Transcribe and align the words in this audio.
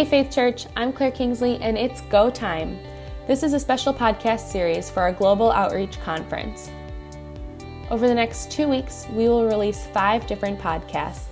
Hey 0.00 0.06
Faith 0.06 0.30
Church, 0.30 0.66
I'm 0.76 0.94
Claire 0.94 1.10
Kingsley, 1.10 1.58
and 1.60 1.76
it's 1.76 2.00
go 2.00 2.30
time. 2.30 2.78
This 3.26 3.42
is 3.42 3.52
a 3.52 3.60
special 3.60 3.92
podcast 3.92 4.50
series 4.50 4.88
for 4.88 5.02
our 5.02 5.12
Global 5.12 5.52
Outreach 5.52 6.00
Conference. 6.00 6.70
Over 7.90 8.08
the 8.08 8.14
next 8.14 8.50
two 8.50 8.66
weeks, 8.66 9.06
we 9.12 9.28
will 9.28 9.44
release 9.44 9.86
five 9.88 10.26
different 10.26 10.58
podcasts. 10.58 11.26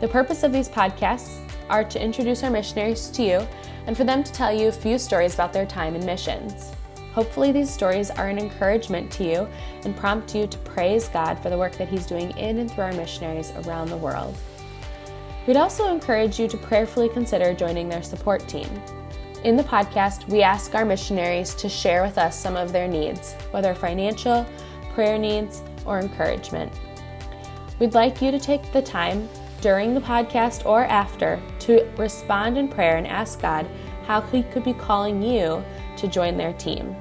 The 0.00 0.08
purpose 0.08 0.42
of 0.42 0.52
these 0.52 0.68
podcasts 0.68 1.38
are 1.70 1.84
to 1.84 2.02
introduce 2.02 2.42
our 2.42 2.50
missionaries 2.50 3.10
to 3.10 3.22
you 3.22 3.46
and 3.86 3.96
for 3.96 4.02
them 4.02 4.24
to 4.24 4.32
tell 4.32 4.52
you 4.52 4.66
a 4.66 4.72
few 4.72 4.98
stories 4.98 5.34
about 5.34 5.52
their 5.52 5.64
time 5.64 5.94
in 5.94 6.04
missions. 6.04 6.72
Hopefully, 7.12 7.52
these 7.52 7.72
stories 7.72 8.10
are 8.10 8.28
an 8.28 8.40
encouragement 8.40 9.08
to 9.12 9.24
you 9.24 9.48
and 9.84 9.96
prompt 9.96 10.34
you 10.34 10.48
to 10.48 10.58
praise 10.58 11.06
God 11.06 11.38
for 11.38 11.48
the 11.48 11.56
work 11.56 11.76
that 11.76 11.86
He's 11.86 12.06
doing 12.06 12.36
in 12.36 12.58
and 12.58 12.68
through 12.68 12.82
our 12.82 12.92
missionaries 12.92 13.52
around 13.52 13.88
the 13.88 13.96
world. 13.96 14.36
We'd 15.46 15.56
also 15.58 15.92
encourage 15.92 16.40
you 16.40 16.48
to 16.48 16.56
prayerfully 16.56 17.10
consider 17.10 17.52
joining 17.52 17.88
their 17.88 18.02
support 18.02 18.46
team. 18.48 18.68
In 19.44 19.56
the 19.56 19.62
podcast, 19.62 20.26
we 20.26 20.42
ask 20.42 20.74
our 20.74 20.86
missionaries 20.86 21.54
to 21.56 21.68
share 21.68 22.02
with 22.02 22.16
us 22.16 22.38
some 22.38 22.56
of 22.56 22.72
their 22.72 22.88
needs, 22.88 23.34
whether 23.50 23.74
financial, 23.74 24.46
prayer 24.94 25.18
needs, 25.18 25.62
or 25.84 26.00
encouragement. 26.00 26.72
We'd 27.78 27.92
like 27.92 28.22
you 28.22 28.30
to 28.30 28.40
take 28.40 28.72
the 28.72 28.80
time 28.80 29.28
during 29.60 29.92
the 29.92 30.00
podcast 30.00 30.64
or 30.64 30.84
after 30.84 31.42
to 31.60 31.86
respond 31.98 32.56
in 32.56 32.68
prayer 32.68 32.96
and 32.96 33.06
ask 33.06 33.40
God 33.42 33.66
how 34.06 34.22
He 34.22 34.44
could 34.44 34.64
be 34.64 34.72
calling 34.72 35.22
you 35.22 35.62
to 35.98 36.08
join 36.08 36.38
their 36.38 36.54
team. 36.54 36.96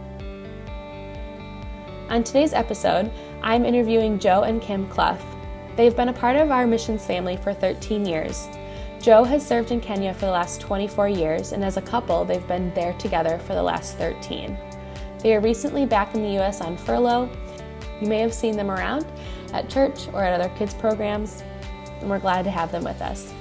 On 2.10 2.26
today's 2.26 2.54
episode, 2.54 3.10
I'm 3.42 3.66
interviewing 3.66 4.20
Joe 4.20 4.44
and 4.44 4.62
Kim 4.62 4.90
Clough. 4.90 5.33
They've 5.76 5.96
been 5.96 6.10
a 6.10 6.14
part 6.14 6.36
of 6.36 6.52
our 6.52 6.68
missions 6.68 7.06
family 7.06 7.36
for 7.36 7.54
13 7.54 8.06
years. 8.06 8.48
Joe 9.02 9.24
has 9.24 9.46
served 9.46 9.72
in 9.72 9.82
Kenya 9.82 10.14
for 10.14 10.28
the 10.28 10.32
last 10.32 10.62
24 10.62 11.10
years, 11.10 11.52
and 11.52 11.64
as 11.64 11.78
a 11.78 11.82
couple, 11.82 12.24
they've 12.24 12.48
been 12.48 12.74
there 12.74 12.94
together 12.94 13.40
for 13.40 13.54
the 13.54 13.64
last 13.64 13.98
13. 13.98 14.58
They 15.20 15.36
are 15.36 15.42
recently 15.42 15.86
back 15.86 16.14
in 16.14 16.22
the 16.22 16.34
U.S. 16.34 16.62
on 16.62 16.78
furlough. 16.78 17.30
You 18.00 18.08
may 18.08 18.20
have 18.20 18.34
seen 18.34 18.56
them 18.56 18.70
around 18.70 19.06
at 19.52 19.70
church 19.70 20.08
or 20.14 20.24
at 20.24 20.40
other 20.40 20.54
kids' 20.56 20.74
programs, 20.74 21.44
and 22.00 22.10
we're 22.10 22.20
glad 22.20 22.44
to 22.44 22.52
have 22.52 22.72
them 22.72 22.84
with 22.84 23.02
us. 23.02 23.34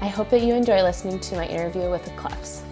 I 0.00 0.08
hope 0.08 0.28
that 0.30 0.42
you 0.42 0.54
enjoy 0.54 0.82
listening 0.82 1.18
to 1.18 1.36
my 1.36 1.46
interview 1.46 1.90
with 1.90 2.04
the 2.04 2.10
Cloughs. 2.10 2.62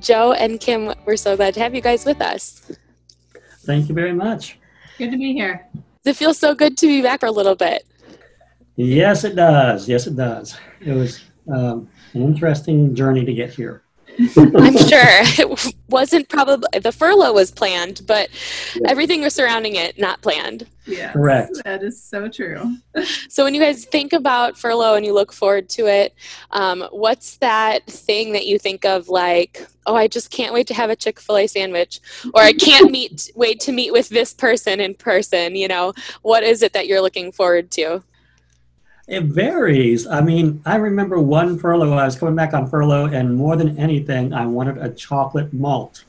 Joe 0.00 0.32
and 0.32 0.58
Kim, 0.58 0.92
we're 1.06 1.16
so 1.16 1.36
glad 1.36 1.54
to 1.54 1.60
have 1.60 1.74
you 1.74 1.80
guys 1.80 2.04
with 2.04 2.20
us. 2.20 2.72
Thank 3.64 3.88
you 3.88 3.94
very 3.94 4.12
much. 4.12 4.58
Good 4.98 5.10
to 5.10 5.16
be 5.16 5.32
here. 5.32 5.66
It 6.04 6.14
feels 6.14 6.38
so 6.38 6.54
good 6.54 6.76
to 6.78 6.86
be 6.86 7.00
back 7.00 7.20
for 7.20 7.26
a 7.26 7.32
little 7.32 7.54
bit. 7.54 7.86
Yes, 8.76 9.24
it 9.24 9.36
does. 9.36 9.88
Yes, 9.88 10.06
it 10.06 10.16
does. 10.16 10.56
It 10.80 10.92
was 10.92 11.20
um, 11.48 11.88
an 12.14 12.22
interesting 12.22 12.94
journey 12.94 13.24
to 13.24 13.32
get 13.32 13.50
here. 13.50 13.82
I'm 14.36 14.76
sure 14.76 15.02
it 15.02 15.74
wasn't 15.88 16.28
probably 16.28 16.68
the 16.78 16.92
furlough 16.92 17.32
was 17.32 17.50
planned, 17.50 18.02
but 18.06 18.28
yeah. 18.74 18.90
everything 18.90 19.22
was 19.22 19.34
surrounding 19.34 19.76
it 19.76 19.98
not 19.98 20.20
planned. 20.20 20.66
Yeah, 20.86 21.12
correct. 21.12 21.60
That 21.64 21.82
is 21.82 22.02
so 22.02 22.28
true. 22.28 22.76
so 23.28 23.44
when 23.44 23.54
you 23.54 23.60
guys 23.60 23.84
think 23.84 24.12
about 24.12 24.58
furlough 24.58 24.96
and 24.96 25.06
you 25.06 25.14
look 25.14 25.32
forward 25.32 25.68
to 25.70 25.86
it, 25.86 26.14
um, 26.50 26.86
what's 26.90 27.36
that 27.38 27.86
thing 27.86 28.32
that 28.32 28.46
you 28.46 28.58
think 28.58 28.84
of 28.84 29.08
like, 29.08 29.66
oh, 29.86 29.94
I 29.94 30.08
just 30.08 30.30
can't 30.30 30.52
wait 30.52 30.66
to 30.68 30.74
have 30.74 30.90
a 30.90 30.96
Chick 30.96 31.20
Fil 31.20 31.38
A 31.38 31.46
sandwich, 31.46 32.00
or 32.34 32.42
I 32.42 32.52
can't 32.52 32.90
meet 32.90 33.30
wait 33.34 33.60
to 33.60 33.72
meet 33.72 33.92
with 33.92 34.08
this 34.08 34.34
person 34.34 34.80
in 34.80 34.94
person. 34.94 35.56
You 35.56 35.68
know, 35.68 35.94
what 36.22 36.42
is 36.42 36.62
it 36.62 36.72
that 36.74 36.86
you're 36.86 37.00
looking 37.00 37.32
forward 37.32 37.70
to? 37.72 38.02
It 39.12 39.24
varies. 39.24 40.06
I 40.06 40.22
mean, 40.22 40.62
I 40.64 40.76
remember 40.76 41.18
one 41.18 41.58
furlough. 41.58 41.92
I 41.92 42.06
was 42.06 42.16
coming 42.16 42.34
back 42.34 42.54
on 42.54 42.66
furlough, 42.66 43.08
and 43.08 43.36
more 43.36 43.56
than 43.56 43.78
anything, 43.78 44.32
I 44.32 44.46
wanted 44.46 44.78
a 44.78 44.88
chocolate 44.88 45.52
malt. 45.52 46.04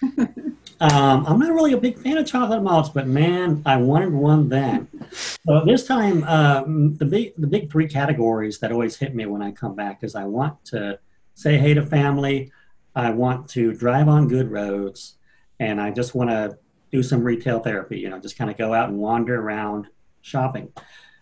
um, 0.18 1.26
I'm 1.26 1.40
not 1.40 1.52
really 1.52 1.72
a 1.72 1.76
big 1.76 1.98
fan 1.98 2.16
of 2.16 2.28
chocolate 2.28 2.62
malts, 2.62 2.90
but 2.90 3.08
man, 3.08 3.60
I 3.66 3.76
wanted 3.78 4.12
one 4.12 4.48
then. 4.48 4.86
So 5.10 5.64
this 5.64 5.84
time, 5.84 6.22
um, 6.28 6.94
the 6.94 7.06
big 7.06 7.32
the 7.36 7.48
big 7.48 7.72
three 7.72 7.88
categories 7.88 8.60
that 8.60 8.70
always 8.70 8.94
hit 8.94 9.12
me 9.12 9.26
when 9.26 9.42
I 9.42 9.50
come 9.50 9.74
back 9.74 10.04
is 10.04 10.14
I 10.14 10.26
want 10.26 10.64
to 10.66 11.00
say 11.34 11.58
hey 11.58 11.74
to 11.74 11.84
family, 11.84 12.52
I 12.94 13.10
want 13.10 13.48
to 13.48 13.72
drive 13.72 14.06
on 14.06 14.28
good 14.28 14.48
roads, 14.48 15.16
and 15.58 15.80
I 15.80 15.90
just 15.90 16.14
want 16.14 16.30
to 16.30 16.56
do 16.92 17.02
some 17.02 17.24
retail 17.24 17.58
therapy. 17.58 17.98
You 17.98 18.10
know, 18.10 18.20
just 18.20 18.38
kind 18.38 18.48
of 18.48 18.56
go 18.56 18.74
out 18.74 18.90
and 18.90 18.98
wander 18.98 19.42
around 19.42 19.88
shopping. 20.22 20.72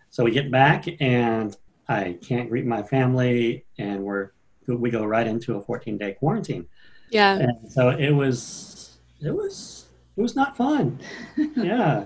So 0.09 0.23
we 0.23 0.31
get 0.31 0.51
back 0.51 0.85
and 0.99 1.55
I 1.87 2.17
can't 2.21 2.49
greet 2.49 2.65
my 2.65 2.83
family, 2.83 3.65
and 3.77 4.03
we're 4.03 4.31
we 4.67 4.91
go 4.91 5.03
right 5.03 5.25
into 5.25 5.55
a 5.55 5.61
14 5.61 5.97
day 5.97 6.13
quarantine. 6.13 6.67
Yeah. 7.09 7.39
And 7.39 7.71
so 7.71 7.89
it 7.89 8.11
was 8.11 8.99
it 9.21 9.31
was 9.31 9.87
it 10.15 10.21
was 10.21 10.35
not 10.35 10.55
fun. 10.55 10.99
yeah. 11.55 12.05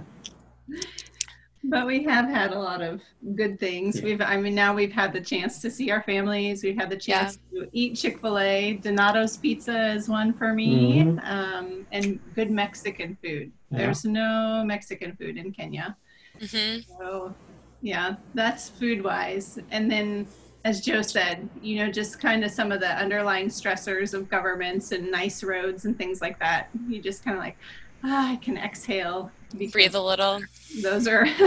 But 1.66 1.88
we 1.88 2.04
have 2.04 2.26
had 2.30 2.52
a 2.52 2.60
lot 2.60 2.82
of 2.82 3.02
good 3.36 3.58
things. 3.58 3.98
Yeah. 3.98 4.04
We've, 4.04 4.22
I 4.22 4.36
mean, 4.38 4.54
now 4.54 4.74
we've 4.74 4.92
had 4.92 5.14
the 5.14 5.22
chance 5.22 5.62
to 5.62 5.72
see 5.72 5.92
our 5.92 6.04
families. 6.04 6.62
We've 6.62 6.78
had 6.78 6.90
the 6.90 6.98
chance 6.98 7.40
yeah. 7.52 7.62
to 7.62 7.70
eat 7.72 7.96
Chick 7.96 8.20
Fil 8.20 8.38
A. 8.38 8.74
Donato's 8.82 9.38
Pizza 9.38 9.94
is 9.94 10.10
one 10.10 10.34
for 10.34 10.54
me, 10.54 11.04
mm-hmm. 11.04 11.20
um, 11.20 11.88
and 11.94 12.20
good 12.36 12.52
Mexican 12.52 13.18
food. 13.24 13.52
Yeah. 13.72 13.78
There's 13.78 14.04
no 14.04 14.64
Mexican 14.66 15.16
food 15.16 15.38
in 15.38 15.54
Kenya, 15.54 15.96
mm-hmm. 16.42 16.82
so 16.98 17.34
yeah, 17.84 18.16
that's 18.34 18.70
food 18.70 19.04
wise. 19.04 19.60
And 19.70 19.92
then, 19.92 20.26
as 20.64 20.80
Joe 20.80 21.02
said, 21.02 21.50
you 21.62 21.76
know, 21.76 21.92
just 21.92 22.20
kind 22.20 22.44
of 22.46 22.50
some 22.50 22.72
of 22.72 22.80
the 22.80 22.88
underlying 22.88 23.50
stressors 23.50 24.14
of 24.14 24.30
governments 24.30 24.94
and 24.94 25.12
nice 25.12 25.44
roads 25.44 25.84
and 25.84 25.98
things 25.98 26.22
like 26.22 26.40
that. 26.40 26.70
You 26.88 27.02
just 27.02 27.26
kind 27.26 27.36
of 27.36 27.44
like, 27.44 27.58
ah, 28.06 28.32
I 28.32 28.38
can 28.38 28.58
exhale. 28.58 29.30
Breathe 29.72 29.96
a 29.96 30.02
little. 30.02 30.42
Those 30.82 31.10
are 31.10 31.26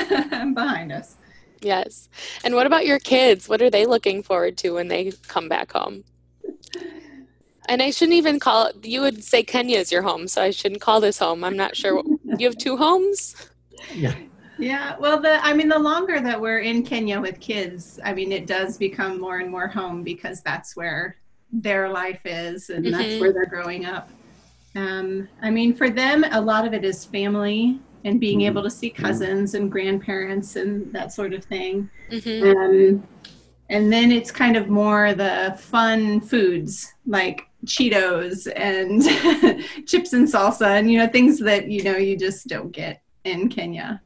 behind 0.55 0.93
us. 0.93 1.17
Yes. 1.63 2.11
And 2.45 2.55
what 2.55 2.67
about 2.67 2.85
your 2.85 2.99
kids? 2.99 3.49
What 3.49 3.63
are 3.63 3.71
they 3.71 3.87
looking 3.87 4.23
forward 4.23 4.59
to 4.59 4.73
when 4.73 4.89
they 4.89 5.13
come 5.29 5.49
back 5.49 5.73
home? 5.73 6.05
And 7.67 7.83
I 7.83 7.91
shouldn't 7.91 8.15
even 8.15 8.39
call 8.39 8.67
it, 8.67 8.85
you 8.85 9.01
would 9.01 9.25
say 9.25 9.43
Kenya 9.43 9.79
is 9.79 9.91
your 9.91 10.03
home, 10.03 10.29
so 10.29 10.43
I 10.43 10.51
shouldn't 10.51 10.83
call 10.83 11.01
this 11.01 11.19
home. 11.19 11.43
I'm 11.43 11.57
not 11.57 11.75
sure. 11.75 12.03
You 12.39 12.47
have 12.47 12.59
two 12.59 12.77
homes? 12.77 13.35
Yeah. 13.95 14.15
Yeah, 14.59 14.97
well, 14.99 15.21
the 15.21 15.45
I 15.45 15.53
mean, 15.53 15.69
the 15.69 15.79
longer 15.79 16.21
that 16.21 16.41
we're 16.41 16.61
in 16.61 16.83
Kenya 16.83 17.21
with 17.21 17.41
kids, 17.41 18.01
I 18.05 18.15
mean, 18.15 18.33
it 18.33 18.47
does 18.47 18.79
become 18.79 19.21
more 19.21 19.39
and 19.39 19.51
more 19.51 19.69
home 19.69 20.03
because 20.03 20.41
that's 20.43 20.77
where 20.77 21.17
their 21.53 21.89
life 21.89 22.21
is 22.25 22.71
and 22.71 22.85
mm-hmm. 22.85 22.97
that's 22.97 23.21
where 23.21 23.33
they're 23.33 23.47
growing 23.47 23.85
up. 23.85 24.11
Um, 24.75 25.29
I 25.43 25.51
mean, 25.51 25.75
for 25.75 25.91
them, 25.91 26.25
a 26.31 26.41
lot 26.41 26.67
of 26.67 26.75
it 26.75 26.85
is 26.85 27.05
family 27.05 27.81
and 28.05 28.21
being 28.21 28.41
mm-hmm. 28.41 28.47
able 28.47 28.63
to 28.63 28.71
see 28.71 28.91
cousins 28.91 29.55
and 29.55 29.71
grandparents 29.71 30.57
and 30.57 30.93
that 30.93 31.13
sort 31.13 31.33
of 31.33 31.45
thing. 31.45 31.91
Mm-hmm. 32.11 32.57
Um, 32.57 33.09
and 33.69 33.93
then 33.93 34.13
it's 34.13 34.31
kind 34.31 34.57
of 34.57 34.69
more 34.69 35.13
the 35.15 35.57
fun 35.59 36.21
foods 36.21 36.93
like 37.07 37.49
Cheetos 37.65 38.47
and 38.55 39.03
chips 39.89 40.13
and 40.13 40.29
salsa 40.29 40.79
and 40.79 40.91
you 40.91 40.99
know 40.99 41.09
things 41.09 41.41
that 41.41 41.69
you 41.69 41.83
know 41.83 41.97
you 41.97 42.17
just 42.17 42.47
don't 42.47 42.71
get 42.71 43.03
in 43.25 43.49
Kenya. 43.49 44.01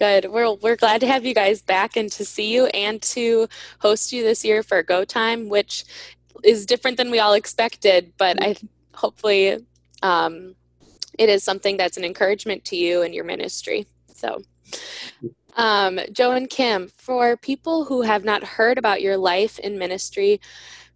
Good. 0.00 0.30
We're, 0.30 0.54
we're 0.54 0.76
glad 0.76 1.02
to 1.02 1.06
have 1.06 1.26
you 1.26 1.34
guys 1.34 1.60
back 1.60 1.94
and 1.94 2.10
to 2.12 2.24
see 2.24 2.54
you 2.54 2.68
and 2.68 3.02
to 3.02 3.46
host 3.80 4.14
you 4.14 4.22
this 4.22 4.42
year 4.46 4.62
for 4.62 4.82
Go 4.82 5.04
Time, 5.04 5.50
which 5.50 5.84
is 6.42 6.64
different 6.64 6.96
than 6.96 7.10
we 7.10 7.18
all 7.18 7.34
expected, 7.34 8.14
but 8.16 8.42
I 8.42 8.56
hopefully 8.94 9.58
um, 10.02 10.54
it 11.18 11.28
is 11.28 11.44
something 11.44 11.76
that's 11.76 11.98
an 11.98 12.04
encouragement 12.04 12.64
to 12.64 12.76
you 12.76 13.02
and 13.02 13.14
your 13.14 13.24
ministry. 13.24 13.86
So, 14.14 14.40
um, 15.58 16.00
Joe 16.12 16.30
and 16.30 16.48
Kim, 16.48 16.88
for 16.96 17.36
people 17.36 17.84
who 17.84 18.00
have 18.00 18.24
not 18.24 18.42
heard 18.42 18.78
about 18.78 19.02
your 19.02 19.18
life 19.18 19.58
in 19.58 19.78
ministry, 19.78 20.40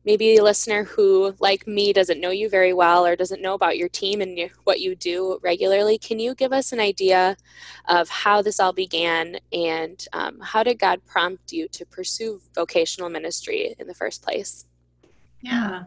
maybe 0.05 0.37
a 0.37 0.43
listener 0.43 0.85
who, 0.85 1.35
like 1.41 1.67
me, 1.67 1.93
doesn't 1.93 2.21
know 2.21 2.31
you 2.31 2.49
very 2.49 2.73
well 2.73 3.07
or 3.07 3.17
doesn't 3.17 3.43
know 3.43 3.55
about 3.55 3.79
your 3.79 3.89
team 3.89 4.21
and 4.21 4.51
what 4.65 4.81
you 4.81 4.95
do 4.95 5.39
regularly, 5.43 5.99
can 5.99 6.19
you 6.19 6.35
give 6.35 6.53
us 6.53 6.73
an 6.73 6.81
idea 6.81 7.37
of 7.89 8.09
how 8.09 8.43
this 8.43 8.61
all 8.61 8.73
began 8.73 9.39
and 9.53 10.07
um, 10.13 10.39
how 10.41 10.63
did 10.63 10.79
God 10.79 11.01
prompt 11.07 11.53
you 11.53 11.69
to 11.69 11.87
pursue 11.87 12.41
vocational 12.55 13.09
ministry 13.09 13.75
in 13.79 13.87
the 13.87 13.95
first 13.95 14.23
place? 14.23 14.67
Yeah. 15.41 15.85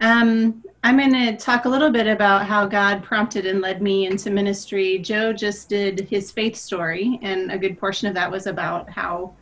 Um, 0.00 0.62
I'm 0.84 0.98
going 0.98 1.12
to 1.12 1.36
talk 1.36 1.64
a 1.64 1.68
little 1.68 1.90
bit 1.90 2.06
about 2.06 2.46
how 2.46 2.66
God 2.66 3.02
prompted 3.02 3.46
and 3.46 3.60
led 3.60 3.80
me 3.80 4.06
into 4.06 4.30
ministry. 4.30 4.98
Joe 4.98 5.32
just 5.32 5.68
did 5.68 6.00
his 6.00 6.30
faith 6.30 6.54
story, 6.54 7.18
and 7.22 7.50
a 7.50 7.58
good 7.58 7.78
portion 7.78 8.06
of 8.06 8.14
that 8.14 8.30
was 8.30 8.46
about 8.46 8.90
how 8.90 9.34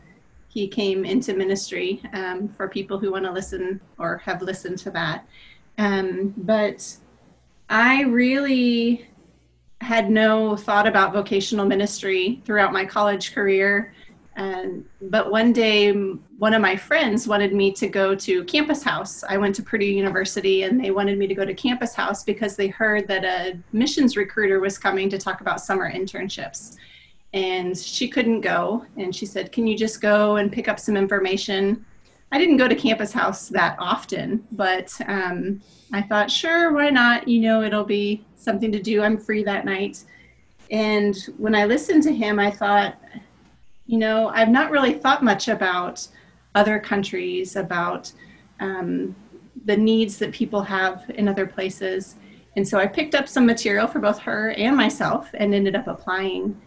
he 0.55 0.69
came 0.69 1.03
into 1.03 1.33
ministry 1.33 2.01
um, 2.13 2.47
for 2.47 2.69
people 2.69 2.97
who 2.97 3.11
want 3.11 3.25
to 3.25 3.31
listen 3.31 3.81
or 3.99 4.17
have 4.19 4.41
listened 4.41 4.77
to 4.77 4.89
that. 4.89 5.27
Um, 5.77 6.33
but 6.37 6.95
I 7.69 8.03
really 8.03 9.05
had 9.81 10.09
no 10.09 10.55
thought 10.55 10.87
about 10.87 11.11
vocational 11.11 11.65
ministry 11.65 12.41
throughout 12.45 12.71
my 12.71 12.85
college 12.85 13.35
career. 13.35 13.93
And 14.37 14.85
but 15.01 15.29
one 15.29 15.51
day, 15.51 15.91
one 15.91 16.53
of 16.53 16.61
my 16.61 16.77
friends 16.77 17.27
wanted 17.27 17.53
me 17.53 17.73
to 17.73 17.87
go 17.89 18.15
to 18.15 18.45
Campus 18.45 18.81
House. 18.81 19.25
I 19.27 19.37
went 19.37 19.55
to 19.55 19.63
Purdue 19.63 19.85
University, 19.85 20.63
and 20.63 20.81
they 20.81 20.91
wanted 20.91 21.17
me 21.17 21.27
to 21.27 21.35
go 21.35 21.43
to 21.43 21.53
Campus 21.53 21.93
House 21.93 22.23
because 22.23 22.55
they 22.55 22.67
heard 22.67 23.09
that 23.09 23.25
a 23.25 23.59
missions 23.73 24.15
recruiter 24.15 24.61
was 24.61 24.77
coming 24.77 25.09
to 25.09 25.17
talk 25.17 25.41
about 25.41 25.59
summer 25.59 25.91
internships. 25.91 26.77
And 27.35 27.77
she 27.77 28.07
couldn't 28.07 28.41
go, 28.41 28.85
and 28.97 29.15
she 29.15 29.27
said, 29.27 29.51
"Can 29.51 29.67
you 29.67 29.77
just 29.77 30.01
go 30.01 30.37
and 30.37 30.51
pick 30.51 30.67
up 30.67 30.79
some 30.79 30.97
information?" 30.97 31.85
I 32.31 32.37
didn't 32.37 32.57
go 32.57 32.67
to 32.67 32.75
Campus 32.75 33.13
House 33.13 33.49
that 33.49 33.77
often, 33.79 34.45
but 34.51 34.91
um, 35.07 35.61
I 35.93 36.01
thought, 36.01 36.31
sure, 36.31 36.73
why 36.73 36.89
not? 36.89 37.27
You 37.27 37.39
know, 37.41 37.61
it'll 37.61 37.85
be 37.85 38.25
something 38.35 38.71
to 38.71 38.81
do. 38.81 39.01
I'm 39.01 39.17
free 39.17 39.43
that 39.43 39.63
night. 39.63 40.03
And 40.71 41.15
when 41.37 41.55
I 41.55 41.65
listened 41.65 42.03
to 42.03 42.13
him, 42.13 42.39
I 42.39 42.49
thought, 42.49 42.99
you 43.85 43.97
know, 43.97 44.29
I've 44.29 44.49
not 44.49 44.71
really 44.71 44.93
thought 44.93 45.23
much 45.23 45.47
about 45.47 46.05
other 46.55 46.79
countries, 46.79 47.55
about 47.55 48.11
um, 48.59 49.15
the 49.65 49.77
needs 49.77 50.17
that 50.17 50.31
people 50.31 50.61
have 50.61 51.09
in 51.15 51.27
other 51.27 51.45
places. 51.45 52.15
And 52.55 52.67
so 52.67 52.79
I 52.79 52.87
picked 52.87 53.15
up 53.15 53.27
some 53.27 53.45
material 53.45 53.87
for 53.87 53.99
both 53.99 54.19
her 54.19 54.51
and 54.51 54.75
myself 54.75 55.29
and 55.35 55.53
ended 55.53 55.75
up 55.75 55.87
applying. 55.87 56.59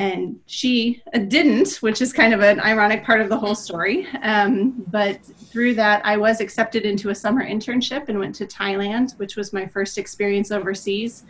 And 0.00 0.40
she 0.46 1.02
didn't, 1.28 1.76
which 1.82 2.00
is 2.00 2.12
kind 2.12 2.32
of 2.32 2.40
an 2.40 2.58
ironic 2.60 3.04
part 3.04 3.20
of 3.20 3.28
the 3.28 3.36
whole 3.36 3.54
story. 3.54 4.06
Um, 4.22 4.84
but 4.88 5.22
through 5.24 5.74
that, 5.74 6.00
I 6.06 6.16
was 6.16 6.40
accepted 6.40 6.84
into 6.84 7.10
a 7.10 7.14
summer 7.14 7.44
internship 7.44 8.08
and 8.08 8.18
went 8.18 8.34
to 8.36 8.46
Thailand, 8.46 9.18
which 9.18 9.36
was 9.36 9.52
my 9.52 9.66
first 9.66 9.98
experience 9.98 10.50
overseas. 10.50 11.24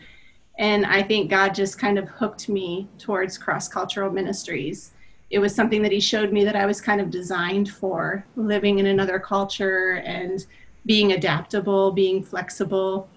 And 0.59 0.87
I 0.87 1.03
think 1.03 1.31
God 1.31 1.55
just 1.55 1.79
kind 1.79 1.99
of 1.99 2.09
hooked 2.09 2.49
me 2.49 2.89
towards 2.99 3.39
cross 3.39 3.67
cultural 3.67 4.11
ministries 4.11 4.93
it 5.31 5.39
was 5.39 5.55
something 5.55 5.81
that 5.83 5.93
he 5.93 6.01
showed 6.01 6.33
me 6.33 6.45
that 6.45 6.57
I 6.57 6.67
was 6.67 6.81
kind 6.81 7.01
of 7.01 7.11
designed 7.11 7.71
for 7.71 8.25
living 8.35 8.81
in 8.81 8.87
another 8.87 9.21
culture 9.21 10.03
and 10.05 10.45
being 10.87 11.13
adaptable, 11.13 11.93
being 11.93 12.23
flexible, 12.23 13.09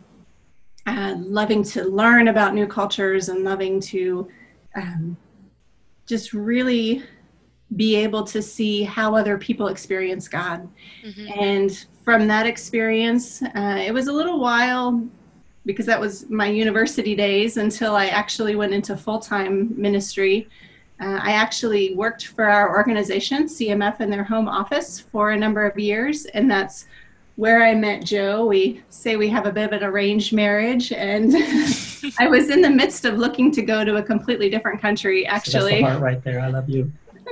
and 0.85 1.25
loving 1.25 1.63
to 1.63 1.85
learn 1.85 2.27
about 2.27 2.53
new 2.53 2.67
cultures 2.67 3.29
and 3.29 3.43
loving 3.43 3.79
to 3.79 4.29
um, 4.75 5.17
just 6.05 6.33
really 6.33 7.03
be 7.75 7.95
able 7.95 8.23
to 8.23 8.41
see 8.41 8.83
how 8.83 9.15
other 9.15 9.37
people 9.37 9.67
experience 9.67 10.27
God. 10.27 10.67
Mm-hmm. 11.03 11.39
And 11.39 11.85
from 12.03 12.27
that 12.27 12.45
experience, 12.45 13.41
uh, 13.41 13.81
it 13.85 13.93
was 13.93 14.07
a 14.07 14.13
little 14.13 14.39
while 14.39 15.03
because 15.65 15.85
that 15.85 15.99
was 15.99 16.29
my 16.29 16.47
university 16.47 17.15
days 17.15 17.57
until 17.57 17.95
I 17.95 18.07
actually 18.07 18.55
went 18.55 18.73
into 18.73 18.97
full 18.97 19.19
time 19.19 19.73
ministry. 19.79 20.47
Uh, 20.99 21.19
I 21.21 21.31
actually 21.31 21.95
worked 21.95 22.27
for 22.27 22.45
our 22.45 22.75
organization, 22.75 23.45
CMF, 23.45 24.01
in 24.01 24.09
their 24.09 24.23
home 24.23 24.47
office 24.47 24.99
for 24.99 25.31
a 25.31 25.37
number 25.37 25.65
of 25.65 25.77
years, 25.79 26.25
and 26.25 26.49
that's 26.49 26.85
where 27.35 27.63
I 27.63 27.73
met 27.73 28.03
Joe. 28.03 28.45
We 28.45 28.83
say 28.89 29.15
we 29.15 29.29
have 29.29 29.45
a 29.45 29.51
bit 29.51 29.65
of 29.65 29.81
an 29.81 29.83
arranged 29.83 30.33
marriage, 30.33 30.91
and 30.91 31.31
I 32.19 32.27
was 32.27 32.49
in 32.49 32.61
the 32.61 32.69
midst 32.69 33.05
of 33.05 33.17
looking 33.17 33.51
to 33.51 33.61
go 33.61 33.83
to 33.83 33.97
a 33.97 34.03
completely 34.03 34.49
different 34.49 34.81
country. 34.81 35.25
Actually, 35.25 35.81
so 35.81 35.99
right 35.99 36.23
there. 36.23 36.39
I 36.39 36.47
love 36.47 36.69
you. 36.69 36.91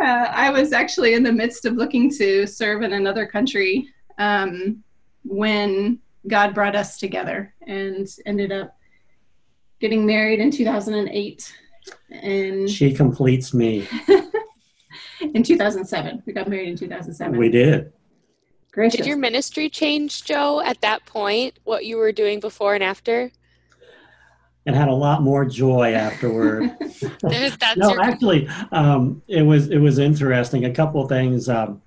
uh, 0.00 0.04
I 0.04 0.50
was 0.50 0.72
actually 0.72 1.14
in 1.14 1.22
the 1.22 1.32
midst 1.32 1.64
of 1.64 1.74
looking 1.74 2.10
to 2.12 2.46
serve 2.46 2.82
in 2.82 2.92
another 2.92 3.26
country 3.26 3.88
um, 4.18 4.82
when 5.24 5.98
God 6.26 6.54
brought 6.54 6.76
us 6.76 6.98
together 6.98 7.54
and 7.66 8.08
ended 8.26 8.52
up 8.52 8.76
getting 9.80 10.04
married 10.04 10.40
in 10.40 10.50
2008 10.50 11.52
and 12.10 12.68
she 12.68 12.92
completes 12.92 13.54
me. 13.54 13.86
in 15.20 15.42
2007, 15.42 16.22
we 16.26 16.32
got 16.32 16.48
married 16.48 16.68
in 16.68 16.76
2007. 16.76 17.38
We 17.38 17.48
did. 17.48 17.92
Gracious. 18.78 18.98
Did 18.98 19.06
your 19.06 19.16
ministry 19.16 19.68
change, 19.68 20.22
Joe, 20.22 20.60
at 20.60 20.80
that 20.82 21.04
point? 21.04 21.58
What 21.64 21.84
you 21.84 21.96
were 21.96 22.12
doing 22.12 22.38
before 22.38 22.76
and 22.76 22.84
after? 22.84 23.28
And 24.66 24.76
had 24.76 24.86
a 24.86 24.94
lot 24.94 25.20
more 25.20 25.44
joy 25.44 25.94
afterward. 25.94 26.76
no, 27.76 27.90
your... 27.90 28.00
actually, 28.00 28.48
um, 28.70 29.20
it 29.26 29.42
was 29.42 29.70
it 29.70 29.78
was 29.78 29.98
interesting. 29.98 30.64
A 30.64 30.70
couple 30.70 31.02
of 31.02 31.08
things. 31.08 31.48
Um, 31.48 31.82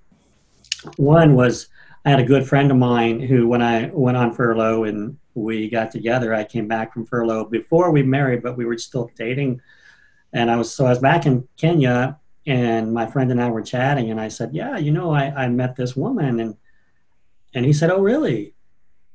one 0.96 1.34
was 1.34 1.68
I 2.04 2.10
had 2.10 2.20
a 2.20 2.24
good 2.24 2.46
friend 2.46 2.70
of 2.70 2.76
mine 2.76 3.20
who, 3.20 3.48
when 3.48 3.62
I 3.62 3.86
went 3.94 4.18
on 4.18 4.34
furlough 4.34 4.84
and 4.84 5.16
we 5.32 5.70
got 5.70 5.92
together, 5.92 6.34
I 6.34 6.44
came 6.44 6.68
back 6.68 6.92
from 6.92 7.06
furlough 7.06 7.46
before 7.46 7.90
we 7.90 8.02
married, 8.02 8.42
but 8.42 8.58
we 8.58 8.66
were 8.66 8.76
still 8.76 9.10
dating 9.16 9.62
and 10.34 10.50
I 10.50 10.56
was 10.56 10.74
so 10.74 10.84
I 10.84 10.90
was 10.90 10.98
back 10.98 11.24
in 11.24 11.48
Kenya, 11.56 12.18
and 12.46 12.92
my 12.92 13.06
friend 13.06 13.30
and 13.30 13.40
I 13.40 13.48
were 13.48 13.62
chatting, 13.62 14.10
and 14.10 14.20
I 14.20 14.28
said, 14.28 14.50
"Yeah, 14.52 14.76
you 14.76 14.90
know, 14.90 15.10
I, 15.10 15.44
I 15.44 15.48
met 15.48 15.74
this 15.74 15.96
woman," 15.96 16.38
and 16.38 16.54
and 17.54 17.64
he 17.64 17.72
said, 17.72 17.90
"Oh, 17.90 18.00
really?" 18.00 18.54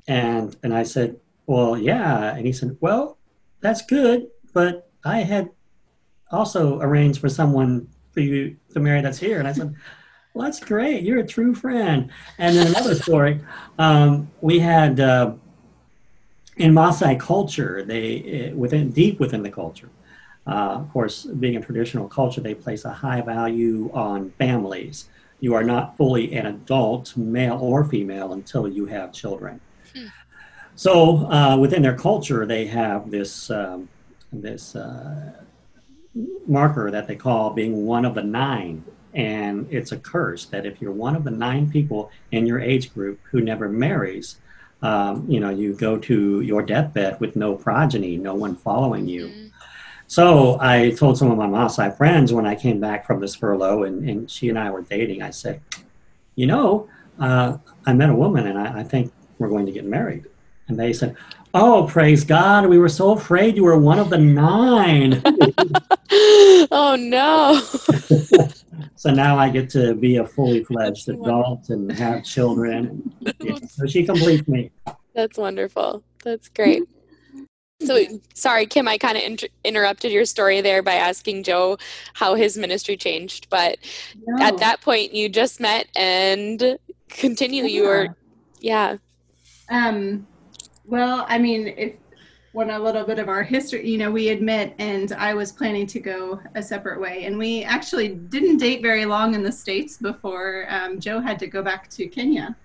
And 0.08 0.56
and 0.64 0.74
I 0.74 0.84
said, 0.84 1.20
"Well, 1.46 1.78
yeah," 1.78 2.36
and 2.36 2.46
he 2.46 2.54
said, 2.54 2.78
"Well, 2.80 3.18
that's 3.62 3.82
good, 3.82 4.28
but 4.54 4.90
I 5.04 5.20
had 5.20 5.50
also 6.32 6.80
arranged 6.82 7.20
for 7.20 7.30
someone 7.30 7.88
for 8.12 8.22
you 8.22 8.58
to 8.74 8.80
marry 8.80 9.02
that's 9.02 9.20
here," 9.20 9.40
and 9.40 9.48
I 9.48 9.54
said. 9.54 9.76
Well, 10.34 10.46
that's 10.46 10.60
great. 10.60 11.02
You're 11.02 11.22
a 11.22 11.26
true 11.26 11.56
friend. 11.56 12.12
And 12.38 12.56
then 12.56 12.68
another 12.68 12.94
story, 12.94 13.42
um, 13.80 14.30
we 14.42 14.60
had 14.60 15.00
uh, 15.00 15.34
in 16.58 16.74
Maasai 16.74 17.20
culture, 17.20 17.84
they 17.84 18.54
within 18.56 18.92
deep 18.92 19.20
within 19.20 19.42
the 19.42 19.50
culture, 19.50 19.90
uh, 20.48 20.80
of 20.80 20.92
course, 20.92 21.26
being 21.26 21.58
a 21.58 21.62
traditional 21.62 22.08
culture, 22.08 22.40
they 22.40 22.56
place 22.56 22.86
a 22.86 22.92
high 22.92 23.22
value 23.22 23.92
on 23.94 24.32
families. 24.32 25.10
You 25.40 25.54
are 25.54 25.64
not 25.64 25.98
fully 25.98 26.34
an 26.34 26.46
adult, 26.48 27.16
male 27.16 27.60
or 27.62 27.86
female, 27.86 28.34
until 28.34 28.68
you 28.68 28.86
have 28.86 29.14
children. 29.14 29.60
Hmm. 29.96 30.08
So, 30.76 31.30
uh, 31.32 31.58
within 31.58 31.82
their 31.82 31.96
culture, 31.96 32.46
they 32.46 32.66
have 32.68 33.12
this 33.12 33.50
um, 33.50 33.90
this 34.32 34.76
uh, 34.76 35.34
marker 36.48 36.92
that 36.92 37.08
they 37.08 37.16
call 37.16 37.52
being 37.52 37.86
one 37.86 38.06
of 38.06 38.16
the 38.16 38.24
nine, 38.24 38.84
and 39.14 39.68
it's 39.72 39.92
a 39.92 39.98
curse 39.98 40.46
that 40.46 40.66
if 40.66 40.82
you're 40.82 40.92
one 40.92 41.16
of 41.16 41.24
the 41.24 41.32
nine 41.32 41.70
people 41.70 42.12
in 42.32 42.46
your 42.46 42.60
age 42.60 42.94
group 42.94 43.20
who 43.32 43.42
never 43.42 43.70
marries, 43.70 44.38
um, 44.82 45.26
you 45.30 45.40
know, 45.40 45.50
you 45.50 45.74
go 45.74 45.98
to 45.98 46.42
your 46.42 46.62
deathbed 46.62 47.20
with 47.20 47.36
no 47.36 47.56
progeny, 47.56 48.18
no 48.18 48.36
one 48.36 48.56
following 48.56 49.08
you. 49.08 49.28
Mm-hmm. 49.28 49.47
So 50.08 50.58
I 50.62 50.92
told 50.92 51.18
some 51.18 51.32
of 51.32 51.38
my 51.38 51.48
Maasai 51.48 51.96
friends 51.96 52.32
when 52.32 52.46
I 52.46 52.56
came 52.56 52.80
back 52.80 53.06
from 53.06 53.20
this 53.20 53.36
furlough 53.36 53.84
and, 53.84 54.10
and 54.10 54.32
she 54.32 54.50
and 54.50 54.58
I 54.58 54.70
were 54.70 54.82
dating, 54.82 55.22
I 55.22 55.32
said, 55.32 55.62
you 56.36 56.48
know, 56.48 56.88
uh, 57.20 57.58
I 57.86 57.94
met 57.94 58.10
a 58.10 58.16
woman 58.16 58.48
and 58.48 58.58
I, 58.58 58.80
I 58.80 58.84
think 58.84 59.12
we're 59.38 59.50
going 59.50 59.66
to 59.66 59.72
get 59.72 59.86
married. 59.86 60.26
And 60.68 60.80
they 60.80 60.94
said, 60.94 61.16
Oh, 61.54 61.88
praise 61.88 62.24
God. 62.24 62.68
We 62.68 62.78
were 62.78 62.90
so 62.90 63.12
afraid 63.12 63.56
you 63.56 63.64
were 63.64 63.78
one 63.80 64.00
of 64.00 64.10
the 64.10 64.18
nine. 64.18 65.22
oh, 66.72 66.96
no. 67.00 67.60
so 68.96 69.12
now 69.12 69.40
I 69.40 69.50
get 69.50 69.70
to 69.72 69.96
be 69.96 70.18
a 70.18 70.26
fully 70.26 70.64
fledged 70.64 71.10
adult 71.10 71.70
and 71.70 71.92
have 71.94 72.24
children. 72.24 73.12
Yeah, 73.40 73.58
so 73.70 73.88
she 73.88 74.06
completes 74.06 74.48
me. 74.48 74.72
That's 75.16 75.38
wonderful. 75.38 76.04
That's 76.24 76.50
great. 76.50 76.84
So, 77.88 78.00
sorry, 78.34 78.66
Kim, 78.66 78.88
I 78.88 78.98
kind 78.98 79.18
of 79.18 79.24
inter- 79.24 79.48
interrupted 79.64 80.12
your 80.12 80.26
story 80.26 80.62
there 80.62 80.82
by 80.82 80.96
asking 80.96 81.44
Joe 81.44 81.78
how 82.14 82.34
his 82.34 82.58
ministry 82.58 82.98
changed. 82.98 83.50
But 83.50 83.78
no. 84.26 84.44
at 84.44 84.58
that 84.58 84.82
point, 84.82 85.14
you 85.14 85.30
just 85.30 85.60
met 85.60 85.88
and 85.96 86.80
continue. 87.08 87.64
Yeah. 87.64 87.70
You 87.70 87.84
were, 87.84 88.16
yeah. 88.60 88.98
Um, 89.70 90.26
well, 90.86 91.26
I 91.30 91.38
mean, 91.38 91.68
if 91.78 91.94
when 92.52 92.72
a 92.72 92.80
little 92.80 93.06
bit 93.06 93.20
of 93.20 93.30
our 93.30 93.44
history, 93.44 93.88
you 93.88 94.00
know, 94.00 94.10
we 94.10 94.30
admit, 94.30 94.74
and 94.80 95.12
I 95.14 95.36
was 95.36 95.52
planning 95.52 95.86
to 95.88 96.00
go 96.00 96.42
a 96.56 96.64
separate 96.64 97.00
way. 97.00 97.26
And 97.26 97.38
we 97.38 97.64
actually 97.64 98.10
didn't 98.10 98.58
date 98.58 98.82
very 98.82 99.06
long 99.06 99.36
in 99.36 99.44
the 99.44 99.52
States 99.52 99.98
before 99.98 100.66
um, 100.70 101.00
Joe 101.00 101.20
had 101.20 101.38
to 101.40 101.48
go 101.48 101.62
back 101.62 101.90
to 101.92 102.08
Kenya. 102.08 102.56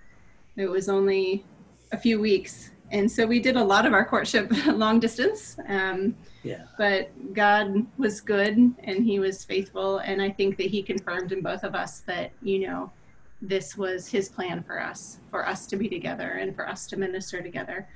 It 0.57 0.71
was 0.71 0.89
only 0.89 1.45
a 1.93 1.99
few 1.99 2.19
weeks 2.19 2.72
and 2.93 3.11
so 3.11 3.27
we 3.27 3.41
did 3.41 3.57
a 3.57 3.65
lot 3.65 3.87
of 3.87 3.95
our 3.95 4.05
courtship 4.05 4.53
long 4.67 5.01
distance. 5.01 5.57
Um, 5.67 6.15
yeah. 6.43 6.65
But 6.77 7.11
God 7.33 7.87
was 7.99 8.21
good 8.21 8.57
and 8.85 9.05
He 9.05 9.19
was 9.19 9.45
faithful, 9.45 9.99
and 9.99 10.21
I 10.21 10.31
think 10.31 10.57
that 10.59 10.67
He 10.67 10.83
confirmed 10.83 11.33
in 11.33 11.43
both 11.43 11.65
of 11.65 11.75
us 11.75 12.01
that 12.01 12.33
you 12.43 12.67
know 12.67 12.93
this 13.41 13.77
was 13.77 14.07
His 14.07 14.29
plan 14.29 14.63
for 14.63 14.81
us, 14.81 15.19
for 15.31 15.47
us 15.47 15.67
to 15.67 15.77
be 15.77 15.89
together 15.89 16.33
and 16.33 16.55
for 16.55 16.69
us 16.69 16.87
to 16.89 16.97
minister 16.97 17.43
together. 17.43 17.89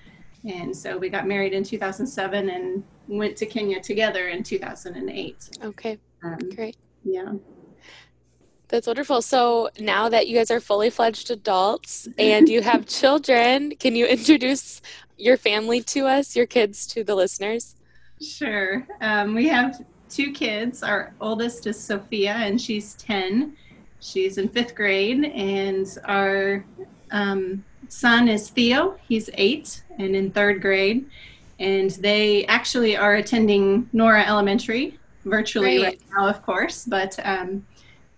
And 0.45 0.75
so 0.77 0.97
we 0.97 1.09
got 1.09 1.27
married 1.27 1.53
in 1.53 1.65
2007 1.65 2.51
and 2.51 2.85
went 3.09 3.37
to 3.39 3.47
Kenya 3.47 3.81
together 3.81 4.29
in 4.29 4.43
2008. 4.43 5.59
Okay. 5.63 5.99
Um, 6.23 6.39
Great. 6.55 6.77
Yeah. 7.05 7.33
That's 8.69 8.87
wonderful. 8.87 9.23
So 9.23 9.71
now 9.79 10.09
that 10.09 10.27
you 10.27 10.37
guys 10.37 10.51
are 10.51 10.61
fully 10.61 10.91
fledged 10.91 11.31
adults 11.31 12.09
and 12.19 12.49
you 12.49 12.63
have 12.63 12.87
children, 13.01 13.77
can 13.77 13.95
you 13.95 14.07
introduce 14.07 14.83
your 15.17 15.37
family 15.37 15.81
to 15.83 16.07
us, 16.07 16.35
your 16.35 16.47
kids 16.47 16.87
to 16.89 17.05
the 17.05 17.15
listeners? 17.15 17.77
Sure. 18.21 18.87
Um, 19.01 19.35
we 19.35 19.47
have 19.49 19.85
two 20.09 20.33
kids. 20.33 20.83
Our 20.83 21.15
oldest 21.21 21.67
is 21.67 21.79
Sophia, 21.79 22.33
and 22.33 22.61
she's 22.61 22.95
10. 22.95 23.57
She's 24.01 24.39
in 24.39 24.49
fifth 24.49 24.75
grade. 24.75 25.25
And 25.25 25.87
our 26.05 26.65
um, 27.13 27.65
son 27.89 28.29
is 28.29 28.51
Theo. 28.51 28.97
He's 29.09 29.31
eight 29.35 29.83
and 29.99 30.17
in 30.17 30.31
third 30.31 30.61
grade. 30.61 31.07
And 31.59 31.91
they 31.93 32.45
actually 32.47 32.97
are 32.97 33.15
attending 33.15 33.89
Nora 33.93 34.25
Elementary 34.25 34.99
virtually 35.25 35.79
Great. 35.79 35.85
right 35.85 36.01
now, 36.17 36.29
of 36.29 36.43
course, 36.43 36.85
but 36.85 37.19
um, 37.25 37.65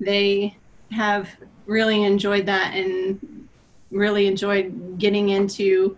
they 0.01 0.57
have 0.91 1.29
really 1.67 2.05
enjoyed 2.05 2.47
that 2.47 2.75
and 2.75 3.49
really 3.91 4.27
enjoyed 4.27 4.99
getting 4.99 5.31
into 5.31 5.97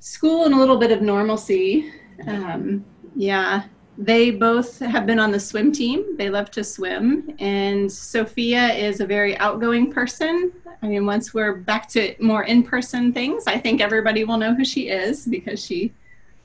school 0.00 0.44
and 0.44 0.54
a 0.54 0.58
little 0.58 0.76
bit 0.76 0.92
of 0.92 1.02
normalcy. 1.02 1.92
Um, 2.26 2.84
yeah, 3.16 3.64
they 3.96 4.30
both 4.30 4.78
have 4.80 5.06
been 5.06 5.18
on 5.18 5.30
the 5.30 5.40
swim 5.40 5.72
team. 5.72 6.16
They 6.16 6.30
love 6.30 6.50
to 6.52 6.64
swim. 6.64 7.34
And 7.38 7.90
Sophia 7.90 8.72
is 8.72 9.00
a 9.00 9.06
very 9.06 9.36
outgoing 9.38 9.92
person. 9.92 10.52
I 10.82 10.88
mean, 10.88 11.06
once 11.06 11.32
we're 11.32 11.56
back 11.56 11.88
to 11.90 12.14
more 12.20 12.44
in 12.44 12.62
person 12.62 13.12
things, 13.12 13.44
I 13.46 13.58
think 13.58 13.80
everybody 13.80 14.24
will 14.24 14.36
know 14.36 14.54
who 14.54 14.64
she 14.64 14.88
is 14.88 15.26
because 15.26 15.64
she 15.64 15.92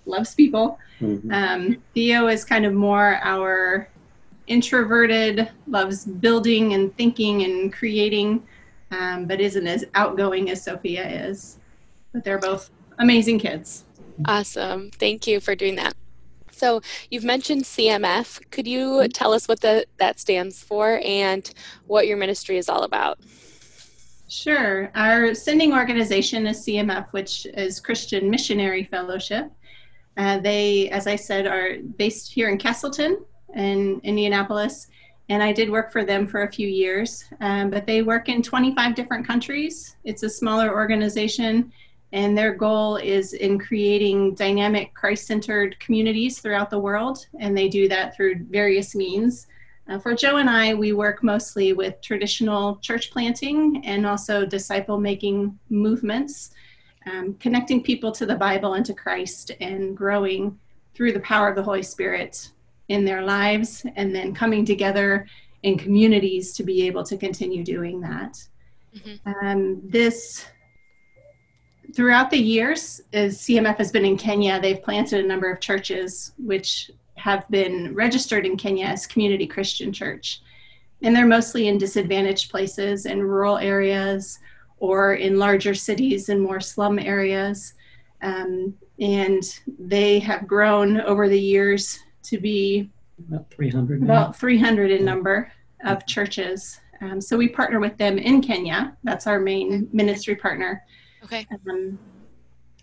loves 0.06 0.36
people. 0.36 0.80
Mm-hmm. 1.02 1.32
Um, 1.34 1.84
Theo 1.94 2.28
is 2.28 2.46
kind 2.46 2.66
of 2.66 2.74
more 2.74 3.20
our 3.24 3.90
introverted, 4.50 5.50
loves 5.68 6.06
building 6.06 6.74
and 6.74 6.96
thinking 6.98 7.44
and 7.44 7.72
creating, 7.72 8.44
um, 8.92 9.26
but 9.26 9.40
isn't 9.40 9.68
as 9.68 9.86
outgoing 9.96 10.50
as 10.50 10.64
Sophia 10.64 11.08
is. 11.08 11.58
But 12.12 12.26
they're 12.26 12.40
both 12.40 12.72
amazing 12.98 13.40
kids. 13.40 13.86
Awesome. 14.26 14.92
Thank 14.92 15.28
you 15.28 15.40
for 15.40 15.56
doing 15.56 15.76
that. 15.76 15.94
So 16.52 16.82
you've 17.10 17.24
mentioned 17.24 17.64
CMF. 17.64 18.52
Could 18.52 18.68
you 18.68 19.08
tell 19.08 19.34
us 19.34 19.48
what 19.48 19.62
the, 19.62 19.86
that 19.98 20.20
stands 20.20 20.62
for 20.62 21.00
and 21.06 21.50
what 21.88 22.06
your 22.06 22.18
ministry 22.18 22.58
is 22.58 22.68
all 22.68 22.84
about? 22.84 23.20
Sure. 24.28 24.92
Our 24.94 25.34
sending 25.34 25.74
organization 25.74 26.46
is 26.46 26.66
CMF, 26.66 27.08
which 27.12 27.48
is 27.54 27.80
Christian 27.80 28.30
Missionary 28.30 28.84
Fellowship. 28.84 29.50
Uh, 30.18 30.40
they, 30.40 30.90
as 30.90 31.08
I 31.08 31.16
said, 31.16 31.48
are 31.48 31.78
based 31.98 32.34
here 32.34 32.50
in 32.50 32.58
Castleton 32.58 33.24
in 33.56 34.00
Indianapolis, 34.04 34.88
and 35.30 35.44
I 35.44 35.54
did 35.54 35.70
work 35.70 35.92
for 35.92 36.04
them 36.04 36.28
for 36.28 36.44
a 36.44 36.52
few 36.52 36.68
years. 36.68 37.24
Um, 37.40 37.70
but 37.70 37.86
they 37.86 38.02
work 38.02 38.30
in 38.30 38.42
25 38.42 38.96
different 38.96 39.28
countries. 39.28 39.96
It's 40.04 40.24
a 40.24 40.30
smaller 40.30 40.74
organization, 40.74 41.72
and 42.12 42.38
their 42.38 42.54
goal 42.54 42.98
is 42.98 43.34
in 43.34 43.60
creating 43.60 44.36
dynamic 44.36 44.94
Christ-centered 44.94 45.80
communities 45.80 46.40
throughout 46.40 46.70
the 46.70 46.80
world, 46.80 47.28
and 47.40 47.56
they 47.56 47.70
do 47.70 47.88
that 47.90 48.16
through 48.16 48.46
various 48.50 48.96
means. 48.96 49.48
Uh, 49.88 50.00
for 50.00 50.14
Joe 50.14 50.38
and 50.38 50.50
I, 50.50 50.74
we 50.74 50.94
work 50.94 51.24
mostly 51.24 51.74
with 51.74 52.02
traditional 52.02 52.78
church 52.78 53.12
planting 53.12 53.84
and 53.86 54.06
also 54.06 54.46
disciple 54.46 55.00
making 55.00 55.58
movements 55.70 56.52
um, 57.06 57.36
connecting 57.36 57.82
people 57.82 58.12
to 58.12 58.26
the 58.26 58.36
Bible 58.36 58.74
and 58.74 58.86
to 58.86 58.94
Christ 58.94 59.52
and 59.60 59.96
growing 59.96 60.60
through 60.94 61.14
the 61.14 61.20
power 61.22 61.50
of 61.50 61.56
the 61.56 61.64
Holy 61.64 61.84
Spirit 61.84 62.52
in 62.90 63.06
their 63.06 63.22
lives, 63.22 63.86
and 63.96 64.14
then 64.14 64.34
coming 64.34 64.66
together 64.66 65.26
in 65.64 65.78
communities 65.78 66.54
to 66.54 66.64
be 66.64 66.86
able 66.88 67.04
to 67.04 67.18
continue 67.18 67.64
doing 67.64 68.02
that. 68.02 68.38
Mm-hmm. 68.96 69.46
Um, 69.46 69.82
this 69.84 70.46
throughout 71.96 72.30
the 72.30 72.38
years, 72.38 73.02
as 73.14 73.40
CMF 73.40 73.78
has 73.78 73.92
been 73.92 74.06
in 74.06 74.18
Kenya, 74.18 74.60
they've 74.60 74.82
planted 74.82 75.24
a 75.24 75.28
number 75.28 75.52
of 75.52 75.60
churches 75.60 76.34
which 76.38 76.92
have 77.16 77.48
been 77.50 77.94
registered 77.94 78.46
in 78.46 78.58
Kenya 78.58 78.86
as 78.86 79.06
Community 79.06 79.46
Christian 79.46 79.92
Church. 79.92 80.42
And 81.02 81.16
they're 81.16 81.26
mostly 81.26 81.68
in 81.68 81.78
disadvantaged 81.78 82.52
places 82.52 83.06
in 83.06 83.22
rural 83.22 83.58
areas 83.58 84.40
or 84.78 85.16
in 85.16 85.38
larger 85.38 85.74
cities 85.74 86.30
and 86.30 86.42
more 86.42 86.60
slum 86.60 87.00
areas. 87.00 87.74
Um, 88.22 88.74
and 89.00 89.44
they 89.78 90.20
have 90.20 90.48
grown 90.48 91.02
over 91.02 91.30
the 91.30 91.40
years 91.40 92.00
to 92.24 92.40
be 92.40 92.90
about 93.28 93.50
300 93.52 94.04
about 94.04 94.36
300 94.38 94.92
in 94.92 95.06
number 95.06 95.52
of 95.86 96.06
churches. 96.06 96.80
Um, 97.02 97.22
so 97.22 97.38
we 97.38 97.48
partner 97.48 97.80
with 97.80 97.98
them 97.98 98.18
in 98.18 98.42
kenya. 98.42 98.96
That's 99.04 99.28
our 99.28 99.40
main 99.40 99.90
ministry 99.92 100.36
partner. 100.36 100.84
Okay. 101.24 101.46
Um, 101.70 101.98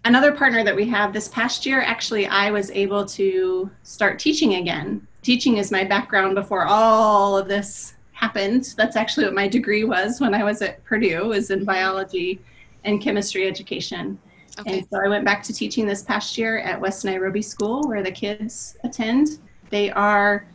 another 0.05 0.33
partner 0.33 0.63
that 0.65 0.77
we 0.77 0.87
have 0.89 1.13
this 1.13 1.29
past 1.29 1.67
year 1.67 1.81
actually 1.81 2.29
i 2.29 2.49
was 2.51 2.71
able 2.71 3.05
to 3.05 3.71
start 3.83 4.19
teaching 4.19 4.55
again. 4.55 5.07
Teaching 5.23 5.57
is 5.57 5.73
my 5.73 5.85
background 5.85 6.35
before 6.35 6.67
all 6.67 7.37
of 7.37 7.49
this 7.49 7.97
happened. 8.17 8.75
That's 8.77 8.97
actually 8.97 9.27
what 9.27 9.35
my 9.35 9.47
degree 9.47 9.85
was 9.85 10.21
when 10.21 10.35
I 10.35 10.43
was 10.43 10.63
at 10.63 10.83
Purdue, 10.85 11.27
was 11.27 11.51
in 11.51 11.65
biology 11.65 12.41
and 12.85 13.01
chemistry 13.01 13.47
education. 13.47 14.19
Okay. 14.59 14.79
And 14.79 14.87
so 14.91 14.99
I 15.05 15.09
went 15.09 15.25
back 15.25 15.43
to 15.45 15.53
teaching 15.53 15.87
this 15.87 16.03
past 16.03 16.39
year 16.39 16.59
at 16.59 16.81
West 16.81 17.05
Nairobi 17.05 17.43
School, 17.43 17.87
where 17.89 18.03
the 18.03 18.11
kids 18.11 18.77
attend. 18.85 19.39
They 19.71 19.91
are 19.91 20.47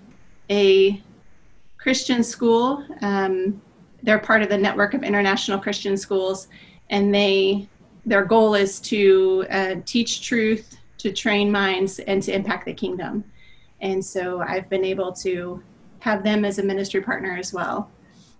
a 0.50 1.01
Christian 1.77 2.24
school. 2.24 2.84
Um, 3.01 3.62
they're 4.03 4.20
part 4.20 4.41
of 4.41 4.50
the 4.50 4.58
network 4.58 4.93
of 4.93 5.03
international 5.03 5.60
Christian 5.60 5.96
schools, 5.98 6.48
and 6.89 7.13
they 7.13 7.67
their 8.05 8.25
goal 8.25 8.55
is 8.55 8.79
to 8.79 9.46
uh, 9.51 9.75
teach 9.86 10.25
truth, 10.27 10.77
to 10.98 11.12
train 11.12 11.51
minds, 11.51 12.00
and 12.00 12.22
to 12.24 12.34
impact 12.34 12.65
the 12.65 12.74
kingdom. 12.74 13.24
And 13.81 14.03
so 14.03 14.41
I've 14.41 14.70
been 14.70 14.84
able 14.84 15.12
to 15.13 15.62
have 16.00 16.24
them 16.24 16.43
as 16.43 16.58
a 16.58 16.63
ministry 16.63 17.01
partner 17.01 17.38
as 17.38 17.53
well 17.53 17.91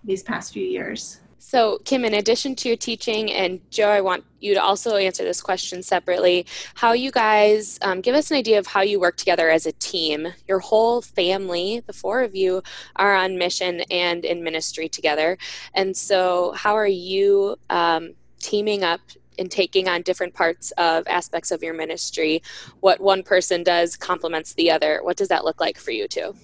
these 0.04 0.22
past 0.22 0.52
few 0.52 0.64
years. 0.64 1.20
So, 1.44 1.78
Kim, 1.84 2.04
in 2.04 2.14
addition 2.14 2.54
to 2.54 2.68
your 2.68 2.76
teaching, 2.76 3.30
and 3.32 3.60
Joe, 3.68 3.88
I 3.88 4.00
want 4.00 4.24
you 4.38 4.54
to 4.54 4.62
also 4.62 4.96
answer 4.96 5.24
this 5.24 5.42
question 5.42 5.82
separately. 5.82 6.46
How 6.76 6.92
you 6.92 7.10
guys 7.10 7.80
um, 7.82 8.00
give 8.00 8.14
us 8.14 8.30
an 8.30 8.36
idea 8.36 8.60
of 8.60 8.68
how 8.68 8.82
you 8.82 9.00
work 9.00 9.16
together 9.16 9.50
as 9.50 9.66
a 9.66 9.72
team? 9.72 10.28
Your 10.46 10.60
whole 10.60 11.02
family, 11.02 11.82
the 11.84 11.92
four 11.92 12.22
of 12.22 12.36
you, 12.36 12.62
are 12.94 13.14
on 13.14 13.38
mission 13.38 13.80
and 13.90 14.24
in 14.24 14.44
ministry 14.44 14.88
together. 14.88 15.36
And 15.74 15.96
so, 15.96 16.52
how 16.52 16.74
are 16.74 16.86
you 16.86 17.56
um, 17.68 18.14
teaming 18.38 18.84
up 18.84 19.00
and 19.36 19.50
taking 19.50 19.88
on 19.88 20.02
different 20.02 20.34
parts 20.34 20.70
of 20.78 21.06
aspects 21.08 21.50
of 21.50 21.60
your 21.60 21.74
ministry? 21.74 22.40
What 22.80 23.00
one 23.00 23.24
person 23.24 23.64
does 23.64 23.96
complements 23.96 24.54
the 24.54 24.70
other. 24.70 25.00
What 25.02 25.16
does 25.16 25.28
that 25.28 25.44
look 25.44 25.60
like 25.60 25.76
for 25.76 25.90
you 25.90 26.06
two? 26.06 26.36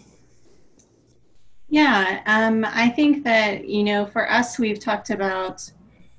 Yeah, 1.70 2.22
um, 2.26 2.64
I 2.66 2.88
think 2.88 3.24
that, 3.24 3.68
you 3.68 3.84
know, 3.84 4.06
for 4.06 4.30
us, 4.30 4.58
we've 4.58 4.80
talked 4.80 5.10
about 5.10 5.70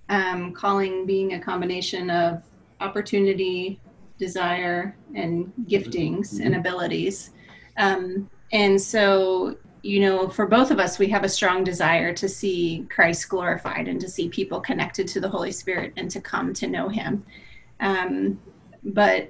um, 0.10 0.54
calling 0.54 1.06
being 1.06 1.34
a 1.34 1.40
combination 1.40 2.10
of 2.12 2.44
opportunity, 2.82 3.80
desire, 4.20 4.96
and 5.16 5.52
giftings 5.66 6.34
mm-hmm. 6.36 6.46
and 6.46 6.56
abilities. 6.56 7.32
Um, 7.78 8.30
and 8.52 8.80
so, 8.80 9.58
you 9.82 10.02
know, 10.02 10.28
for 10.30 10.46
both 10.46 10.70
of 10.70 10.80
us, 10.80 11.00
we 11.00 11.08
have 11.08 11.24
a 11.24 11.30
strong 11.30 11.64
desire 11.64 12.14
to 12.14 12.30
see 12.30 12.86
Christ 12.90 13.30
glorified 13.30 13.88
and 13.88 14.00
to 14.02 14.10
see 14.10 14.30
people 14.30 14.60
connected 14.60 15.08
to 15.10 15.20
the 15.20 15.30
Holy 15.30 15.52
Spirit 15.52 15.94
and 15.98 16.12
to 16.12 16.22
come 16.22 16.54
to 16.54 16.68
know 16.68 16.90
Him. 16.90 17.26
Um, 17.80 18.40
but 18.84 19.30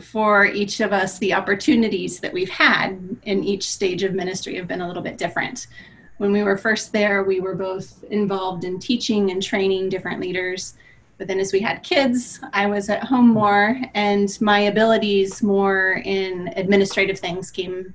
for 0.00 0.46
each 0.46 0.80
of 0.80 0.92
us, 0.92 1.18
the 1.18 1.34
opportunities 1.34 2.20
that 2.20 2.32
we've 2.32 2.48
had 2.50 3.16
in 3.24 3.44
each 3.44 3.68
stage 3.68 4.02
of 4.02 4.14
ministry 4.14 4.56
have 4.56 4.68
been 4.68 4.80
a 4.80 4.86
little 4.86 5.02
bit 5.02 5.18
different. 5.18 5.66
When 6.18 6.32
we 6.32 6.42
were 6.42 6.56
first 6.56 6.92
there, 6.92 7.24
we 7.24 7.40
were 7.40 7.54
both 7.54 8.04
involved 8.04 8.64
in 8.64 8.78
teaching 8.78 9.30
and 9.30 9.42
training 9.42 9.88
different 9.88 10.20
leaders. 10.20 10.74
But 11.18 11.28
then 11.28 11.40
as 11.40 11.52
we 11.52 11.60
had 11.60 11.82
kids, 11.82 12.40
I 12.52 12.66
was 12.66 12.88
at 12.88 13.04
home 13.04 13.28
more, 13.28 13.76
and 13.94 14.36
my 14.40 14.60
abilities 14.60 15.42
more 15.42 16.02
in 16.04 16.52
administrative 16.56 17.18
things 17.18 17.50
came 17.50 17.94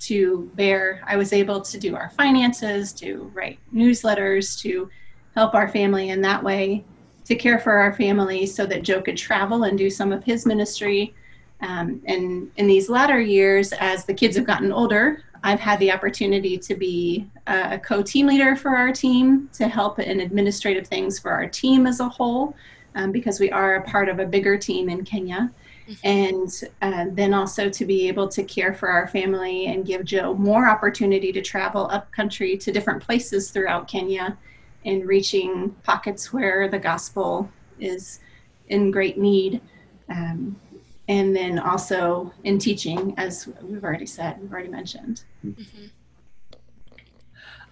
to 0.00 0.50
bear. 0.54 1.02
I 1.06 1.16
was 1.16 1.32
able 1.32 1.60
to 1.60 1.78
do 1.78 1.96
our 1.96 2.10
finances, 2.10 2.92
to 2.94 3.30
write 3.34 3.58
newsletters, 3.74 4.60
to 4.60 4.88
help 5.34 5.54
our 5.54 5.68
family 5.68 6.10
in 6.10 6.20
that 6.22 6.42
way, 6.42 6.84
to 7.24 7.34
care 7.34 7.58
for 7.58 7.72
our 7.72 7.92
family 7.92 8.46
so 8.46 8.64
that 8.66 8.82
Joe 8.82 9.02
could 9.02 9.16
travel 9.16 9.64
and 9.64 9.76
do 9.76 9.90
some 9.90 10.12
of 10.12 10.24
his 10.24 10.46
ministry 10.46 11.14
um, 11.60 12.00
and 12.06 12.50
in 12.56 12.66
these 12.66 12.88
latter 12.88 13.20
years, 13.20 13.72
as 13.72 14.04
the 14.04 14.14
kids 14.14 14.36
have 14.36 14.46
gotten 14.46 14.72
older, 14.72 15.24
I've 15.42 15.60
had 15.60 15.78
the 15.78 15.92
opportunity 15.92 16.58
to 16.58 16.74
be 16.74 17.28
a 17.46 17.78
co 17.78 18.02
team 18.02 18.26
leader 18.26 18.56
for 18.56 18.76
our 18.76 18.92
team 18.92 19.48
to 19.54 19.68
help 19.68 19.98
in 19.98 20.20
administrative 20.20 20.86
things 20.86 21.18
for 21.18 21.30
our 21.30 21.48
team 21.48 21.86
as 21.86 22.00
a 22.00 22.08
whole, 22.08 22.54
um, 22.94 23.12
because 23.12 23.40
we 23.40 23.50
are 23.50 23.76
a 23.76 23.82
part 23.82 24.08
of 24.08 24.18
a 24.18 24.26
bigger 24.26 24.56
team 24.56 24.88
in 24.88 25.04
Kenya. 25.04 25.50
Mm-hmm. 25.88 26.06
And 26.06 26.64
uh, 26.82 27.06
then 27.14 27.32
also 27.32 27.70
to 27.70 27.84
be 27.86 28.08
able 28.08 28.28
to 28.28 28.42
care 28.44 28.74
for 28.74 28.90
our 28.90 29.08
family 29.08 29.66
and 29.66 29.86
give 29.86 30.04
Joe 30.04 30.34
more 30.34 30.68
opportunity 30.68 31.32
to 31.32 31.40
travel 31.40 31.88
up 31.90 32.12
country 32.12 32.58
to 32.58 32.70
different 32.70 33.02
places 33.02 33.50
throughout 33.50 33.88
Kenya 33.88 34.36
and 34.84 35.06
reaching 35.06 35.70
pockets 35.84 36.32
where 36.32 36.68
the 36.68 36.78
gospel 36.78 37.50
is 37.80 38.20
in 38.68 38.90
great 38.90 39.18
need. 39.18 39.62
Um, 40.10 40.56
and 41.08 41.34
then 41.34 41.58
also 41.58 42.32
in 42.44 42.58
teaching, 42.58 43.14
as 43.16 43.48
we've 43.62 43.82
already 43.82 44.06
said, 44.06 44.40
we've 44.40 44.52
already 44.52 44.68
mentioned. 44.68 45.24
Mm-hmm. 45.44 45.86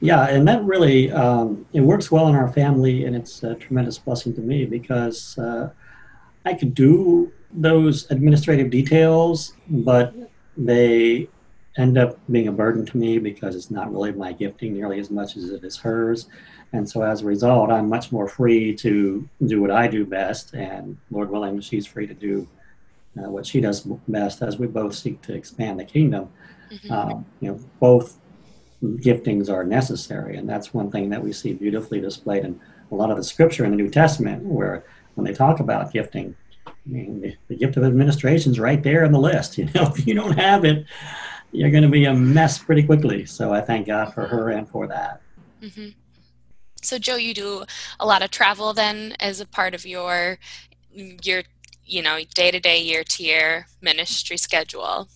Yeah, 0.01 0.29
and 0.29 0.47
that 0.49 0.63
really 0.65 1.11
um, 1.13 1.67
it 1.73 1.81
works 1.81 2.11
well 2.11 2.29
in 2.29 2.35
our 2.35 2.49
family, 2.49 3.05
and 3.05 3.15
it's 3.15 3.43
a 3.43 3.55
tremendous 3.55 3.99
blessing 3.99 4.35
to 4.35 4.41
me 4.41 4.65
because 4.65 5.39
uh, 5.39 5.71
I 6.45 6.55
could 6.55 6.75
do 6.75 7.33
those 7.53 8.11
administrative 8.11 8.71
details, 8.71 9.55
but 9.69 10.15
they 10.57 11.29
end 11.79 11.99
up 11.99 12.19
being 12.31 12.49
a 12.49 12.53
burden 12.53 12.85
to 12.87 12.97
me 12.97 13.19
because 13.19 13.55
it's 13.55 13.71
not 13.71 13.93
really 13.93 14.13
my 14.13 14.33
gifting 14.33 14.73
nearly 14.73 14.99
as 14.99 15.11
much 15.11 15.37
as 15.37 15.51
it 15.51 15.63
is 15.63 15.77
hers. 15.77 16.29
And 16.73 16.89
so 16.89 17.03
as 17.03 17.23
a 17.23 17.27
result, 17.27 17.71
I'm 17.71 17.89
much 17.89 18.13
more 18.13 18.29
free 18.29 18.75
to 18.77 19.29
do 19.47 19.61
what 19.61 19.71
I 19.71 19.89
do 19.89 20.05
best, 20.05 20.55
and 20.55 20.97
Lord 21.11 21.31
willing, 21.31 21.61
she's 21.61 21.87
free 21.87 22.07
to 22.07 22.15
do 22.15 22.49
uh, 23.19 23.31
what 23.31 23.47
she 23.47 23.61
does 23.61 23.81
best 24.09 24.43
as 24.43 24.59
we 24.59 24.67
both 24.67 24.95
seek 24.95 25.23
to 25.23 25.35
expand 25.35 25.81
the 25.81 25.85
kingdom. 25.85 26.29
Mm-hmm. 26.71 26.93
Um, 26.93 27.27
you 27.41 27.51
know, 27.51 27.61
both 27.81 28.19
giftings 28.83 29.51
are 29.51 29.65
necessary, 29.65 30.37
and 30.37 30.49
that's 30.49 30.75
one 30.75 30.91
thing 30.91 31.11
that 31.11 31.23
we 31.23 31.33
see 31.33 31.53
beautifully 31.53 32.01
displayed 32.01 32.45
in 32.45 32.61
a 32.91 32.95
lot 32.95 33.11
of 33.11 33.17
the 33.17 33.25
scripture 33.25 33.65
in 33.65 33.71
the 33.71 33.77
New 33.77 33.91
Testament, 33.91 34.43
where 34.43 34.85
when 35.15 35.25
they 35.25 35.33
talk 35.33 35.61
about 35.61 35.93
gifting, 35.93 36.37
I 36.67 36.73
mean, 36.85 37.21
the, 37.21 37.37
the 37.49 37.57
gift 37.57 37.77
of 37.77 37.85
administration 37.85 38.53
is 38.53 38.61
right 38.61 38.83
there 38.83 39.05
in 39.05 39.13
the 39.13 39.19
list. 39.19 39.59
You 39.59 39.67
know, 39.75 39.93
if 39.95 40.07
you 40.07 40.15
don't 40.15 40.39
have 40.39 40.65
it, 40.65 40.87
you're 41.53 41.71
going 41.71 41.83
to 41.83 41.89
be 41.89 42.05
a 42.05 42.15
mess 42.15 42.59
pretty 42.59 42.83
quickly. 42.83 43.25
So 43.25 43.53
I 43.53 43.61
thank 43.61 43.87
God 43.87 44.13
for 44.13 44.27
her 44.27 44.51
and 44.51 44.69
for 44.69 44.87
that. 44.87 45.21
Mm-hmm. 45.63 45.89
So, 46.83 46.99
Joe, 46.99 47.17
you 47.17 47.35
do 47.35 47.65
a 47.99 48.07
lot 48.07 48.23
of 48.23 48.31
travel 48.31 48.73
then 48.73 49.17
as 49.19 49.41
a 49.41 49.47
part 49.47 49.75
of 49.75 49.87
your 49.87 50.39
your 50.93 51.43
you 51.87 52.03
know 52.03 52.19
day 52.35 52.51
to 52.51 52.61
day, 52.61 52.81
year 52.81 53.05
to 53.05 53.23
year 53.23 53.67
ministry 53.81 54.37
schedule. 54.37 55.09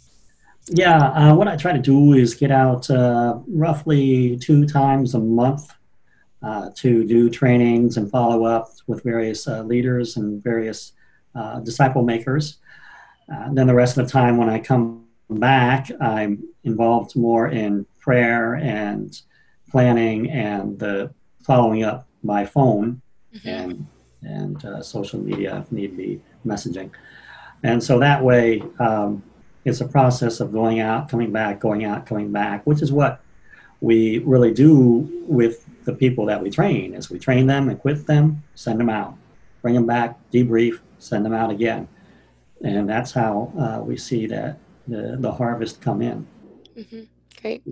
Yeah, 0.68 0.98
uh, 0.98 1.34
what 1.34 1.48
I 1.48 1.56
try 1.56 1.72
to 1.72 1.78
do 1.78 2.12
is 2.12 2.34
get 2.34 2.50
out 2.50 2.88
uh, 2.90 3.38
roughly 3.48 4.36
two 4.38 4.66
times 4.66 5.14
a 5.14 5.18
month 5.18 5.72
uh, 6.42 6.70
to 6.76 7.04
do 7.04 7.28
trainings 7.28 7.96
and 7.96 8.10
follow 8.10 8.44
up 8.44 8.70
with 8.86 9.02
various 9.02 9.48
uh, 9.48 9.62
leaders 9.62 10.16
and 10.16 10.42
various 10.42 10.92
uh, 11.34 11.60
disciple 11.60 12.02
makers. 12.02 12.58
Uh, 13.32 13.52
then 13.52 13.66
the 13.66 13.74
rest 13.74 13.96
of 13.96 14.06
the 14.06 14.12
time, 14.12 14.36
when 14.36 14.48
I 14.48 14.58
come 14.58 15.06
back, 15.28 15.90
I'm 16.00 16.44
involved 16.64 17.16
more 17.16 17.48
in 17.48 17.86
prayer 18.00 18.54
and 18.54 19.20
planning 19.70 20.30
and 20.30 20.78
the 20.78 21.12
following 21.42 21.84
up 21.84 22.06
by 22.24 22.44
phone 22.44 23.00
mm-hmm. 23.34 23.48
and 23.48 23.86
and 24.22 24.64
uh, 24.64 24.82
social 24.82 25.18
media 25.18 25.64
if 25.64 25.72
need 25.72 25.96
be 25.96 26.20
messaging. 26.46 26.90
And 27.62 27.82
so 27.82 27.98
that 27.98 28.22
way 28.22 28.62
um, 28.78 29.22
it's 29.64 29.80
a 29.80 29.88
process 29.88 30.40
of 30.40 30.52
going 30.52 30.80
out 30.80 31.08
coming 31.08 31.32
back 31.32 31.60
going 31.60 31.84
out 31.84 32.06
coming 32.06 32.32
back 32.32 32.66
which 32.66 32.80
is 32.80 32.90
what 32.90 33.20
we 33.82 34.18
really 34.20 34.52
do 34.52 35.08
with 35.26 35.66
the 35.84 35.92
people 35.92 36.26
that 36.26 36.42
we 36.42 36.50
train 36.50 36.94
is 36.94 37.10
we 37.10 37.18
train 37.18 37.46
them 37.46 37.68
equip 37.68 38.06
them 38.06 38.42
send 38.54 38.80
them 38.80 38.90
out. 38.90 39.16
Bring 39.62 39.74
them 39.74 39.86
back 39.86 40.18
debrief 40.32 40.80
send 40.98 41.24
them 41.24 41.34
out 41.34 41.50
again. 41.50 41.88
And 42.62 42.88
that's 42.88 43.12
how 43.12 43.52
uh, 43.58 43.82
we 43.82 43.96
see 43.96 44.26
that 44.26 44.58
the, 44.86 45.16
the 45.18 45.32
harvest 45.32 45.80
come 45.80 46.02
in. 46.02 46.26
Mm-hmm. 46.76 47.02
great 47.40 47.62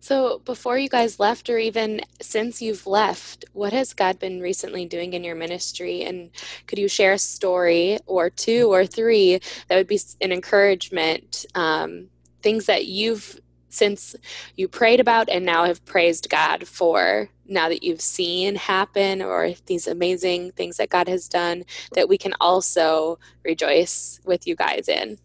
so, 0.00 0.38
before 0.44 0.78
you 0.78 0.88
guys 0.88 1.18
left, 1.18 1.50
or 1.50 1.58
even 1.58 2.00
since 2.20 2.62
you've 2.62 2.86
left, 2.86 3.44
what 3.52 3.72
has 3.72 3.92
God 3.94 4.18
been 4.18 4.40
recently 4.40 4.86
doing 4.86 5.12
in 5.12 5.24
your 5.24 5.34
ministry? 5.34 6.02
And 6.02 6.30
could 6.66 6.78
you 6.78 6.88
share 6.88 7.12
a 7.12 7.18
story 7.18 7.98
or 8.06 8.30
two 8.30 8.72
or 8.72 8.86
three 8.86 9.40
that 9.68 9.76
would 9.76 9.88
be 9.88 10.00
an 10.20 10.32
encouragement? 10.32 11.46
Um, 11.54 12.08
things 12.42 12.66
that 12.66 12.86
you've 12.86 13.40
since 13.70 14.16
you 14.56 14.66
prayed 14.66 15.00
about 15.00 15.28
and 15.28 15.44
now 15.44 15.64
have 15.64 15.84
praised 15.84 16.30
God 16.30 16.66
for 16.66 17.28
now 17.46 17.68
that 17.68 17.82
you've 17.82 18.00
seen 18.00 18.54
happen 18.54 19.20
or 19.20 19.52
these 19.66 19.86
amazing 19.86 20.52
things 20.52 20.78
that 20.78 20.88
God 20.88 21.08
has 21.08 21.28
done 21.28 21.64
that 21.92 22.08
we 22.08 22.16
can 22.16 22.32
also 22.40 23.18
rejoice 23.44 24.20
with 24.24 24.46
you 24.46 24.56
guys 24.56 24.88
in. 24.88 25.18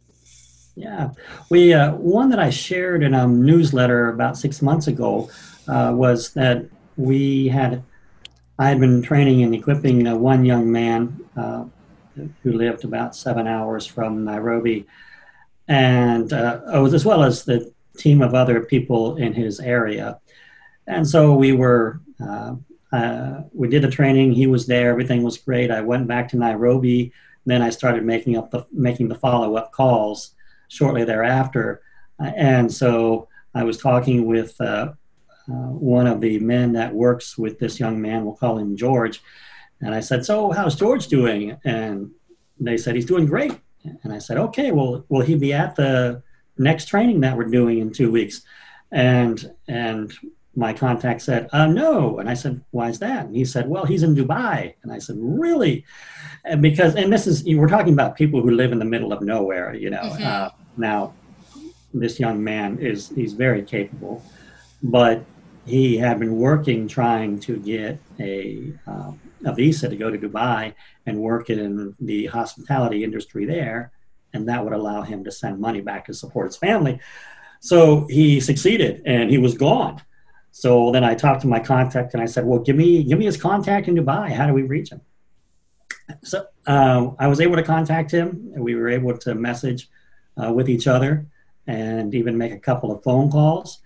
Yeah, 0.76 1.12
we 1.52 1.74
uh, 1.74 1.94
one 1.94 2.30
that 2.30 2.40
I 2.40 2.50
shared 2.50 3.04
in 3.04 3.14
a 3.14 3.28
newsletter 3.28 4.10
about 4.10 4.38
six 4.38 4.62
months 4.62 4.88
ago 4.88 5.30
uh, 5.68 5.94
was 5.96 6.34
that 6.34 6.66
we 6.98 7.48
had 7.48 7.84
I 8.58 8.70
had 8.70 8.80
been 8.80 9.04
training 9.04 9.44
and 9.44 9.54
equipping 9.54 10.08
uh, 10.08 10.16
one 10.16 10.46
young 10.46 10.72
man 10.72 11.20
uh, 11.38 11.66
who 12.42 12.54
lived 12.54 12.86
about 12.86 13.16
seven 13.16 13.46
hours 13.46 13.86
from 13.86 14.26
Nairobi, 14.26 14.88
and 15.68 16.34
uh, 16.34 16.62
as 16.92 17.06
well 17.06 17.24
as 17.24 17.46
the 17.46 17.72
team 17.98 18.24
of 18.24 18.34
other 18.34 18.62
people 18.62 19.18
in 19.18 19.34
his 19.34 19.60
area, 19.60 20.20
and 20.88 21.08
so 21.08 21.36
we 21.36 21.54
were. 21.54 22.00
Uh, 22.20 23.42
we 23.54 23.68
did 23.68 23.82
the 23.82 23.90
training. 23.90 24.32
He 24.32 24.46
was 24.46 24.68
there. 24.68 24.92
Everything 24.92 25.24
was 25.24 25.40
great. 25.40 25.72
I 25.72 25.82
went 25.82 26.08
back 26.08 26.30
to 26.30 26.38
Nairobi. 26.38 27.12
Then 27.44 27.64
I 27.64 27.72
started 27.72 28.06
making 28.06 28.38
up 28.38 28.52
the 28.52 28.68
making 28.72 29.08
the 29.08 29.16
follow 29.16 29.56
up 29.56 29.72
calls 29.72 30.33
shortly 30.74 31.04
thereafter. 31.04 31.82
Uh, 32.20 32.32
and 32.36 32.72
so 32.72 33.28
I 33.54 33.64
was 33.64 33.78
talking 33.78 34.26
with 34.26 34.60
uh, 34.60 34.94
uh, 35.50 35.52
one 35.52 36.08
of 36.08 36.22
the 36.22 36.40
men 36.40 36.74
that 36.74 36.94
works 36.94 37.38
with 37.38 37.60
this 37.60 37.80
young 37.80 38.02
man, 38.02 38.26
we'll 38.26 38.36
call 38.36 38.58
him 38.58 38.76
George. 38.76 39.22
And 39.82 39.94
I 39.94 40.00
said, 40.00 40.26
So, 40.26 40.52
how's 40.52 40.76
George 40.76 41.08
doing? 41.08 41.58
And 41.66 42.12
they 42.60 42.78
said, 42.78 42.96
He's 42.96 43.06
doing 43.06 43.26
great. 43.26 43.60
And 44.04 44.14
I 44.14 44.20
said, 44.20 44.38
Okay, 44.38 44.72
well, 44.72 45.06
will 45.10 45.22
he 45.22 45.36
be 45.36 45.54
at 45.54 45.76
the 45.76 46.24
next 46.58 46.86
training 46.86 47.22
that 47.22 47.38
we're 47.38 47.46
doing 47.46 47.80
in 47.80 47.92
two 47.92 48.12
weeks? 48.12 48.42
And, 48.92 49.54
and 49.68 50.14
my 50.56 50.74
contact 50.74 51.22
said, 51.22 51.50
uh, 51.52 51.66
no. 51.66 52.20
And 52.20 52.30
I 52.30 52.36
said, 52.36 52.62
why 52.72 52.90
is 52.90 53.00
that? 53.00 53.26
And 53.26 53.36
he 53.36 53.46
said, 53.46 53.68
well, 53.68 53.86
he's 53.86 54.04
in 54.04 54.16
Dubai. 54.16 54.76
And 54.84 54.92
I 54.92 55.00
said, 55.00 55.16
really? 55.20 55.84
And 56.46 56.62
because, 56.62 56.96
and 56.96 57.12
this 57.12 57.26
is, 57.26 57.44
we're 57.44 57.68
talking 57.68 57.94
about 57.94 58.16
people 58.16 58.42
who 58.42 58.52
live 58.52 58.72
in 58.72 58.80
the 58.80 58.86
middle 58.86 59.12
of 59.12 59.22
nowhere, 59.22 59.74
you 59.74 59.90
know. 59.90 60.02
Mm-hmm. 60.02 60.24
Uh, 60.24 60.50
now, 60.78 61.14
this 61.94 62.20
young 62.20 62.44
man 62.44 62.78
is, 62.80 63.10
he's 63.10 63.34
very 63.34 63.64
capable, 63.64 64.24
but 64.84 65.24
he 65.66 65.98
had 65.98 66.20
been 66.20 66.36
working 66.36 66.88
trying 66.88 67.40
to 67.40 67.58
get 67.58 68.00
a, 68.20 68.74
um, 68.86 69.20
a 69.46 69.54
visa 69.54 69.90
to 69.90 69.96
go 69.96 70.12
to 70.12 70.18
Dubai 70.18 70.74
and 71.06 71.18
work 71.18 71.50
in 71.50 71.96
the 72.00 72.28
hospitality 72.28 73.04
industry 73.04 73.46
there. 73.46 73.92
And 74.34 74.48
that 74.50 74.64
would 74.64 74.74
allow 74.74 75.02
him 75.02 75.24
to 75.24 75.32
send 75.32 75.60
money 75.60 75.82
back 75.82 76.06
to 76.06 76.14
support 76.14 76.48
his 76.48 76.58
family. 76.58 77.00
So 77.60 78.08
he 78.08 78.40
succeeded 78.40 79.04
and 79.06 79.32
he 79.32 79.38
was 79.38 79.56
gone 79.56 80.02
so 80.56 80.92
then 80.92 81.04
I 81.04 81.16
talked 81.16 81.42
to 81.42 81.48
my 81.48 81.60
contact 81.60 82.14
and 82.14 82.22
I 82.22 82.28
said, 82.28 82.46
well, 82.46 82.60
give 82.60 82.76
me, 82.76 83.04
give 83.04 83.18
me 83.18 83.26
his 83.26 83.38
contact 83.38 83.88
in 83.88 83.96
Dubai. 83.96 84.30
How 84.30 84.46
do 84.46 84.54
we 84.54 84.62
reach 84.62 84.92
him? 84.92 85.02
So 86.24 86.46
uh, 86.68 87.10
I 87.18 87.26
was 87.26 87.42
able 87.42 87.56
to 87.56 87.64
contact 87.64 88.12
him 88.12 88.52
and 88.54 88.64
we 88.64 88.76
were 88.76 88.88
able 88.88 89.18
to 89.18 89.34
message 89.34 89.90
uh, 90.38 90.54
with 90.54 90.70
each 90.70 90.86
other 90.86 91.26
and 91.66 92.14
even 92.14 92.38
make 92.38 92.52
a 92.52 92.60
couple 92.60 92.92
of 92.92 93.02
phone 93.02 93.32
calls. 93.32 93.80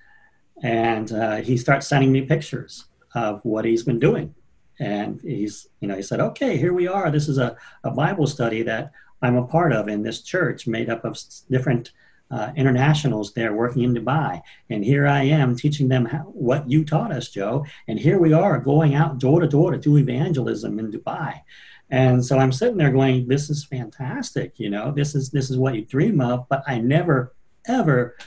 And 0.62 1.10
uh, 1.14 1.38
he 1.38 1.56
starts 1.56 1.88
sending 1.88 2.12
me 2.12 2.24
pictures 2.24 2.84
of 3.16 3.40
what 3.44 3.64
he's 3.64 3.84
been 3.84 4.00
doing. 4.00 4.36
And 4.78 5.22
he's, 5.22 5.70
you 5.80 5.88
know, 5.88 5.96
he 5.96 6.02
said, 6.02 6.20
okay, 6.20 6.58
here 6.58 6.74
we 6.74 6.86
are. 6.86 7.10
This 7.10 7.30
is 7.30 7.38
a, 7.38 7.56
a 7.86 7.92
Bible 7.92 8.28
study 8.28 8.62
that 8.64 8.92
I'm 9.22 9.38
a 9.38 9.48
part 9.48 9.72
of 9.72 9.88
in 9.88 10.04
this 10.04 10.22
church 10.22 10.68
made 10.68 10.90
up 10.90 11.06
of 11.06 11.18
different 11.50 11.94
uh, 12.30 12.52
internationals 12.56 13.34
there 13.34 13.54
working 13.54 13.84
in 13.84 13.94
Dubai. 13.94 14.42
And 14.70 14.84
here 14.84 15.08
I 15.08 15.24
am 15.24 15.56
teaching 15.56 15.88
them 15.88 16.06
how, 16.06 16.20
what 16.20 16.70
you 16.70 16.84
taught 16.84 17.12
us, 17.12 17.30
Joe. 17.30 17.66
And 17.88 18.00
here 18.00 18.20
we 18.20 18.34
are 18.34 18.60
going 18.60 18.96
out 18.96 19.20
door 19.20 19.40
to 19.42 19.48
door 19.48 19.72
to 19.72 19.78
do 19.78 19.98
evangelism 19.98 20.80
in 20.80 20.92
Dubai. 20.92 21.42
And 21.90 22.26
so 22.26 22.38
I'm 22.38 22.52
sitting 22.52 22.78
there 22.78 22.92
going, 22.92 23.28
this 23.28 23.50
is 23.50 23.64
fantastic. 23.64 24.60
You 24.60 24.70
know, 24.70 24.92
this 24.92 25.16
is, 25.16 25.30
this 25.30 25.50
is 25.50 25.58
what 25.58 25.76
you 25.76 25.86
dream 25.86 26.20
of, 26.20 26.48
but 26.50 26.64
I 26.68 26.80
never, 26.80 27.34
ever 27.66 28.18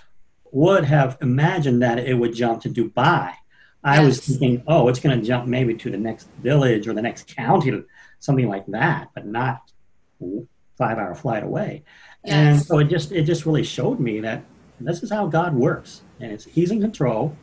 would 0.50 0.84
have 0.84 1.18
imagined 1.20 1.82
that 1.82 1.98
it 1.98 2.14
would 2.14 2.34
jump 2.34 2.62
to 2.62 2.70
Dubai. 2.70 3.34
I 3.82 3.96
yes. 3.96 4.04
was 4.04 4.38
thinking, 4.38 4.62
oh, 4.66 4.88
it's 4.88 5.00
going 5.00 5.18
to 5.18 5.26
jump 5.26 5.46
maybe 5.46 5.74
to 5.74 5.90
the 5.90 5.98
next 5.98 6.28
village 6.42 6.88
or 6.88 6.94
the 6.94 7.02
next 7.02 7.34
county, 7.34 7.82
something 8.18 8.48
like 8.48 8.66
that, 8.66 9.08
but 9.14 9.26
not 9.26 9.70
five 10.76 10.98
hour 10.98 11.14
flight 11.14 11.42
away. 11.42 11.84
Yes. 12.24 12.34
And 12.34 12.62
so 12.62 12.78
it 12.78 12.88
just 12.88 13.12
it 13.12 13.24
just 13.24 13.46
really 13.46 13.64
showed 13.64 14.00
me 14.00 14.20
that 14.20 14.44
this 14.80 15.02
is 15.02 15.10
how 15.10 15.26
God 15.26 15.54
works, 15.54 16.02
and 16.20 16.32
it's 16.32 16.44
He's 16.44 16.70
in 16.70 16.80
control, 16.80 17.36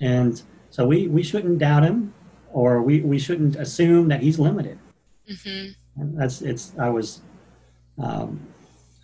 and 0.00 0.40
so 0.70 0.86
we 0.86 1.08
we 1.08 1.22
shouldn't 1.22 1.58
doubt 1.58 1.84
Him, 1.84 2.14
or 2.52 2.82
we 2.82 3.00
we 3.00 3.18
shouldn't 3.18 3.56
assume 3.56 4.08
that 4.08 4.22
He's 4.22 4.38
limited. 4.38 4.78
Mm-hmm. 5.30 6.16
that's 6.16 6.42
it's 6.42 6.72
I 6.78 6.88
was. 6.88 7.20
Um, 7.98 8.46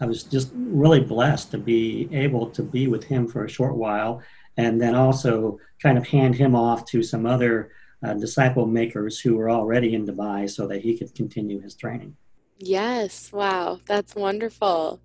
I 0.01 0.07
was 0.07 0.25
just 0.25 0.51
really 0.55 0.99
blessed 0.99 1.53
to 1.53 1.59
be 1.59 2.09
able 2.11 2.51
to 2.51 2.63
be 2.63 2.89
with 2.89 3.05
him 3.05 3.29
for 3.29 3.45
a 3.45 3.49
short 3.49 3.77
while 3.77 4.21
and 4.57 4.81
then 4.81 4.97
also 4.97 5.61
kind 5.81 5.97
of 5.97 6.07
hand 6.07 6.35
him 6.35 6.57
off 6.57 6.85
to 6.87 7.05
some 7.05 7.25
other 7.25 7.71
uh, 8.05 8.15
disciple 8.15 8.67
makers 8.67 9.21
who 9.21 9.37
were 9.37 9.49
already 9.49 9.95
in 9.95 10.07
Dubai 10.07 10.51
so 10.51 10.67
that 10.67 10.83
he 10.83 10.99
could 10.99 11.15
continue 11.15 11.61
his 11.61 11.75
training. 11.75 12.17
Yes, 12.59 13.33
wow, 13.33 13.81
that's 13.87 14.15
wonderful. 14.15 15.01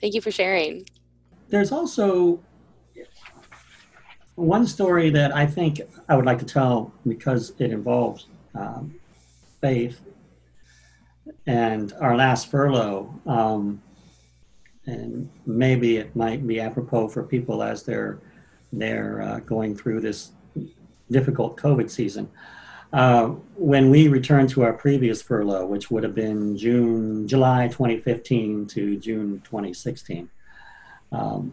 Thank 0.00 0.14
you 0.14 0.20
for 0.20 0.30
sharing. 0.30 0.86
There's 1.48 1.72
also 1.72 2.40
one 4.34 4.66
story 4.66 5.10
that 5.10 5.34
I 5.34 5.46
think 5.46 5.80
I 6.08 6.16
would 6.16 6.26
like 6.26 6.38
to 6.40 6.44
tell 6.44 6.92
because 7.06 7.52
it 7.58 7.70
involves 7.70 8.26
um, 8.54 8.94
faith 9.60 10.00
and 11.46 11.92
our 12.00 12.16
last 12.16 12.50
furlough. 12.50 13.12
Um, 13.26 13.82
and 14.86 15.28
maybe 15.46 15.96
it 15.96 16.14
might 16.14 16.46
be 16.46 16.60
apropos 16.60 17.08
for 17.08 17.22
people 17.24 17.62
as 17.62 17.82
they're 17.82 18.20
they're 18.72 19.22
uh, 19.22 19.38
going 19.40 19.76
through 19.76 20.00
this 20.00 20.32
difficult 21.10 21.56
COVID 21.56 21.90
season. 21.90 22.28
Uh, 22.92 23.28
when 23.56 23.90
we 23.90 24.08
returned 24.08 24.48
to 24.48 24.62
our 24.62 24.72
previous 24.72 25.20
furlough, 25.20 25.66
which 25.66 25.90
would 25.90 26.02
have 26.02 26.14
been 26.14 26.56
June, 26.56 27.26
July 27.26 27.68
2015 27.68 28.66
to 28.66 28.96
June 28.98 29.40
2016, 29.44 30.30
um, 31.12 31.52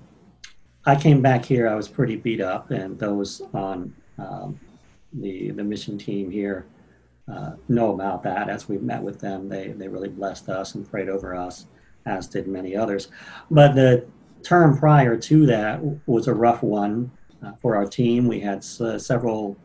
I 0.85 0.95
came 0.95 1.21
back 1.21 1.45
here. 1.45 1.67
I 1.67 1.75
was 1.75 1.87
pretty 1.87 2.17
beat 2.17 2.41
up, 2.41 2.71
and 2.71 2.99
those 2.99 3.41
on 3.53 3.93
um, 4.17 4.59
the 5.13 5.51
the 5.51 5.63
mission 5.63 5.97
team 5.97 6.29
here 6.29 6.65
uh, 7.31 7.51
know 7.69 7.93
about 7.93 8.23
that. 8.23 8.49
As 8.49 8.67
we 8.67 8.77
met 8.77 9.01
with 9.01 9.19
them, 9.19 9.47
they 9.47 9.69
they 9.69 9.87
really 9.87 10.09
blessed 10.09 10.49
us 10.49 10.75
and 10.75 10.89
prayed 10.89 11.09
over 11.09 11.35
us, 11.35 11.67
as 12.05 12.27
did 12.27 12.47
many 12.47 12.75
others. 12.75 13.07
But 13.49 13.75
the 13.75 14.05
term 14.43 14.77
prior 14.77 15.15
to 15.15 15.45
that 15.45 15.79
was 16.05 16.27
a 16.27 16.33
rough 16.33 16.61
one 16.61 17.11
uh, 17.41 17.53
for 17.61 17.77
our 17.77 17.85
team. 17.85 18.27
We 18.27 18.41
had 18.41 18.65
uh, 18.79 18.99
several 18.99 19.57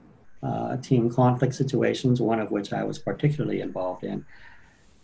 uh, 0.43 0.77
team 0.77 1.11
conflict 1.11 1.55
situations, 1.55 2.21
one 2.21 2.41
of 2.41 2.51
which 2.51 2.73
I 2.73 2.85
was 2.85 2.99
particularly 2.99 3.61
involved 3.61 4.05
in. 4.05 4.25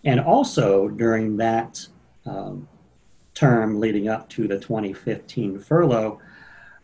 And 0.04 0.20
also 0.20 0.88
during 0.88 1.36
that 1.38 1.86
um, 2.26 2.68
term 3.34 3.80
leading 3.80 4.08
up 4.08 4.28
to 4.30 4.46
the 4.46 4.58
2015 4.58 5.58
furlough, 5.58 6.20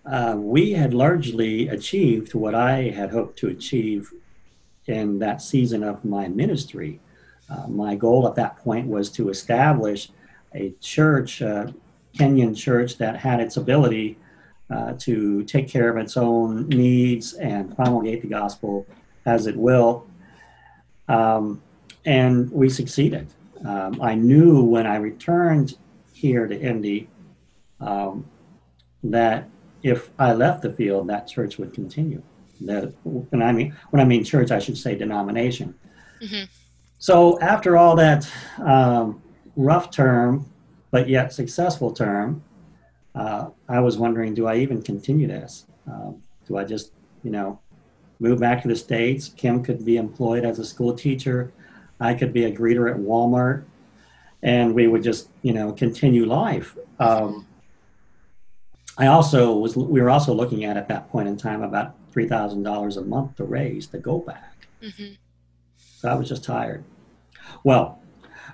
uh, 0.06 0.34
we 0.36 0.72
had 0.72 0.94
largely 0.94 1.68
achieved 1.68 2.34
what 2.34 2.54
I 2.54 2.90
had 2.90 3.10
hoped 3.10 3.38
to 3.40 3.48
achieve 3.48 4.12
in 4.86 5.18
that 5.18 5.42
season 5.42 5.82
of 5.82 6.04
my 6.04 6.26
ministry. 6.28 7.00
Uh, 7.48 7.68
my 7.68 7.94
goal 7.94 8.26
at 8.26 8.34
that 8.36 8.56
point 8.56 8.86
was 8.86 9.10
to 9.10 9.28
establish 9.28 10.10
a 10.54 10.72
church, 10.80 11.40
a 11.40 11.72
Kenyan 12.16 12.56
church 12.56 12.96
that 12.98 13.16
had 13.16 13.40
its 13.40 13.56
ability 13.56 14.18
uh, 14.70 14.94
to 14.98 15.42
take 15.44 15.68
care 15.68 15.88
of 15.88 15.96
its 15.96 16.16
own 16.16 16.68
needs 16.68 17.34
and 17.34 17.74
promulgate 17.74 18.22
the 18.22 18.28
gospel 18.28 18.86
as 19.26 19.46
it 19.46 19.56
will. 19.56 20.06
Um, 21.08 21.62
and 22.04 22.50
we 22.50 22.68
succeeded. 22.68 23.32
Um, 23.66 24.00
I 24.00 24.14
knew 24.14 24.62
when 24.62 24.86
I 24.86 24.96
returned 24.96 25.76
here 26.12 26.46
to 26.46 26.58
Indy 26.58 27.08
um, 27.80 28.26
that 29.04 29.48
if 29.82 30.10
I 30.18 30.32
left 30.32 30.62
the 30.62 30.72
field, 30.72 31.08
that 31.08 31.26
church 31.26 31.58
would 31.58 31.74
continue. 31.74 32.22
That 32.62 32.92
when 33.04 33.42
I 33.42 33.52
mean 33.52 33.74
when 33.90 34.00
I 34.00 34.04
mean 34.04 34.22
church, 34.22 34.50
I 34.50 34.58
should 34.58 34.76
say 34.76 34.94
denomination. 34.94 35.74
Mm-hmm. 36.22 36.44
So 36.98 37.40
after 37.40 37.78
all 37.78 37.96
that 37.96 38.30
um, 38.58 39.22
rough 39.56 39.90
term, 39.90 40.50
but 40.90 41.08
yet 41.08 41.32
successful 41.32 41.92
term, 41.92 42.42
uh, 43.14 43.50
I 43.68 43.80
was 43.80 43.98
wondering, 43.98 44.34
do 44.34 44.46
I 44.46 44.56
even 44.56 44.82
continue 44.82 45.26
this? 45.26 45.66
Um, 45.86 46.22
do 46.46 46.56
I 46.56 46.64
just, 46.64 46.92
you 47.22 47.30
know, 47.30 47.60
move 48.18 48.40
back 48.40 48.62
to 48.62 48.68
the 48.68 48.76
states? 48.76 49.28
Kim 49.36 49.62
could 49.62 49.84
be 49.84 49.96
employed 49.96 50.44
as 50.44 50.58
a 50.58 50.64
school 50.64 50.94
teacher. 50.94 51.52
I 52.00 52.14
could 52.14 52.32
be 52.32 52.44
a 52.44 52.52
greeter 52.52 52.90
at 52.90 52.96
Walmart, 52.96 53.64
and 54.42 54.74
we 54.74 54.86
would 54.86 55.02
just, 55.02 55.28
you 55.42 55.52
know, 55.52 55.72
continue 55.72 56.24
life. 56.24 56.76
Um, 56.98 57.46
I 58.96 59.06
also 59.06 59.56
was. 59.56 59.76
We 59.76 60.00
were 60.00 60.10
also 60.10 60.34
looking 60.34 60.64
at 60.64 60.76
at 60.76 60.88
that 60.88 61.08
point 61.08 61.28
in 61.28 61.36
time 61.36 61.62
about 61.62 61.94
three 62.12 62.28
thousand 62.28 62.62
dollars 62.62 62.96
a 62.96 63.02
month 63.02 63.36
to 63.36 63.44
raise 63.44 63.86
to 63.88 63.98
go 63.98 64.18
back. 64.18 64.66
Mm-hmm. 64.82 65.14
So 65.76 66.08
I 66.08 66.14
was 66.14 66.28
just 66.28 66.44
tired. 66.44 66.84
Well, 67.64 68.00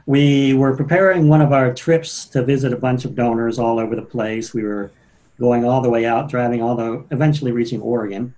we 0.06 0.54
were 0.54 0.76
preparing 0.76 1.28
one 1.28 1.40
of 1.40 1.52
our 1.52 1.74
trips 1.74 2.26
to 2.26 2.44
visit 2.44 2.72
a 2.72 2.76
bunch 2.76 3.04
of 3.04 3.16
donors 3.16 3.58
all 3.58 3.80
over 3.80 3.96
the 3.96 4.02
place. 4.02 4.54
We 4.54 4.62
were 4.62 4.92
going 5.38 5.64
all 5.64 5.82
the 5.82 5.90
way 5.90 6.06
out, 6.06 6.30
driving 6.30 6.62
all 6.62 6.76
the, 6.76 7.04
eventually 7.10 7.50
reaching 7.50 7.80
Oregon. 7.80 8.34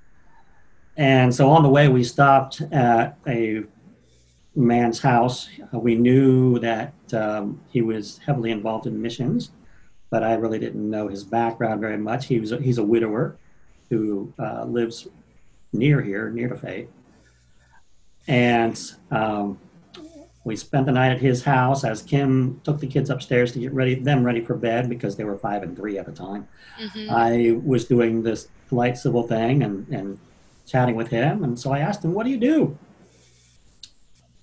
And 0.97 1.33
so 1.33 1.51
on 1.51 1.63
the 1.63 1.69
way, 1.69 1.89
we 1.89 2.03
stopped 2.03 2.63
at 2.73 3.19
a 3.27 3.65
man's 4.57 4.99
house. 4.99 5.49
We 5.73 5.95
knew 5.95 6.59
that 6.59 6.95
um, 7.13 7.61
he 7.69 7.83
was 7.83 8.19
heavily 8.27 8.51
involved 8.51 8.87
in 8.87 9.01
missions, 9.01 9.51
but 10.11 10.25
I 10.25 10.35
really 10.35 10.59
didn't 10.59 10.89
know 10.89 11.07
his 11.07 11.23
background 11.23 11.81
very 11.81 11.99
much. 11.99 12.27
He 12.27 12.41
was 12.41 12.51
a, 12.51 12.59
he's 12.59 12.79
a 12.79 12.83
widower 12.83 13.37
who 13.91 14.33
uh, 14.39 14.65
lives 14.65 15.07
near 15.73 16.01
here, 16.01 16.31
near 16.31 16.49
to 16.49 16.57
Faith. 16.57 16.89
And 18.27 18.79
um, 19.11 19.59
we 20.49 20.57
spent 20.57 20.87
the 20.87 20.93
night 20.93 21.13
at 21.13 21.21
his 21.21 21.45
house 21.45 21.85
as 21.85 22.03
Kim 22.03 22.61
took 22.65 22.81
the 22.81 22.87
kids 22.87 23.11
upstairs 23.11 23.53
to 23.53 23.61
get 23.61 23.73
ready 23.73 23.95
them 23.95 24.25
ready 24.25 24.45
for 24.45 24.55
bed 24.55 24.89
because 24.89 25.15
they 25.15 25.25
were 25.25 25.37
five 25.37 25.63
and 25.63 25.77
three 25.77 25.99
at 25.99 26.07
the 26.07 26.13
time. 26.13 26.49
Mm-hmm. 26.81 27.11
I 27.11 27.61
was 27.65 27.85
doing 27.85 28.23
this 28.23 28.49
polite 28.69 28.97
civil 28.97 29.23
thing 29.23 29.63
and, 29.63 29.87
and 29.89 30.19
chatting 30.67 30.97
with 30.97 31.09
him. 31.09 31.45
And 31.45 31.59
so 31.59 31.71
I 31.73 31.81
asked 31.81 32.05
him, 32.05 32.15
What 32.15 32.25
do 32.25 32.31
you 32.31 32.39
do? 32.39 32.77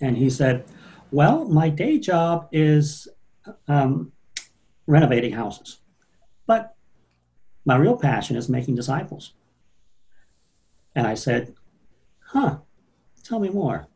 And 0.00 0.16
he 0.16 0.30
said, 0.30 0.64
Well, 1.10 1.44
my 1.44 1.68
day 1.68 1.98
job 1.98 2.48
is 2.52 3.08
um, 3.68 4.12
renovating 4.86 5.32
houses. 5.32 5.78
But 6.46 6.74
my 7.64 7.76
real 7.76 7.96
passion 7.96 8.36
is 8.36 8.48
making 8.48 8.76
disciples. 8.76 9.32
And 10.94 11.06
I 11.06 11.14
said, 11.14 11.54
Huh, 12.20 12.58
tell 13.24 13.40
me 13.40 13.48
more. 13.48 13.88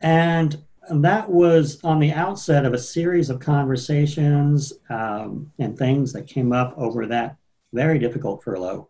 And 0.00 0.64
that 0.88 1.30
was 1.30 1.82
on 1.84 2.00
the 2.00 2.12
outset 2.12 2.64
of 2.64 2.72
a 2.72 2.78
series 2.78 3.30
of 3.30 3.38
conversations 3.38 4.72
um, 4.88 5.52
and 5.58 5.76
things 5.76 6.12
that 6.12 6.26
came 6.26 6.52
up 6.52 6.74
over 6.76 7.06
that 7.06 7.36
very 7.72 7.98
difficult 7.98 8.42
furlough, 8.42 8.88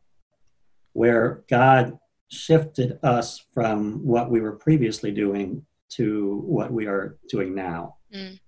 where 0.93 1.45
God 1.49 1.99
shifted 2.29 2.99
us 3.03 3.45
from 3.53 4.05
what 4.05 4.31
we 4.31 4.41
were 4.41 4.53
previously 4.53 5.11
doing 5.11 5.67
to 5.91 6.43
what 6.47 6.73
we 6.73 6.87
are 6.87 7.19
doing 7.29 7.55
now. 7.55 7.97
Mm. 8.15 8.39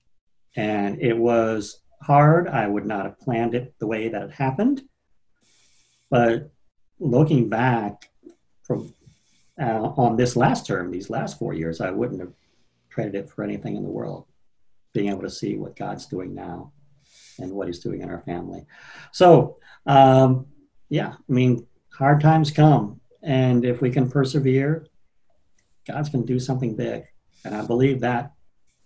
And 0.56 1.02
it 1.02 1.16
was 1.16 1.80
hard. 2.00 2.48
I 2.48 2.66
would 2.66 2.86
not 2.86 3.04
have 3.04 3.18
planned 3.18 3.54
it 3.54 3.74
the 3.78 3.86
way 3.86 4.08
that 4.08 4.22
it 4.22 4.30
happened. 4.30 4.82
But 6.10 6.50
looking 7.00 7.48
back 7.48 8.10
from 8.62 8.94
uh, 9.60 9.92
on 9.96 10.16
this 10.16 10.36
last 10.36 10.66
term, 10.66 10.90
these 10.90 11.10
last 11.10 11.38
four 11.38 11.52
years, 11.52 11.80
I 11.80 11.90
wouldn't 11.90 12.20
have 12.20 12.32
trade 12.92 13.14
it 13.14 13.30
for 13.30 13.42
anything 13.42 13.76
in 13.76 13.82
the 13.82 13.90
world. 13.90 14.26
Being 14.92 15.08
able 15.08 15.22
to 15.22 15.30
see 15.30 15.56
what 15.56 15.76
God's 15.76 16.06
doing 16.06 16.34
now 16.34 16.72
and 17.38 17.52
what 17.52 17.66
He's 17.66 17.78
doing 17.78 18.02
in 18.02 18.10
our 18.10 18.20
family. 18.20 18.66
So, 19.12 19.58
um, 19.86 20.46
yeah, 20.88 21.12
I 21.12 21.32
mean, 21.32 21.66
hard 21.92 22.20
times 22.20 22.50
come, 22.50 23.00
and 23.22 23.64
if 23.64 23.80
we 23.80 23.90
can 23.90 24.10
persevere, 24.10 24.86
God's 25.86 26.10
going 26.10 26.26
to 26.26 26.32
do 26.32 26.38
something 26.38 26.76
big. 26.76 27.04
And 27.44 27.54
I 27.54 27.64
believe 27.64 28.00
that 28.00 28.32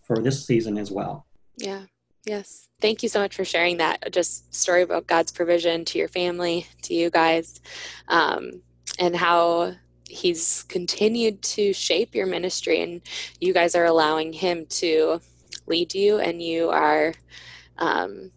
for 0.02 0.18
this 0.18 0.46
season 0.46 0.78
as 0.78 0.90
well. 0.90 1.26
Yeah. 1.58 1.82
Yes. 2.24 2.68
Thank 2.80 3.02
you 3.02 3.08
so 3.08 3.20
much 3.20 3.36
for 3.36 3.44
sharing 3.44 3.76
that. 3.76 4.12
Just 4.12 4.52
story 4.54 4.82
about 4.82 5.06
God's 5.06 5.30
provision 5.30 5.84
to 5.86 5.98
your 5.98 6.08
family, 6.08 6.66
to 6.82 6.94
you 6.94 7.08
guys, 7.08 7.60
um, 8.08 8.62
and 8.98 9.14
how 9.14 9.74
he's 10.08 10.62
continued 10.64 11.42
to 11.42 11.72
shape 11.72 12.14
your 12.14 12.26
ministry 12.26 12.82
and 12.82 13.00
you 13.40 13.52
guys 13.52 13.74
are 13.74 13.84
allowing 13.84 14.32
him 14.32 14.66
to 14.66 15.20
lead 15.66 15.94
you 15.94 16.18
and 16.18 16.42
you 16.42 16.70
are 16.70 17.12
um, 17.78 18.30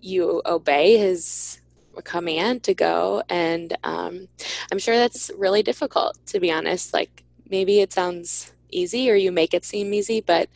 you 0.00 0.42
obey 0.46 0.96
his 0.96 1.60
command 2.04 2.62
to 2.62 2.72
go 2.72 3.22
and 3.28 3.76
um, 3.84 4.26
i'm 4.70 4.78
sure 4.78 4.96
that's 4.96 5.30
really 5.36 5.62
difficult 5.62 6.16
to 6.26 6.40
be 6.40 6.50
honest. 6.50 6.94
Like 6.94 7.22
maybe 7.48 7.80
it 7.80 7.92
sounds 7.92 8.52
easy 8.70 9.10
or 9.10 9.14
you 9.14 9.30
make 9.30 9.54
it 9.54 9.64
seem 9.64 9.92
easy 9.92 10.20
but 10.20 10.48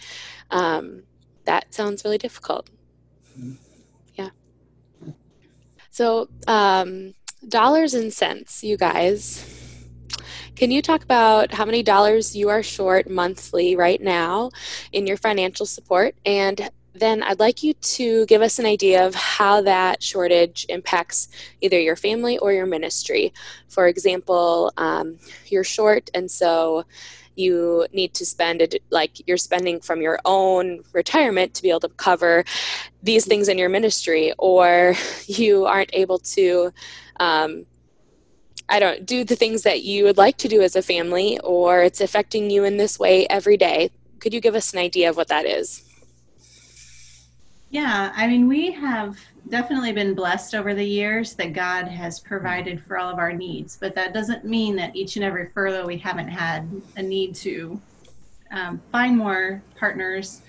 um, 0.51 1.03
that 1.45 1.75
sounds 1.75 2.05
really 2.05 2.19
difficult. 2.19 2.71
Yeah. 4.15 4.31
So 5.91 6.29
um, 6.49 7.15
dollars 7.47 7.95
and 7.95 8.13
cents 8.13 8.65
you 8.65 8.77
guys 8.77 9.66
can 10.57 10.71
you 10.71 10.81
talk 10.81 11.03
about 11.03 11.53
how 11.53 11.66
many 11.66 11.83
dollars 11.83 12.35
you 12.35 12.49
are 12.49 12.62
short 12.62 13.11
monthly 13.11 13.77
right 13.77 14.01
now 14.01 14.51
in 14.90 15.07
your 15.07 15.19
financial 15.19 15.66
support? 15.66 16.14
And 16.25 16.71
then 16.95 17.23
I'd 17.23 17.38
like 17.38 17.62
you 17.62 17.75
to 17.75 18.25
give 18.25 18.40
us 18.40 18.59
an 18.59 18.64
idea 18.64 19.07
of 19.07 19.14
how 19.14 19.61
that 19.61 20.03
shortage 20.03 20.64
impacts 20.71 21.29
either 21.61 21.79
your 21.79 21.95
family 21.95 22.38
or 22.38 22.55
your 22.55 22.64
ministry. 22.64 23.35
For 23.69 23.87
example, 23.87 24.73
um, 24.79 25.19
you're 25.47 25.62
short, 25.62 26.09
and 26.14 26.31
so 26.31 26.85
you 27.35 27.87
need 27.92 28.14
to 28.14 28.25
spend 28.25 28.62
it 28.62 28.83
like 28.88 29.29
you're 29.29 29.37
spending 29.37 29.79
from 29.79 30.01
your 30.01 30.19
own 30.25 30.83
retirement 30.95 31.53
to 31.53 31.62
be 31.62 31.69
able 31.69 31.81
to 31.81 31.90
cover 31.90 32.45
these 33.03 33.27
things 33.27 33.49
in 33.49 33.59
your 33.59 33.69
ministry, 33.69 34.33
or 34.38 34.95
you 35.27 35.66
aren't 35.66 35.90
able 35.92 36.19
to. 36.19 36.73
Um, 37.21 37.66
I 38.69 38.81
don't 38.81 39.07
do 39.07 39.25
the 39.25 39.37
things 39.37 39.63
that 39.63 39.83
you 39.83 40.05
would 40.05 40.17
like 40.17 40.37
to 40.39 40.49
do 40.49 40.61
as 40.63 40.75
a 40.75 40.83
family, 40.83 41.39
or 41.41 41.83
it's 41.83 42.01
affecting 42.01 42.51
you 42.51 42.65
in 42.65 42.77
this 42.77 42.99
way 42.99 43.27
every 43.29 43.57
day. 43.57 43.91
Could 44.19 44.35
you 44.35 44.41
give 44.41 44.55
us 44.55 44.73
an 44.73 44.81
idea 44.81 45.09
of 45.09 45.17
what 45.17 45.29
that 45.29 45.47
is? 45.47 45.83
Yeah, 47.71 48.13
I 48.17 48.27
mean, 48.27 48.49
we 48.49 48.71
have 48.73 49.19
definitely 49.49 49.93
been 49.93 50.15
blessed 50.15 50.55
over 50.55 50.75
the 50.75 50.85
years 50.85 51.35
that 51.35 51.53
God 51.53 51.87
has 51.87 52.19
provided 52.19 52.83
for 52.83 52.99
all 52.99 53.11
of 53.11 53.19
our 53.19 53.33
needs, 53.33 53.77
but 53.81 53.95
that 53.95 54.13
doesn't 54.13 54.45
mean 54.45 54.75
that 54.77 54.97
each 54.97 55.17
and 55.17 55.25
every 55.25 55.51
furlough 55.51 55.87
we 55.87 55.99
haven't 55.99 56.29
had 56.29 56.69
a 56.97 57.03
need 57.03 57.35
to 57.37 57.81
um, 58.51 58.81
find 58.91 59.17
more 59.17 59.63
partners 59.79 60.43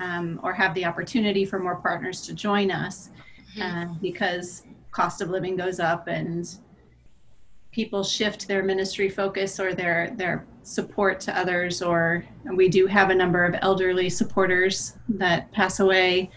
um, 0.00 0.40
or 0.42 0.52
have 0.52 0.74
the 0.74 0.84
opportunity 0.84 1.44
for 1.44 1.58
more 1.58 1.76
partners 1.76 2.22
to 2.22 2.34
join 2.34 2.70
us 2.70 3.10
mm-hmm. 3.56 3.90
uh, 3.90 3.94
because 4.00 4.62
cost 4.90 5.20
of 5.20 5.30
living 5.30 5.56
goes 5.56 5.78
up 5.78 6.08
and 6.08 6.56
people 7.72 8.02
shift 8.02 8.48
their 8.48 8.62
ministry 8.62 9.08
focus 9.08 9.60
or 9.60 9.74
their 9.74 10.12
their 10.16 10.44
support 10.62 11.20
to 11.20 11.36
others 11.36 11.82
or 11.82 12.24
we 12.54 12.68
do 12.68 12.86
have 12.86 13.10
a 13.10 13.14
number 13.14 13.44
of 13.44 13.54
elderly 13.62 14.10
supporters 14.10 14.94
that 15.08 15.50
pass 15.52 15.80
away 15.80 16.30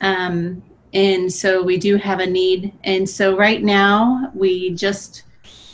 um, 0.00 0.62
and 0.94 1.30
so 1.32 1.62
we 1.62 1.76
do 1.76 1.96
have 1.96 2.20
a 2.20 2.26
need. 2.26 2.72
And 2.84 3.08
so 3.08 3.36
right 3.36 3.62
now, 3.62 4.30
we 4.34 4.70
just 4.70 5.24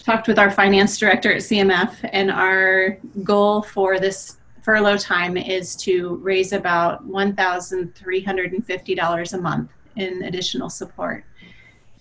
talked 0.02 0.28
with 0.28 0.38
our 0.38 0.50
finance 0.50 0.96
director 0.98 1.34
at 1.34 1.42
CMF, 1.42 1.94
and 2.12 2.30
our 2.30 2.96
goal 3.22 3.60
for 3.62 4.00
this 4.00 4.38
furlough 4.62 4.96
time 4.96 5.36
is 5.36 5.76
to 5.76 6.16
raise 6.22 6.54
about 6.54 7.06
$1,350 7.06 9.32
a 9.32 9.38
month 9.38 9.70
in 9.96 10.22
additional 10.22 10.70
support. 10.70 11.24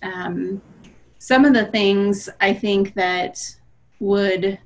Um, 0.02 0.62
some 1.20 1.44
of 1.44 1.52
the 1.52 1.66
things 1.66 2.30
I 2.40 2.54
think 2.54 2.94
that 2.94 3.38
would 4.00 4.58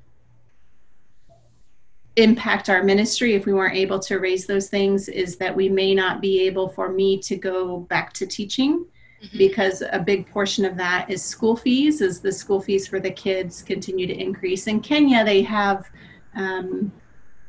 impact 2.15 2.69
our 2.69 2.81
ministry 2.81 3.33
if 3.33 3.45
we 3.45 3.53
weren't 3.53 3.75
able 3.75 3.99
to 3.99 4.19
raise 4.19 4.45
those 4.45 4.69
things 4.69 5.09
is 5.09 5.35
that 5.35 5.53
we 5.53 5.67
may 5.67 5.93
not 5.93 6.21
be 6.21 6.39
able 6.47 6.69
for 6.69 6.87
me 6.93 7.19
to 7.19 7.35
go 7.35 7.79
back 7.79 8.13
to 8.13 8.25
teaching 8.25 8.85
mm-hmm. 9.21 9.37
because 9.37 9.83
a 9.91 9.99
big 9.99 10.29
portion 10.29 10.63
of 10.63 10.77
that 10.77 11.09
is 11.09 11.21
school 11.21 11.57
fees 11.57 12.01
as 12.01 12.21
the 12.21 12.31
school 12.31 12.61
fees 12.61 12.87
for 12.87 13.01
the 13.01 13.11
kids 13.11 13.61
continue 13.61 14.07
to 14.07 14.15
increase. 14.15 14.67
In 14.67 14.79
kenya 14.79 15.25
they 15.25 15.41
have 15.41 15.89
um, 16.35 16.89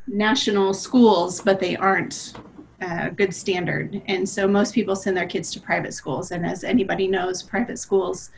national 0.09 0.75
schools 0.75 1.41
but 1.41 1.61
they 1.61 1.77
aren't 1.77 2.33
a 2.81 3.13
good 3.13 3.33
standard. 3.33 4.03
And 4.07 4.29
so 4.29 4.49
most 4.49 4.75
people 4.75 4.97
send 4.97 5.17
their 5.17 5.29
kids 5.29 5.53
to 5.53 5.61
private 5.61 5.95
schools. 5.95 6.33
And 6.33 6.45
as 6.45 6.65
anybody 6.65 7.07
knows 7.07 7.41
private 7.41 7.79
schools 7.79 8.31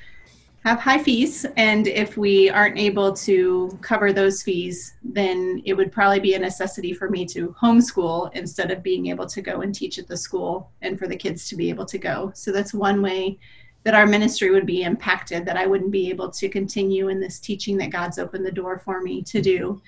have 0.64 0.80
high 0.80 1.02
fees 1.02 1.46
and 1.56 1.86
if 1.86 2.16
we 2.16 2.50
aren't 2.50 2.78
able 2.78 3.12
to 3.12 3.78
cover 3.80 4.12
those 4.12 4.42
fees 4.42 4.94
then 5.02 5.62
it 5.64 5.74
would 5.74 5.92
probably 5.92 6.20
be 6.20 6.34
a 6.34 6.38
necessity 6.38 6.92
for 6.92 7.08
me 7.08 7.24
to 7.24 7.54
homeschool 7.60 8.30
instead 8.34 8.70
of 8.70 8.82
being 8.82 9.06
able 9.06 9.26
to 9.26 9.40
go 9.40 9.60
and 9.60 9.74
teach 9.74 9.98
at 9.98 10.08
the 10.08 10.16
school 10.16 10.70
and 10.82 10.98
for 10.98 11.06
the 11.06 11.16
kids 11.16 11.48
to 11.48 11.56
be 11.56 11.68
able 11.68 11.86
to 11.86 11.98
go. 11.98 12.30
So 12.34 12.50
that's 12.52 12.74
one 12.74 13.00
way 13.00 13.38
that 13.84 13.94
our 13.94 14.06
ministry 14.06 14.50
would 14.50 14.66
be 14.66 14.82
impacted 14.82 15.46
that 15.46 15.56
i 15.56 15.64
wouldn't 15.64 15.92
be 15.92 16.10
able 16.10 16.28
to 16.30 16.48
continue 16.48 17.08
in 17.08 17.20
this 17.20 17.38
teaching 17.38 17.78
that 17.78 17.90
god's 17.90 18.18
opened 18.18 18.44
the 18.44 18.52
door 18.52 18.78
for 18.78 19.00
me 19.00 19.22
to 19.22 19.40
do. 19.40 19.80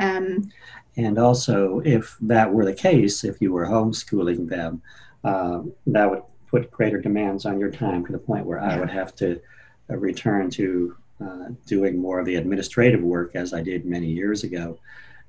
Um, 0.00 0.50
and 0.96 1.18
also 1.18 1.80
if 1.84 2.16
that 2.20 2.52
were 2.52 2.64
the 2.64 2.74
case 2.74 3.24
if 3.24 3.40
you 3.40 3.52
were 3.52 3.66
homeschooling 3.66 4.48
them 4.48 4.82
uh, 5.24 5.62
that 5.86 6.10
would 6.10 6.22
put 6.48 6.70
greater 6.70 7.00
demands 7.00 7.46
on 7.46 7.58
your 7.58 7.70
time 7.70 8.04
to 8.04 8.12
the 8.12 8.18
point 8.18 8.44
where 8.44 8.60
i 8.60 8.78
would 8.78 8.90
have 8.90 9.14
to 9.16 9.40
a 9.88 9.96
return 9.96 10.50
to 10.50 10.96
uh, 11.20 11.46
doing 11.66 11.98
more 11.98 12.20
of 12.20 12.26
the 12.26 12.36
administrative 12.36 13.02
work 13.02 13.34
as 13.34 13.52
I 13.52 13.62
did 13.62 13.84
many 13.84 14.06
years 14.06 14.44
ago, 14.44 14.78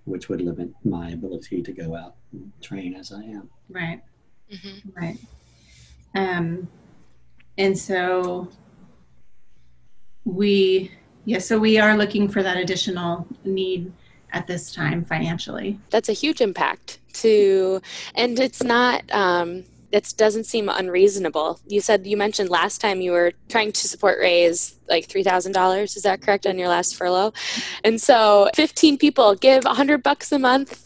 which 0.06 0.30
would 0.30 0.42
limit 0.42 0.70
my 0.84 1.10
ability 1.12 1.62
to 1.64 1.72
go 1.72 1.96
out 1.96 2.16
and 2.32 2.52
train 2.62 2.94
as 2.96 3.12
I 3.12 3.22
am. 3.22 3.50
Right. 3.70 4.02
Mm-hmm. 4.52 4.90
Right. 4.96 5.18
Um, 6.16 6.68
and 7.58 7.78
so 7.78 8.50
we, 10.26 10.92
yeah, 11.26 11.40
so 11.40 11.58
we 11.58 11.78
are 11.80 11.96
looking 11.98 12.28
for 12.28 12.44
that 12.44 12.58
additional 12.58 13.28
need 13.44 13.92
at 14.32 14.48
this 14.48 14.72
time 14.72 15.04
financially. 15.06 15.80
That's 15.90 16.10
a 16.10 16.14
huge 16.14 16.42
impact 16.42 17.00
to, 17.14 17.82
and 18.16 18.40
it's 18.40 18.64
not, 18.64 19.04
um, 19.12 19.64
it 19.92 20.14
doesn't 20.18 20.46
seem 20.46 20.70
unreasonable. 20.70 21.60
You 21.68 21.82
said 21.82 22.06
you 22.06 22.18
mentioned 22.18 22.50
last 22.50 22.80
time 22.82 23.02
you 23.02 23.12
were 23.12 23.34
trying 23.48 23.72
to 23.72 23.88
support 23.88 24.20
raise 24.20 24.80
like 24.88 25.06
three 25.06 25.24
thousand 25.24 25.54
dollars. 25.54 25.96
Is 25.96 26.04
that 26.04 26.22
correct 26.22 26.46
on 26.46 26.58
your 26.58 26.68
last 26.68 26.96
furlough? 26.96 27.34
And 27.84 28.02
so 28.02 28.50
fifteen 28.56 28.98
people 28.98 29.36
give 29.36 29.66
a 29.66 29.74
hundred 29.74 30.04
bucks 30.04 30.32
a 30.32 30.40
month. 30.40 30.86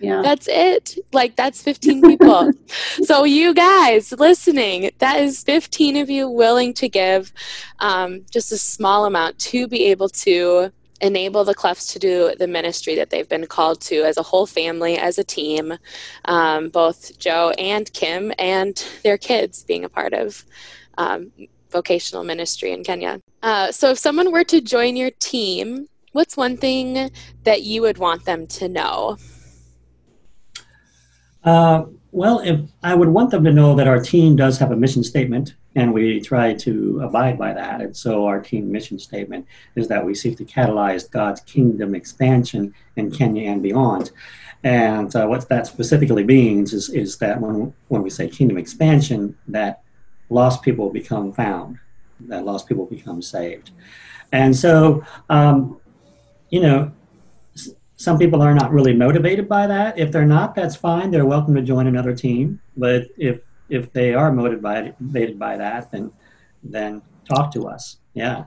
Yeah. 0.00 0.22
That's 0.22 0.48
it. 0.48 0.98
Like 1.12 1.36
that's 1.36 1.62
15 1.62 2.02
people. 2.02 2.52
so 3.04 3.24
you 3.24 3.54
guys 3.54 4.12
listening, 4.12 4.90
that 4.98 5.20
is 5.20 5.42
15 5.44 5.96
of 5.96 6.10
you 6.10 6.28
willing 6.28 6.74
to 6.74 6.88
give 6.88 7.32
um, 7.78 8.26
just 8.30 8.52
a 8.52 8.58
small 8.58 9.06
amount 9.06 9.38
to 9.38 9.66
be 9.66 9.86
able 9.86 10.08
to 10.10 10.72
enable 11.04 11.44
the 11.44 11.54
Cloughs 11.54 11.86
to 11.88 11.98
do 11.98 12.34
the 12.38 12.46
ministry 12.46 12.94
that 12.96 13.10
they've 13.10 13.28
been 13.28 13.46
called 13.46 13.80
to 13.82 13.96
as 14.02 14.16
a 14.16 14.22
whole 14.22 14.46
family, 14.46 14.96
as 14.96 15.18
a 15.18 15.24
team, 15.24 15.74
um, 16.24 16.70
both 16.70 17.18
Joe 17.18 17.50
and 17.58 17.92
Kim 17.92 18.32
and 18.38 18.84
their 19.02 19.18
kids 19.18 19.62
being 19.62 19.84
a 19.84 19.88
part 19.88 20.14
of 20.14 20.44
um, 20.96 21.30
vocational 21.70 22.24
ministry 22.24 22.72
in 22.72 22.82
Kenya. 22.82 23.20
Uh, 23.42 23.70
so, 23.70 23.90
if 23.90 23.98
someone 23.98 24.32
were 24.32 24.44
to 24.44 24.62
join 24.62 24.96
your 24.96 25.10
team, 25.20 25.88
what's 26.12 26.36
one 26.36 26.56
thing 26.56 27.10
that 27.42 27.62
you 27.62 27.82
would 27.82 27.98
want 27.98 28.24
them 28.24 28.46
to 28.46 28.68
know? 28.68 29.18
Uh, 31.44 31.84
well, 32.12 32.38
if 32.38 32.60
I 32.82 32.94
would 32.94 33.10
want 33.10 33.30
them 33.30 33.44
to 33.44 33.52
know 33.52 33.74
that 33.74 33.86
our 33.86 34.00
team 34.00 34.36
does 34.36 34.58
have 34.58 34.70
a 34.70 34.76
mission 34.76 35.04
statement 35.04 35.54
and 35.76 35.92
we 35.92 36.20
try 36.20 36.54
to 36.54 37.00
abide 37.02 37.38
by 37.38 37.52
that. 37.52 37.80
And 37.80 37.96
so 37.96 38.26
our 38.26 38.40
team 38.40 38.70
mission 38.70 38.98
statement 38.98 39.46
is 39.74 39.88
that 39.88 40.04
we 40.04 40.14
seek 40.14 40.36
to 40.38 40.44
catalyze 40.44 41.10
God's 41.10 41.40
kingdom 41.40 41.94
expansion 41.94 42.74
in 42.96 43.10
Kenya 43.10 43.50
and 43.50 43.62
beyond. 43.62 44.12
And 44.62 45.14
uh, 45.14 45.26
what 45.26 45.48
that 45.48 45.66
specifically 45.66 46.24
means 46.24 46.72
is, 46.72 46.88
is 46.90 47.18
that 47.18 47.40
when, 47.40 47.74
when 47.88 48.02
we 48.02 48.10
say 48.10 48.28
kingdom 48.28 48.56
expansion, 48.56 49.36
that 49.48 49.82
lost 50.30 50.62
people 50.62 50.90
become 50.90 51.32
found, 51.32 51.78
that 52.20 52.44
lost 52.44 52.66
people 52.66 52.86
become 52.86 53.20
saved. 53.20 53.72
And 54.32 54.56
so, 54.56 55.04
um, 55.28 55.80
you 56.50 56.60
know, 56.60 56.92
some 57.96 58.18
people 58.18 58.42
are 58.42 58.54
not 58.54 58.72
really 58.72 58.94
motivated 58.94 59.48
by 59.48 59.66
that. 59.66 59.98
If 59.98 60.10
they're 60.12 60.26
not, 60.26 60.54
that's 60.54 60.76
fine. 60.76 61.10
They're 61.10 61.26
welcome 61.26 61.54
to 61.54 61.62
join 61.62 61.86
another 61.86 62.14
team. 62.14 62.60
But 62.76 63.08
if 63.16 63.40
if 63.68 63.92
they 63.92 64.14
are 64.14 64.32
motivated 64.32 65.38
by 65.38 65.56
that, 65.56 65.90
then 65.90 66.12
then 66.62 67.02
talk 67.28 67.52
to 67.52 67.66
us. 67.68 67.98
Yeah. 68.14 68.44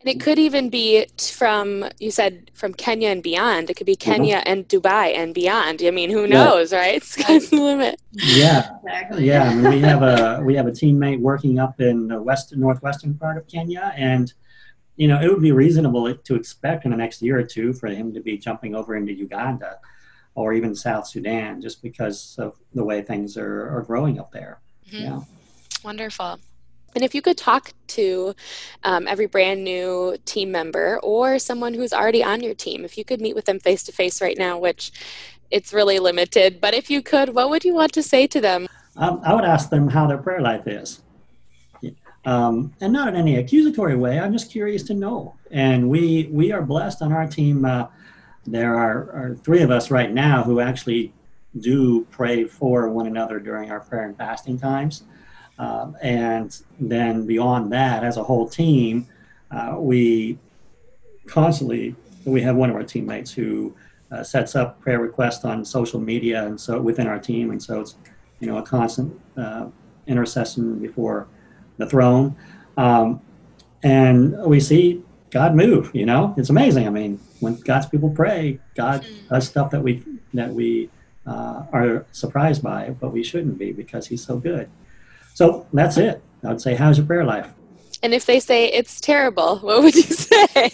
And 0.00 0.08
it 0.08 0.20
could 0.20 0.38
even 0.38 0.68
be 0.68 1.06
from 1.18 1.88
you 1.98 2.10
said 2.10 2.50
from 2.54 2.74
Kenya 2.74 3.08
and 3.08 3.22
beyond. 3.22 3.70
It 3.70 3.74
could 3.74 3.86
be 3.86 3.96
Kenya 3.96 4.38
mm-hmm. 4.38 4.52
and 4.52 4.68
Dubai 4.68 5.16
and 5.16 5.34
beyond. 5.34 5.82
I 5.82 5.90
mean, 5.90 6.10
who 6.10 6.26
knows, 6.26 6.72
yeah. 6.72 6.78
right? 6.78 7.02
Sky's 7.14 7.50
the 7.50 7.56
limit. 7.56 8.00
Yeah, 8.12 8.70
exactly. 8.84 9.26
Yeah, 9.26 9.44
I 9.44 9.54
mean, 9.54 9.72
we 9.72 9.80
have 9.80 10.02
a 10.02 10.42
we 10.44 10.54
have 10.54 10.66
a 10.66 10.72
teammate 10.72 11.20
working 11.20 11.58
up 11.58 11.80
in 11.80 12.08
the 12.08 12.22
west 12.22 12.54
northwestern 12.56 13.14
part 13.14 13.38
of 13.38 13.46
Kenya, 13.46 13.92
and 13.96 14.32
you 14.96 15.08
know, 15.08 15.20
it 15.20 15.28
would 15.28 15.42
be 15.42 15.52
reasonable 15.52 16.14
to 16.14 16.34
expect 16.34 16.84
in 16.84 16.90
the 16.90 16.96
next 16.96 17.20
year 17.22 17.38
or 17.38 17.42
two 17.42 17.72
for 17.72 17.88
him 17.88 18.12
to 18.14 18.20
be 18.20 18.38
jumping 18.38 18.74
over 18.74 18.94
into 18.94 19.12
Uganda 19.12 19.78
or 20.34 20.52
even 20.52 20.74
South 20.74 21.06
Sudan 21.06 21.60
just 21.60 21.82
because 21.82 22.36
of 22.38 22.56
the 22.74 22.84
way 22.84 23.02
things 23.02 23.36
are, 23.36 23.76
are 23.76 23.82
growing 23.82 24.18
up 24.18 24.32
there. 24.32 24.60
Mm-hmm. 24.90 25.04
Yeah. 25.04 25.20
Wonderful. 25.84 26.38
And 26.94 27.02
if 27.02 27.14
you 27.14 27.22
could 27.22 27.36
talk 27.36 27.72
to 27.88 28.34
um, 28.84 29.08
every 29.08 29.26
brand 29.26 29.64
new 29.64 30.16
team 30.24 30.52
member 30.52 31.00
or 31.02 31.38
someone 31.38 31.74
who's 31.74 31.92
already 31.92 32.22
on 32.22 32.40
your 32.40 32.54
team, 32.54 32.84
if 32.84 32.96
you 32.96 33.04
could 33.04 33.20
meet 33.20 33.34
with 33.34 33.46
them 33.46 33.58
face 33.58 33.82
to 33.84 33.92
face 33.92 34.22
right 34.22 34.38
now, 34.38 34.58
which 34.58 34.92
it's 35.50 35.72
really 35.72 35.98
limited, 35.98 36.60
but 36.60 36.72
if 36.72 36.90
you 36.90 37.02
could, 37.02 37.34
what 37.34 37.50
would 37.50 37.64
you 37.64 37.74
want 37.74 37.92
to 37.94 38.02
say 38.02 38.26
to 38.28 38.40
them? 38.40 38.68
Um, 38.96 39.20
I 39.24 39.34
would 39.34 39.44
ask 39.44 39.70
them 39.70 39.88
how 39.88 40.06
their 40.06 40.18
prayer 40.18 40.40
life 40.40 40.68
is 40.68 41.00
um, 42.26 42.72
and 42.80 42.92
not 42.92 43.08
in 43.08 43.16
any 43.16 43.36
accusatory 43.36 43.96
way. 43.96 44.18
I'm 44.18 44.32
just 44.32 44.50
curious 44.50 44.82
to 44.84 44.94
know. 44.94 45.34
And 45.50 45.88
we 45.88 46.28
we 46.32 46.52
are 46.52 46.62
blessed 46.62 47.02
on 47.02 47.12
our 47.12 47.26
team. 47.26 47.64
Uh, 47.64 47.86
there 48.46 48.74
are, 48.76 49.10
are 49.12 49.36
three 49.42 49.62
of 49.62 49.70
us 49.70 49.90
right 49.90 50.12
now 50.12 50.42
who 50.42 50.60
actually 50.60 51.12
do 51.60 52.06
pray 52.10 52.44
for 52.44 52.88
one 52.88 53.06
another 53.06 53.38
during 53.38 53.70
our 53.70 53.80
prayer 53.80 54.04
and 54.04 54.16
fasting 54.16 54.58
times. 54.58 55.04
Um, 55.58 55.96
and 56.02 56.56
then 56.80 57.26
beyond 57.26 57.72
that, 57.72 58.02
as 58.02 58.16
a 58.16 58.24
whole 58.24 58.48
team, 58.48 59.06
uh, 59.50 59.76
we 59.78 60.38
constantly 61.26 61.94
we 62.24 62.40
have 62.42 62.56
one 62.56 62.70
of 62.70 62.76
our 62.76 62.82
teammates 62.82 63.30
who 63.30 63.74
uh, 64.10 64.22
sets 64.22 64.56
up 64.56 64.80
prayer 64.80 64.98
requests 64.98 65.44
on 65.44 65.64
social 65.64 66.00
media 66.00 66.44
and 66.46 66.60
so 66.60 66.80
within 66.80 67.06
our 67.06 67.18
team, 67.18 67.50
and 67.50 67.62
so 67.62 67.80
it's 67.80 67.96
you 68.40 68.48
know 68.48 68.58
a 68.58 68.62
constant 68.62 69.18
uh, 69.36 69.66
intercession 70.06 70.78
before 70.80 71.28
the 71.76 71.86
throne, 71.86 72.34
um, 72.76 73.20
and 73.84 74.36
we 74.44 74.58
see 74.58 75.02
God 75.34 75.56
move. 75.56 75.90
You 75.92 76.06
know, 76.06 76.32
it's 76.38 76.48
amazing. 76.48 76.86
I 76.86 76.90
mean, 76.90 77.18
when 77.40 77.56
God's 77.56 77.86
people 77.86 78.08
pray, 78.08 78.60
God 78.76 79.04
does 79.28 79.48
stuff 79.48 79.72
that 79.72 79.82
we 79.82 80.02
that 80.32 80.54
we 80.54 80.88
uh, 81.26 81.64
are 81.72 82.06
surprised 82.12 82.62
by, 82.62 82.90
but 83.00 83.12
we 83.12 83.24
shouldn't 83.24 83.58
be 83.58 83.72
because 83.72 84.06
He's 84.06 84.24
so 84.24 84.38
good. 84.38 84.70
So 85.34 85.66
that's 85.72 85.96
it. 85.96 86.22
I 86.44 86.48
would 86.48 86.60
say, 86.60 86.76
how's 86.76 86.98
your 86.98 87.06
prayer 87.06 87.24
life? 87.24 87.52
And 88.00 88.14
if 88.14 88.26
they 88.26 88.38
say 88.38 88.66
it's 88.66 89.00
terrible, 89.00 89.58
what 89.58 89.82
would 89.82 89.96
you 89.96 90.02
say? 90.02 90.70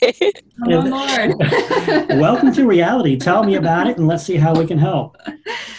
Oh, 0.66 0.80
Lord. 0.80 1.38
Welcome 2.20 2.52
to 2.52 2.66
reality. 2.66 3.16
Tell 3.16 3.42
me 3.42 3.54
about 3.54 3.86
it, 3.86 3.96
and 3.96 4.06
let's 4.06 4.24
see 4.24 4.36
how 4.36 4.54
we 4.54 4.66
can 4.66 4.78
help. 4.78 5.16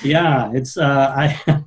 Yeah, 0.01 0.51
it's 0.53 0.75
uh, 0.75 1.13
I. 1.15 1.63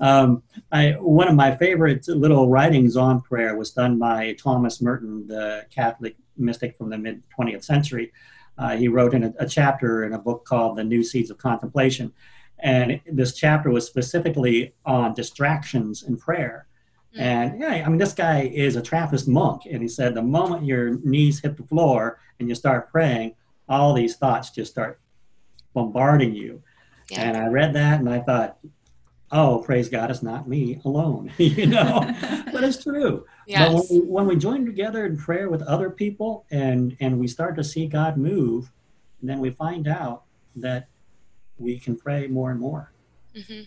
Um, 0.00 0.42
I, 0.72 0.92
one 0.92 1.28
of 1.28 1.34
my 1.34 1.54
favorite 1.56 2.08
little 2.08 2.48
writings 2.48 2.96
on 2.96 3.20
prayer 3.20 3.56
was 3.56 3.70
done 3.70 3.98
by 3.98 4.32
Thomas 4.32 4.80
Merton, 4.80 5.26
the 5.26 5.66
Catholic 5.70 6.16
mystic 6.36 6.76
from 6.76 6.88
the 6.88 6.98
mid 6.98 7.22
20th 7.38 7.64
century. 7.64 8.12
Uh, 8.56 8.76
he 8.76 8.88
wrote 8.88 9.14
in 9.14 9.24
a, 9.24 9.34
a, 9.38 9.46
chapter 9.46 10.04
in 10.04 10.12
a 10.12 10.18
book 10.18 10.44
called 10.44 10.76
The 10.76 10.84
New 10.84 11.02
Seeds 11.02 11.30
of 11.30 11.38
Contemplation. 11.38 12.12
And 12.58 13.00
this 13.10 13.34
chapter 13.34 13.70
was 13.70 13.86
specifically 13.86 14.74
on 14.84 15.14
distractions 15.14 16.02
in 16.02 16.16
prayer. 16.16 16.66
Mm-hmm. 17.14 17.22
And 17.22 17.60
yeah, 17.60 17.82
I 17.84 17.88
mean, 17.88 17.98
this 17.98 18.12
guy 18.12 18.42
is 18.42 18.76
a 18.76 18.82
Trappist 18.82 19.28
monk. 19.28 19.62
And 19.70 19.82
he 19.82 19.88
said, 19.88 20.14
the 20.14 20.22
moment 20.22 20.64
your 20.64 20.98
knees 20.98 21.40
hit 21.40 21.56
the 21.56 21.62
floor 21.62 22.20
and 22.38 22.48
you 22.48 22.54
start 22.54 22.90
praying, 22.90 23.34
all 23.68 23.94
these 23.94 24.16
thoughts 24.16 24.50
just 24.50 24.72
start 24.72 25.00
bombarding 25.74 26.34
you. 26.34 26.62
Yeah. 27.10 27.22
And 27.22 27.36
I 27.36 27.46
read 27.48 27.74
that 27.74 28.00
and 28.00 28.08
I 28.08 28.20
thought, 28.20 28.58
oh, 29.32 29.58
praise 29.58 29.88
God, 29.88 30.10
it's 30.10 30.22
not 30.22 30.48
me 30.48 30.80
alone, 30.84 31.32
you 31.38 31.66
know, 31.66 32.00
but 32.52 32.64
it's 32.64 32.82
true. 32.82 33.26
Yes. 33.46 33.68
But 33.68 33.74
when 33.74 33.84
we, 33.90 34.06
when 34.06 34.26
we 34.26 34.36
join 34.36 34.66
together 34.66 35.06
in 35.06 35.16
prayer 35.16 35.48
with 35.48 35.62
other 35.62 35.90
people 35.90 36.46
and, 36.50 36.96
and 37.00 37.18
we 37.18 37.28
start 37.28 37.56
to 37.56 37.64
see 37.64 37.86
God 37.86 38.16
move, 38.16 38.72
then 39.22 39.38
we 39.38 39.50
find 39.50 39.86
out 39.86 40.24
that 40.56 40.88
we 41.58 41.78
can 41.78 41.96
pray 41.96 42.26
more 42.26 42.50
and 42.50 42.60
more. 42.60 42.92
Mm-hmm. 43.36 43.62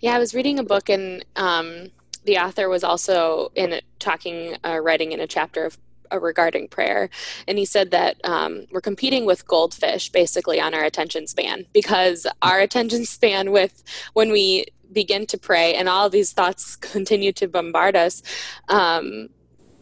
Yeah, 0.00 0.14
I 0.14 0.18
was 0.18 0.34
reading 0.34 0.58
a 0.58 0.62
book 0.62 0.88
and 0.88 1.24
um, 1.36 1.88
the 2.24 2.38
author 2.38 2.68
was 2.68 2.84
also 2.84 3.50
in 3.54 3.80
talking, 3.98 4.56
uh, 4.64 4.78
writing 4.78 5.12
in 5.12 5.20
a 5.20 5.26
chapter 5.26 5.64
of 5.64 5.76
regarding 6.12 6.68
prayer. 6.68 7.10
And 7.46 7.58
he 7.58 7.64
said 7.64 7.90
that 7.90 8.16
um, 8.24 8.66
we're 8.70 8.80
competing 8.80 9.24
with 9.24 9.46
goldfish 9.46 10.10
basically 10.10 10.60
on 10.60 10.74
our 10.74 10.84
attention 10.84 11.26
span 11.26 11.66
because 11.72 12.26
our 12.42 12.60
attention 12.60 13.04
span 13.04 13.50
with 13.50 13.82
when 14.14 14.30
we 14.30 14.66
begin 14.92 15.26
to 15.26 15.38
pray 15.38 15.74
and 15.74 15.88
all 15.88 16.08
these 16.08 16.32
thoughts 16.32 16.76
continue 16.94 17.32
to 17.32 17.48
bombard 17.48 17.96
us 17.96 18.22
um, 18.68 19.28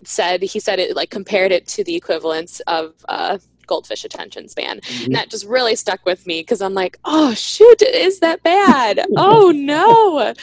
said 0.04 0.42
he 0.42 0.60
said 0.60 0.78
it 0.78 0.94
like 0.94 1.10
compared 1.10 1.52
it 1.52 1.66
to 1.66 1.82
the 1.82 1.94
equivalence 1.94 2.60
of 2.60 2.94
uh, 3.08 3.38
goldfish 3.66 4.04
attention 4.04 4.48
span. 4.48 4.80
Mm-hmm. 4.80 5.04
And 5.06 5.14
that 5.14 5.30
just 5.30 5.46
really 5.46 5.76
stuck 5.76 6.04
with 6.04 6.26
me 6.26 6.40
because 6.40 6.60
I'm 6.60 6.74
like, 6.74 6.98
oh, 7.04 7.34
shoot, 7.34 7.82
is 7.82 8.20
that 8.20 8.42
bad? 8.42 9.04
oh, 9.16 9.50
no. 9.50 10.34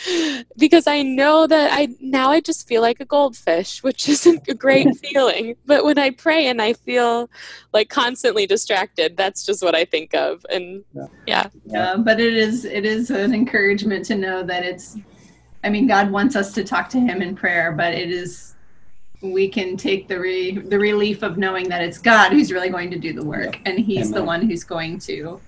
Because 0.57 0.87
I 0.87 1.01
know 1.01 1.47
that 1.47 1.71
I 1.73 1.89
now 1.99 2.31
I 2.31 2.41
just 2.41 2.67
feel 2.67 2.81
like 2.81 2.99
a 2.99 3.05
goldfish, 3.05 3.83
which 3.83 4.07
isn't 4.15 4.47
a 4.47 4.53
great 4.53 4.95
feeling. 5.03 5.55
But 5.65 5.85
when 5.85 5.97
I 5.97 6.11
pray 6.11 6.47
and 6.47 6.61
I 6.61 6.73
feel 6.73 7.29
like 7.73 7.89
constantly 7.89 8.45
distracted, 8.45 9.17
that's 9.17 9.45
just 9.45 9.63
what 9.63 9.75
I 9.75 9.85
think 9.85 10.13
of. 10.13 10.45
And 10.49 10.83
yeah. 10.93 11.07
Yeah, 11.25 11.47
yeah 11.65 11.95
but 11.97 12.19
it 12.19 12.33
is 12.33 12.65
it 12.65 12.85
is 12.85 13.09
an 13.09 13.33
encouragement 13.33 14.05
to 14.05 14.15
know 14.15 14.43
that 14.43 14.63
it's 14.63 14.97
I 15.63 15.69
mean, 15.69 15.87
God 15.87 16.11
wants 16.11 16.35
us 16.35 16.53
to 16.53 16.63
talk 16.63 16.89
to 16.89 16.99
Him 16.99 17.21
in 17.21 17.35
prayer, 17.35 17.71
but 17.71 17.93
it 17.93 18.11
is 18.11 18.52
we 19.23 19.47
can 19.47 19.77
take 19.77 20.07
the 20.07 20.19
re- 20.19 20.57
the 20.57 20.77
relief 20.77 21.23
of 21.23 21.37
knowing 21.37 21.69
that 21.69 21.81
it's 21.81 21.97
God 21.97 22.33
who's 22.33 22.51
really 22.51 22.69
going 22.69 22.91
to 22.91 22.99
do 22.99 23.13
the 23.13 23.23
work, 23.23 23.57
and 23.65 23.79
He's 23.79 24.09
Amen. 24.09 24.11
the 24.11 24.23
one 24.23 24.47
who's 24.47 24.63
going 24.63 24.99
to, 24.99 25.39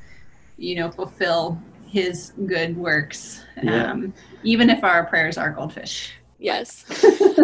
you 0.58 0.76
know, 0.76 0.90
fulfill 0.90 1.62
His 1.86 2.32
good 2.46 2.76
works, 2.78 3.42
yeah. 3.62 3.92
um, 3.92 4.14
even 4.44 4.70
if 4.70 4.84
our 4.84 5.06
prayers 5.06 5.38
are 5.38 5.52
goldfish. 5.52 6.14
Yes, 6.40 6.86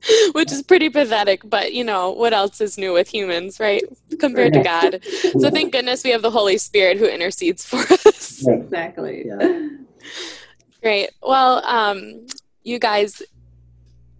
which 0.32 0.52
is 0.52 0.62
pretty 0.62 0.88
pathetic. 0.88 1.42
But 1.44 1.74
you 1.74 1.82
know, 1.82 2.12
what 2.12 2.32
else 2.32 2.60
is 2.60 2.78
new 2.78 2.92
with 2.92 3.08
humans, 3.08 3.58
right? 3.58 3.82
Compared 4.20 4.52
to 4.52 4.62
God. 4.62 5.04
So 5.38 5.50
thank 5.50 5.72
goodness 5.72 6.04
we 6.04 6.10
have 6.10 6.22
the 6.22 6.30
Holy 6.30 6.58
Spirit 6.58 6.96
who 6.98 7.06
intercedes 7.06 7.64
for 7.64 7.78
us. 8.06 8.46
Exactly. 8.46 9.26
Yeah. 9.26 9.68
Great. 10.80 11.10
Well, 11.20 11.64
um, 11.66 12.26
you 12.62 12.78
guys 12.78 13.20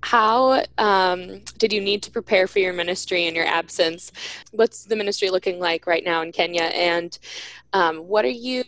how 0.02 0.64
um, 0.78 1.40
did 1.58 1.72
you 1.72 1.80
need 1.80 2.02
to 2.04 2.10
prepare 2.10 2.46
for 2.46 2.60
your 2.60 2.72
ministry 2.72 3.26
in 3.26 3.34
your 3.34 3.46
absence? 3.46 4.12
What's 4.52 4.84
the 4.84 4.96
ministry 4.96 5.30
looking 5.30 5.58
like 5.58 5.86
right 5.86 6.04
now 6.04 6.22
in 6.22 6.32
Kenya? 6.32 6.62
And 6.62 7.18
um, 7.72 7.98
what 7.98 8.24
are 8.24 8.28
you 8.28 8.64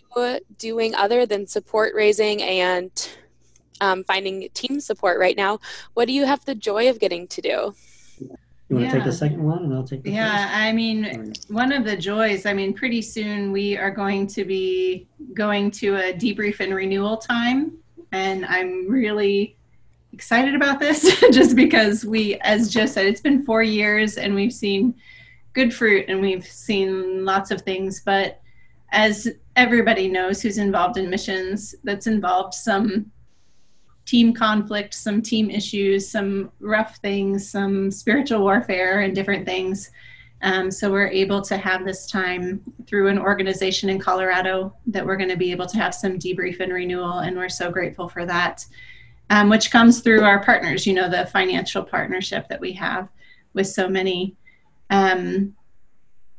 doing 0.58 0.94
other 0.94 1.26
than 1.26 1.46
support 1.46 1.94
raising 1.94 2.42
and 2.42 2.90
um, 3.80 4.04
finding 4.04 4.48
team 4.54 4.80
support 4.80 5.18
right 5.18 5.36
now? 5.36 5.60
What 5.94 6.06
do 6.06 6.12
you 6.12 6.26
have 6.26 6.44
the 6.44 6.54
joy 6.54 6.90
of 6.90 6.98
getting 6.98 7.26
to 7.28 7.40
do? 7.40 7.74
You 8.68 8.76
want 8.76 8.84
yeah. 8.84 8.92
to 8.92 8.96
take 8.98 9.04
the 9.04 9.12
second 9.12 9.42
one 9.42 9.64
and 9.64 9.74
I'll 9.74 9.82
take 9.82 10.04
the 10.04 10.12
Yeah, 10.12 10.46
first? 10.46 10.56
I 10.56 10.72
mean, 10.72 11.34
one 11.48 11.72
of 11.72 11.84
the 11.84 11.96
joys, 11.96 12.46
I 12.46 12.52
mean, 12.52 12.72
pretty 12.72 13.02
soon 13.02 13.50
we 13.50 13.76
are 13.76 13.90
going 13.90 14.28
to 14.28 14.44
be 14.44 15.08
going 15.34 15.72
to 15.72 15.96
a 15.96 16.12
debrief 16.12 16.60
and 16.60 16.72
renewal 16.72 17.16
time. 17.16 17.72
And 18.12 18.44
I'm 18.46 18.88
really 18.88 19.56
excited 20.12 20.54
about 20.54 20.80
this 20.80 21.20
just 21.32 21.56
because 21.56 22.04
we, 22.04 22.36
as 22.40 22.70
Joe 22.70 22.86
said, 22.86 23.06
it's 23.06 23.20
been 23.20 23.44
four 23.44 23.62
years 23.62 24.16
and 24.16 24.34
we've 24.34 24.52
seen 24.52 24.94
good 25.52 25.74
fruit 25.74 26.06
and 26.08 26.20
we've 26.20 26.46
seen 26.46 27.24
lots 27.24 27.50
of 27.50 27.62
things. 27.62 28.02
But 28.04 28.40
as 28.92 29.28
everybody 29.56 30.08
knows 30.08 30.42
who's 30.42 30.58
involved 30.58 30.96
in 30.96 31.10
missions, 31.10 31.74
that's 31.84 32.06
involved 32.06 32.54
some 32.54 33.10
team 34.06 34.32
conflict, 34.32 34.94
some 34.94 35.22
team 35.22 35.50
issues, 35.50 36.10
some 36.10 36.50
rough 36.58 36.96
things, 36.96 37.48
some 37.48 37.90
spiritual 37.90 38.40
warfare, 38.40 39.02
and 39.02 39.14
different 39.14 39.46
things. 39.46 39.90
Um, 40.42 40.70
so 40.70 40.90
we're 40.90 41.08
able 41.08 41.42
to 41.42 41.56
have 41.58 41.84
this 41.84 42.10
time 42.10 42.62
through 42.86 43.08
an 43.08 43.18
organization 43.18 43.90
in 43.90 43.98
Colorado 43.98 44.74
that 44.86 45.04
we're 45.04 45.18
going 45.18 45.28
to 45.28 45.36
be 45.36 45.52
able 45.52 45.66
to 45.66 45.76
have 45.76 45.94
some 45.94 46.18
debrief 46.18 46.60
and 46.60 46.72
renewal, 46.72 47.18
and 47.18 47.36
we're 47.36 47.50
so 47.50 47.70
grateful 47.70 48.08
for 48.08 48.24
that 48.26 48.64
um, 49.30 49.48
which 49.48 49.70
comes 49.70 50.00
through 50.00 50.22
our 50.22 50.42
partners, 50.42 50.86
you 50.86 50.92
know, 50.92 51.08
the 51.08 51.26
financial 51.26 51.82
partnership 51.82 52.48
that 52.48 52.60
we 52.60 52.72
have 52.72 53.08
with 53.54 53.68
so 53.68 53.88
many. 53.88 54.36
Um, 54.90 55.54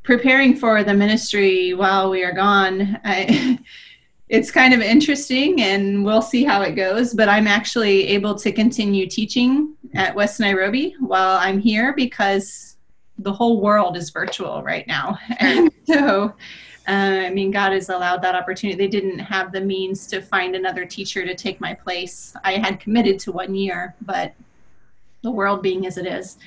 preparing 0.04 0.56
for 0.56 0.84
the 0.84 0.94
ministry 0.94 1.74
while 1.74 2.10
we 2.10 2.24
are 2.24 2.34
gone, 2.34 3.00
I, 3.06 3.58
it's 4.30 4.52
kind 4.52 4.74
of 4.74 4.82
interesting 4.82 5.62
and 5.62 6.04
we'll 6.04 6.22
see 6.22 6.44
how 6.44 6.62
it 6.62 6.76
goes. 6.76 7.14
But 7.14 7.30
I'm 7.30 7.48
actually 7.48 8.08
able 8.08 8.36
to 8.36 8.52
continue 8.52 9.08
teaching 9.08 9.76
at 9.94 10.14
West 10.14 10.40
Nairobi 10.40 10.96
while 11.00 11.38
I'm 11.38 11.60
here 11.60 11.94
because 11.96 12.78
the 13.20 13.32
whole 13.32 13.62
world 13.62 13.96
is 13.96 14.10
virtual 14.10 14.64
right 14.64 14.88
now. 14.88 15.18
And 15.40 15.72
so 15.86 16.34
uh, 16.92 17.26
I 17.26 17.30
mean, 17.30 17.52
God 17.52 17.72
has 17.72 17.88
allowed 17.88 18.22
that 18.22 18.36
opportunity. 18.36 18.78
They 18.78 18.90
didn't 18.90 19.20
have 19.20 19.54
the 19.54 19.62
means 19.62 20.08
to 20.08 20.22
find 20.22 20.56
another 20.56 20.86
teacher 20.86 21.26
to 21.26 21.34
take 21.34 21.62
my 21.62 21.74
place. 21.74 22.36
I 22.44 22.58
had 22.58 22.82
committed 22.82 23.18
to 23.20 23.32
one 23.32 23.56
year, 23.56 23.96
but 24.02 24.34
the 25.22 25.32
world 25.32 25.62
being 25.62 25.88
as 25.88 25.98
it 25.98 26.06
is. 26.06 26.38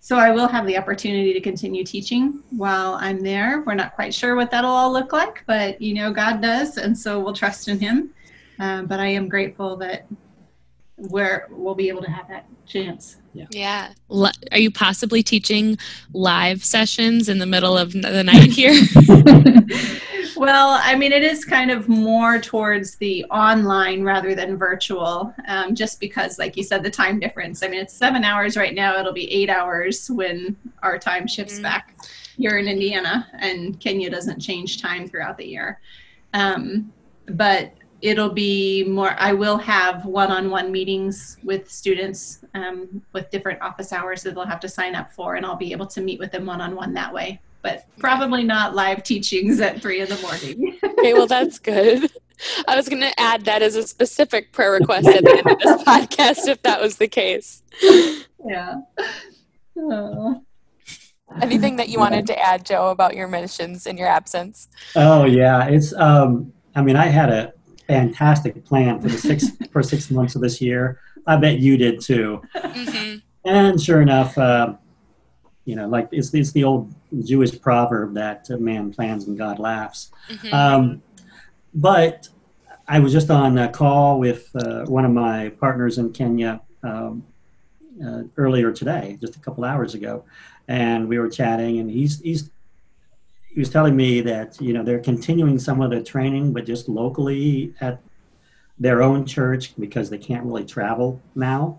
So 0.00 0.18
I 0.18 0.30
will 0.30 0.46
have 0.46 0.66
the 0.66 0.76
opportunity 0.76 1.32
to 1.32 1.40
continue 1.40 1.84
teaching 1.84 2.42
while 2.50 2.96
I'm 3.00 3.20
there. 3.20 3.62
We're 3.64 3.74
not 3.74 3.94
quite 3.94 4.12
sure 4.12 4.36
what 4.36 4.50
that'll 4.50 4.70
all 4.70 4.92
look 4.92 5.14
like, 5.14 5.42
but 5.46 5.80
you 5.80 5.94
know, 5.94 6.12
God 6.12 6.42
does, 6.42 6.76
and 6.76 6.96
so 6.96 7.18
we'll 7.18 7.32
trust 7.32 7.68
in 7.68 7.80
Him. 7.80 8.12
Uh, 8.60 8.82
but 8.82 9.00
I 9.00 9.06
am 9.06 9.26
grateful 9.26 9.74
that 9.78 10.06
where 11.10 11.48
we'll 11.50 11.74
be 11.74 11.88
able 11.88 12.02
to 12.02 12.10
have 12.10 12.28
that 12.28 12.46
chance. 12.66 13.16
Yeah. 13.32 13.46
yeah. 13.50 13.92
Are 14.52 14.58
you 14.58 14.70
possibly 14.70 15.22
teaching 15.22 15.76
live 16.12 16.64
sessions 16.64 17.28
in 17.28 17.38
the 17.38 17.46
middle 17.46 17.76
of 17.76 17.92
the 17.92 18.22
night 18.22 18.50
here? 18.50 18.74
well, 20.36 20.80
I 20.82 20.94
mean, 20.94 21.12
it 21.12 21.22
is 21.22 21.44
kind 21.44 21.70
of 21.70 21.88
more 21.88 22.38
towards 22.38 22.96
the 22.96 23.24
online 23.26 24.02
rather 24.02 24.34
than 24.34 24.56
virtual, 24.56 25.34
um, 25.48 25.74
just 25.74 26.00
because, 26.00 26.38
like 26.38 26.56
you 26.56 26.62
said, 26.62 26.82
the 26.82 26.90
time 26.90 27.18
difference. 27.18 27.62
I 27.62 27.68
mean, 27.68 27.80
it's 27.80 27.94
seven 27.94 28.24
hours 28.24 28.56
right 28.56 28.74
now. 28.74 28.98
It'll 28.98 29.12
be 29.12 29.32
eight 29.32 29.50
hours 29.50 30.10
when 30.10 30.56
our 30.82 30.98
time 30.98 31.26
shifts 31.26 31.54
mm-hmm. 31.54 31.62
back 31.62 31.96
here 32.36 32.58
in 32.58 32.68
Indiana, 32.68 33.28
and 33.38 33.78
Kenya 33.80 34.10
doesn't 34.10 34.40
change 34.40 34.80
time 34.80 35.08
throughout 35.08 35.38
the 35.38 35.46
year. 35.46 35.80
Um, 36.32 36.92
but 37.26 37.74
it'll 38.04 38.30
be 38.30 38.84
more 38.84 39.16
i 39.18 39.32
will 39.32 39.56
have 39.56 40.04
one-on-one 40.04 40.70
meetings 40.70 41.38
with 41.42 41.70
students 41.70 42.44
um, 42.52 43.02
with 43.14 43.30
different 43.30 43.60
office 43.62 43.92
hours 43.92 44.22
that 44.22 44.34
they'll 44.34 44.44
have 44.44 44.60
to 44.60 44.68
sign 44.68 44.94
up 44.94 45.10
for 45.10 45.36
and 45.36 45.46
i'll 45.46 45.56
be 45.56 45.72
able 45.72 45.86
to 45.86 46.02
meet 46.02 46.20
with 46.20 46.30
them 46.30 46.46
one-on-one 46.46 46.92
that 46.94 47.12
way. 47.12 47.40
But 47.62 47.86
probably 47.98 48.44
not 48.44 48.74
live 48.74 49.02
teachings 49.02 49.58
at 49.58 49.80
three 49.80 50.02
in 50.02 50.08
the 50.08 50.18
morning. 50.18 50.78
Okay 51.04 51.12
well 51.14 51.26
that's 51.26 51.58
good. 51.58 52.10
I 52.66 52.76
was 52.76 52.88
going 52.88 53.02
to 53.02 53.20
add 53.20 53.44
that 53.44 53.60
as 53.62 53.76
a 53.76 53.82
specific 53.86 54.52
prayer 54.52 54.72
request 54.72 55.06
at 55.06 55.22
the 55.22 55.36
end 55.36 55.46
of 55.50 55.58
this 55.58 55.82
podcast 55.82 56.48
if 56.48 56.62
that 56.62 56.80
was 56.80 56.96
the 56.96 57.08
case. 57.08 57.62
Yeah. 58.46 58.80
Oh. 59.76 60.42
anything 61.42 61.76
that 61.76 61.88
you 61.88 61.98
wanted 61.98 62.26
to 62.28 62.38
add 62.38 62.64
joe 62.64 62.90
about 62.90 63.16
your 63.16 63.28
missions 63.28 63.86
in 63.86 63.96
your 63.96 64.08
absence? 64.08 64.68
Oh 64.94 65.24
yeah 65.24 65.66
it's 65.66 65.92
um 65.94 66.52
i 66.74 66.82
mean 66.82 66.96
i 66.96 67.06
had 67.06 67.30
a 67.30 67.52
fantastic 67.86 68.64
plan 68.64 69.00
for 69.00 69.08
the 69.08 69.18
six 69.18 69.50
for 69.72 69.82
six 69.82 70.10
months 70.10 70.34
of 70.34 70.42
this 70.42 70.60
year. 70.60 71.00
I 71.26 71.36
bet 71.36 71.58
you 71.58 71.76
did 71.76 72.00
too. 72.00 72.42
Mm-hmm. 72.54 73.16
And 73.46 73.80
sure 73.80 74.00
enough, 74.00 74.36
uh, 74.38 74.74
you 75.64 75.76
know, 75.76 75.88
like 75.88 76.08
it's, 76.12 76.32
it's 76.34 76.52
the 76.52 76.64
old 76.64 76.94
Jewish 77.24 77.58
proverb 77.60 78.14
that 78.14 78.48
man 78.50 78.92
plans 78.92 79.26
and 79.26 79.36
God 79.36 79.58
laughs. 79.58 80.12
Mm-hmm. 80.28 80.54
Um, 80.54 81.02
but 81.74 82.28
I 82.86 83.00
was 83.00 83.12
just 83.12 83.30
on 83.30 83.56
a 83.58 83.68
call 83.68 84.18
with 84.18 84.50
uh, 84.54 84.84
one 84.84 85.04
of 85.04 85.10
my 85.10 85.50
partners 85.60 85.98
in 85.98 86.12
Kenya 86.12 86.60
um, 86.82 87.24
uh, 88.04 88.22
earlier 88.36 88.72
today, 88.72 89.16
just 89.20 89.36
a 89.36 89.38
couple 89.38 89.64
hours 89.64 89.94
ago, 89.94 90.24
and 90.68 91.08
we 91.08 91.18
were 91.18 91.28
chatting, 91.28 91.78
and 91.78 91.90
he's 91.90 92.20
he's 92.20 92.50
he 93.54 93.60
was 93.60 93.70
telling 93.70 93.94
me 93.94 94.20
that 94.20 94.60
you 94.60 94.72
know 94.72 94.82
they're 94.82 94.98
continuing 94.98 95.58
some 95.58 95.80
of 95.80 95.90
the 95.90 96.02
training, 96.02 96.52
but 96.52 96.66
just 96.66 96.88
locally 96.88 97.72
at 97.80 98.00
their 98.78 99.00
own 99.02 99.24
church 99.24 99.74
because 99.78 100.10
they 100.10 100.18
can't 100.18 100.44
really 100.44 100.64
travel 100.64 101.20
now. 101.36 101.78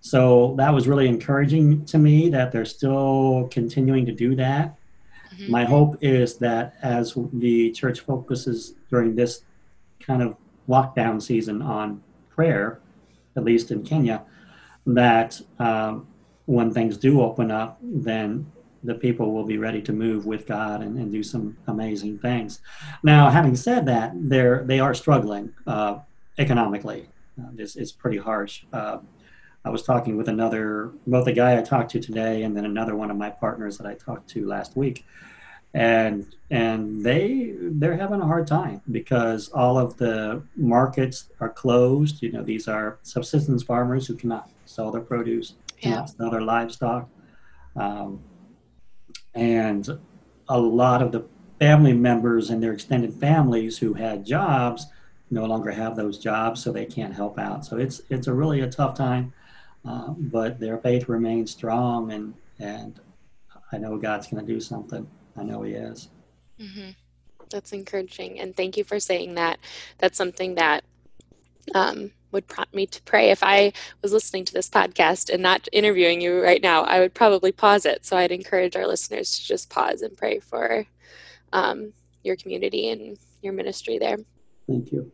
So 0.00 0.54
that 0.58 0.74
was 0.74 0.88
really 0.88 1.06
encouraging 1.06 1.84
to 1.86 1.98
me 1.98 2.28
that 2.30 2.50
they're 2.50 2.64
still 2.64 3.48
continuing 3.52 4.04
to 4.06 4.12
do 4.12 4.34
that. 4.34 4.76
Mm-hmm. 5.32 5.52
My 5.52 5.64
hope 5.64 5.96
is 6.00 6.38
that 6.38 6.74
as 6.82 7.16
the 7.32 7.70
church 7.70 8.00
focuses 8.00 8.74
during 8.90 9.14
this 9.14 9.42
kind 10.00 10.22
of 10.22 10.36
lockdown 10.68 11.22
season 11.22 11.62
on 11.62 12.02
prayer, 12.30 12.80
at 13.36 13.44
least 13.44 13.70
in 13.70 13.84
Kenya, 13.84 14.22
that 14.86 15.40
um, 15.60 16.06
when 16.46 16.72
things 16.72 16.96
do 16.96 17.20
open 17.22 17.50
up, 17.50 17.78
then 17.82 18.50
the 18.86 18.94
people 18.94 19.32
will 19.32 19.44
be 19.44 19.58
ready 19.58 19.82
to 19.82 19.92
move 19.92 20.26
with 20.26 20.46
God 20.46 20.82
and, 20.82 20.98
and 20.98 21.10
do 21.12 21.22
some 21.22 21.56
amazing 21.66 22.18
things. 22.18 22.60
Now, 23.02 23.30
having 23.30 23.56
said 23.56 23.86
that, 23.86 24.12
they're 24.14 24.64
they 24.64 24.80
are 24.80 24.94
struggling 24.94 25.52
uh, 25.66 25.98
economically. 26.38 27.08
Uh, 27.40 27.50
it's, 27.58 27.76
it's 27.76 27.92
pretty 27.92 28.18
harsh. 28.18 28.64
Uh, 28.72 28.98
I 29.64 29.70
was 29.70 29.82
talking 29.82 30.16
with 30.16 30.28
another, 30.28 30.92
both 31.08 31.26
a 31.26 31.32
guy 31.32 31.58
I 31.58 31.62
talked 31.62 31.90
to 31.90 32.00
today 32.00 32.44
and 32.44 32.56
then 32.56 32.64
another 32.64 32.94
one 32.94 33.10
of 33.10 33.16
my 33.16 33.30
partners 33.30 33.76
that 33.78 33.86
I 33.86 33.94
talked 33.94 34.30
to 34.30 34.46
last 34.46 34.76
week, 34.76 35.04
and 35.74 36.24
and 36.50 37.04
they 37.04 37.54
they're 37.60 37.96
having 37.96 38.20
a 38.20 38.26
hard 38.26 38.46
time 38.46 38.80
because 38.92 39.48
all 39.48 39.76
of 39.76 39.96
the 39.96 40.42
markets 40.54 41.30
are 41.40 41.48
closed. 41.48 42.22
You 42.22 42.30
know, 42.32 42.44
these 42.44 42.68
are 42.68 42.98
subsistence 43.02 43.64
farmers 43.64 44.06
who 44.06 44.14
cannot 44.14 44.50
sell 44.66 44.92
their 44.92 45.02
produce, 45.02 45.54
cannot 45.76 46.08
yeah. 46.08 46.16
sell 46.16 46.30
their 46.30 46.42
livestock. 46.42 47.08
Um, 47.74 48.20
and 49.36 49.98
a 50.48 50.58
lot 50.58 51.02
of 51.02 51.12
the 51.12 51.24
family 51.60 51.92
members 51.92 52.50
and 52.50 52.62
their 52.62 52.72
extended 52.72 53.14
families 53.14 53.78
who 53.78 53.94
had 53.94 54.24
jobs 54.24 54.86
no 55.30 55.44
longer 55.44 55.70
have 55.70 55.96
those 55.96 56.18
jobs, 56.18 56.62
so 56.62 56.72
they 56.72 56.86
can't 56.86 57.14
help 57.14 57.38
out. 57.38 57.64
So 57.64 57.76
it's 57.76 58.02
it's 58.10 58.26
a 58.26 58.32
really 58.32 58.60
a 58.60 58.70
tough 58.70 58.96
time, 58.96 59.32
uh, 59.84 60.10
but 60.10 60.60
their 60.60 60.78
faith 60.78 61.08
remains 61.08 61.50
strong, 61.50 62.12
and 62.12 62.34
and 62.58 63.00
I 63.72 63.78
know 63.78 63.96
God's 63.96 64.28
going 64.28 64.46
to 64.46 64.52
do 64.52 64.60
something. 64.60 65.06
I 65.36 65.42
know 65.42 65.62
He 65.62 65.72
is. 65.72 66.08
Mm-hmm. 66.60 66.90
That's 67.50 67.72
encouraging, 67.72 68.38
and 68.40 68.56
thank 68.56 68.76
you 68.76 68.84
for 68.84 69.00
saying 69.00 69.34
that. 69.34 69.58
That's 69.98 70.16
something 70.16 70.54
that 70.54 70.84
um, 71.74 72.12
would 72.36 72.46
prompt 72.46 72.74
me 72.74 72.86
to 72.86 73.02
pray. 73.02 73.30
If 73.30 73.42
I 73.42 73.72
was 74.02 74.12
listening 74.12 74.44
to 74.44 74.52
this 74.52 74.68
podcast 74.68 75.32
and 75.32 75.42
not 75.42 75.68
interviewing 75.72 76.20
you 76.20 76.42
right 76.42 76.62
now, 76.62 76.84
I 76.84 77.00
would 77.00 77.14
probably 77.14 77.50
pause 77.50 77.86
it. 77.86 78.04
So 78.04 78.16
I'd 78.16 78.30
encourage 78.30 78.76
our 78.76 78.86
listeners 78.86 79.38
to 79.38 79.46
just 79.46 79.70
pause 79.70 80.02
and 80.02 80.14
pray 80.14 80.38
for 80.38 80.84
um, 81.54 81.94
your 82.22 82.36
community 82.36 82.90
and 82.90 83.16
your 83.40 83.54
ministry 83.54 83.98
there. 83.98 84.18
Thank 84.68 84.92
you. 84.92 85.10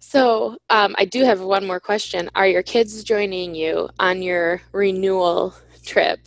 So 0.00 0.58
um, 0.68 0.94
I 0.98 1.06
do 1.06 1.24
have 1.24 1.40
one 1.40 1.66
more 1.66 1.80
question. 1.80 2.30
Are 2.34 2.46
your 2.46 2.62
kids 2.62 3.02
joining 3.04 3.54
you 3.54 3.88
on 3.98 4.20
your 4.20 4.60
renewal 4.72 5.54
trip? 5.82 6.20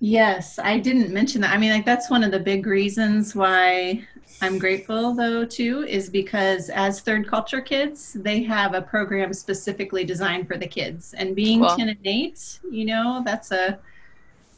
Yes, 0.00 0.58
I 0.58 0.80
didn't 0.80 1.12
mention 1.12 1.40
that. 1.42 1.54
I 1.54 1.58
mean, 1.58 1.70
like 1.70 1.86
that's 1.86 2.10
one 2.10 2.24
of 2.24 2.32
the 2.32 2.40
big 2.40 2.66
reasons 2.66 3.36
why 3.36 4.04
I'm 4.42 4.58
grateful 4.58 5.14
though 5.14 5.44
too 5.44 5.86
is 5.88 6.10
because 6.10 6.68
as 6.68 7.00
third 7.00 7.28
culture 7.28 7.60
kids, 7.60 8.14
they 8.14 8.42
have 8.42 8.74
a 8.74 8.82
program 8.82 9.32
specifically 9.32 10.04
designed 10.04 10.48
for 10.48 10.58
the 10.58 10.66
kids. 10.66 11.14
And 11.14 11.36
being 11.36 11.60
cool. 11.60 11.76
10 11.76 11.88
and 11.88 11.98
8, 12.04 12.58
you 12.70 12.84
know, 12.84 13.22
that's 13.24 13.52
a 13.52 13.78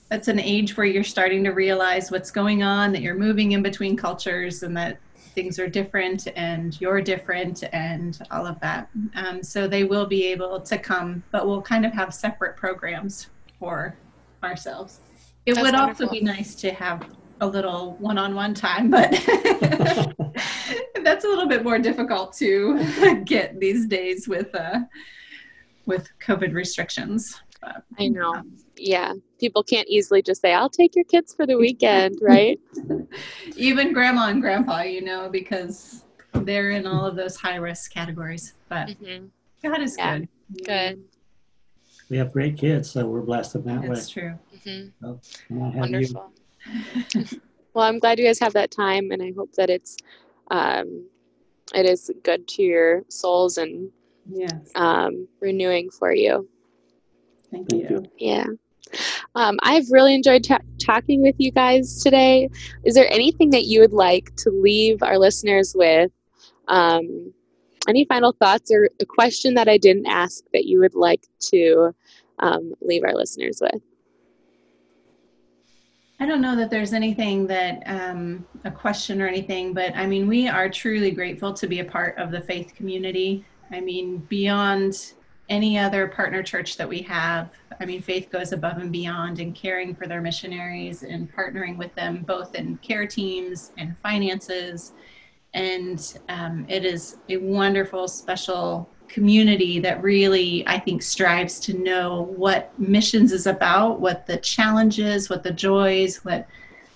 that's 0.08 0.28
an 0.28 0.40
age 0.40 0.76
where 0.76 0.86
you're 0.86 1.04
starting 1.04 1.44
to 1.44 1.50
realize 1.50 2.10
what's 2.10 2.30
going 2.30 2.62
on, 2.62 2.92
that 2.92 3.02
you're 3.02 3.14
moving 3.14 3.52
in 3.52 3.62
between 3.62 3.96
cultures 3.96 4.62
and 4.62 4.76
that 4.76 4.98
things 5.34 5.58
are 5.58 5.68
different 5.68 6.28
and 6.36 6.80
you're 6.80 7.00
different 7.00 7.64
and 7.72 8.22
all 8.30 8.46
of 8.46 8.58
that. 8.60 8.88
Um, 9.16 9.42
so 9.42 9.66
they 9.66 9.84
will 9.84 10.06
be 10.06 10.24
able 10.26 10.60
to 10.60 10.78
come, 10.78 11.22
but 11.30 11.46
we'll 11.46 11.62
kind 11.62 11.84
of 11.84 11.92
have 11.92 12.14
separate 12.14 12.56
programs 12.56 13.28
for 13.58 13.96
ourselves. 14.42 15.00
It 15.44 15.54
That's 15.54 15.64
would 15.64 15.74
wonderful. 15.74 16.06
also 16.06 16.12
be 16.12 16.20
nice 16.22 16.54
to 16.56 16.72
have 16.72 17.06
a 17.40 17.46
little 17.46 17.96
one-on-one 17.98 18.54
time, 18.54 18.90
but 18.90 19.10
that's 21.02 21.24
a 21.24 21.28
little 21.28 21.46
bit 21.46 21.62
more 21.62 21.78
difficult 21.78 22.32
to 22.34 23.22
get 23.24 23.58
these 23.60 23.86
days 23.86 24.28
with 24.28 24.54
uh, 24.54 24.80
with 25.86 26.08
COVID 26.20 26.54
restrictions. 26.54 27.40
But, 27.60 27.84
I 27.98 28.08
know. 28.08 28.42
Yeah, 28.76 29.12
people 29.38 29.62
can't 29.62 29.88
easily 29.88 30.22
just 30.22 30.40
say, 30.40 30.52
"I'll 30.52 30.70
take 30.70 30.96
your 30.96 31.04
kids 31.04 31.34
for 31.34 31.46
the 31.46 31.56
weekend," 31.56 32.18
right? 32.20 32.58
Even 33.56 33.92
grandma 33.92 34.28
and 34.28 34.40
grandpa, 34.40 34.82
you 34.82 35.02
know, 35.02 35.28
because 35.28 36.04
they're 36.32 36.70
in 36.70 36.86
all 36.86 37.06
of 37.06 37.16
those 37.16 37.36
high-risk 37.36 37.92
categories. 37.92 38.54
But 38.68 38.88
mm-hmm. 38.88 39.26
God 39.62 39.80
is 39.80 39.96
yeah. 39.98 40.18
good. 40.18 40.28
Good. 40.64 41.04
We 42.10 42.18
have 42.18 42.32
great 42.32 42.58
kids, 42.58 42.90
so 42.90 43.06
we're 43.06 43.22
blessed 43.22 43.54
in 43.54 43.64
that 43.64 43.74
That's 43.76 43.88
way. 43.88 43.94
That's 43.94 44.08
true. 44.10 44.38
Mm-hmm. 44.56 44.88
So, 45.00 45.20
Wonderful. 45.50 46.32
well, 47.74 47.84
I'm 47.84 47.98
glad 47.98 48.18
you 48.18 48.26
guys 48.26 48.38
have 48.40 48.52
that 48.54 48.70
time, 48.70 49.10
and 49.10 49.22
I 49.22 49.32
hope 49.36 49.52
that 49.54 49.70
it's 49.70 49.96
um, 50.50 51.06
it 51.74 51.86
is 51.86 52.10
good 52.22 52.46
to 52.48 52.62
your 52.62 53.02
souls 53.08 53.58
and 53.58 53.90
yes. 54.28 54.70
um, 54.74 55.26
renewing 55.40 55.90
for 55.90 56.12
you. 56.12 56.48
Thank 57.50 57.72
you. 57.72 58.04
Yeah. 58.18 58.46
Um, 59.34 59.58
I've 59.62 59.90
really 59.90 60.14
enjoyed 60.14 60.46
talking 60.78 61.22
with 61.22 61.34
you 61.38 61.50
guys 61.50 62.02
today. 62.02 62.48
Is 62.84 62.94
there 62.94 63.10
anything 63.10 63.50
that 63.50 63.64
you 63.64 63.80
would 63.80 63.92
like 63.92 64.34
to 64.36 64.50
leave 64.50 65.02
our 65.02 65.18
listeners 65.18 65.74
with? 65.76 66.10
Um, 66.68 67.32
any 67.88 68.04
final 68.04 68.32
thoughts 68.32 68.70
or 68.70 68.88
a 69.00 69.04
question 69.04 69.54
that 69.54 69.68
I 69.68 69.78
didn't 69.78 70.06
ask 70.06 70.44
that 70.52 70.64
you 70.64 70.80
would 70.80 70.94
like 70.94 71.26
to 71.50 71.94
um, 72.38 72.74
leave 72.80 73.04
our 73.04 73.14
listeners 73.14 73.60
with? 73.60 73.82
I 76.24 76.26
don't 76.26 76.40
know 76.40 76.56
that 76.56 76.70
there's 76.70 76.94
anything 76.94 77.46
that 77.48 77.82
um, 77.84 78.46
a 78.64 78.70
question 78.70 79.20
or 79.20 79.28
anything, 79.28 79.74
but 79.74 79.94
I 79.94 80.06
mean, 80.06 80.26
we 80.26 80.48
are 80.48 80.70
truly 80.70 81.10
grateful 81.10 81.52
to 81.52 81.66
be 81.66 81.80
a 81.80 81.84
part 81.84 82.16
of 82.16 82.30
the 82.30 82.40
faith 82.40 82.72
community. 82.74 83.44
I 83.70 83.80
mean, 83.80 84.20
beyond 84.20 85.12
any 85.50 85.78
other 85.78 86.08
partner 86.08 86.42
church 86.42 86.78
that 86.78 86.88
we 86.88 87.02
have, 87.02 87.50
I 87.78 87.84
mean, 87.84 88.00
faith 88.00 88.30
goes 88.30 88.52
above 88.52 88.78
and 88.78 88.90
beyond 88.90 89.38
in 89.38 89.52
caring 89.52 89.94
for 89.94 90.06
their 90.06 90.22
missionaries 90.22 91.02
and 91.02 91.30
partnering 91.30 91.76
with 91.76 91.94
them 91.94 92.22
both 92.22 92.54
in 92.54 92.78
care 92.78 93.06
teams 93.06 93.72
and 93.76 93.94
finances. 94.02 94.94
And 95.52 96.18
um, 96.30 96.64
it 96.70 96.86
is 96.86 97.18
a 97.28 97.36
wonderful, 97.36 98.08
special 98.08 98.88
community 99.08 99.78
that 99.80 100.02
really, 100.02 100.66
I 100.66 100.78
think, 100.78 101.02
strives 101.02 101.60
to 101.60 101.78
know 101.78 102.22
what 102.36 102.76
missions 102.78 103.32
is 103.32 103.46
about, 103.46 104.00
what 104.00 104.26
the 104.26 104.38
challenges, 104.38 105.30
what 105.30 105.42
the 105.42 105.52
joys, 105.52 106.24
what 106.24 106.46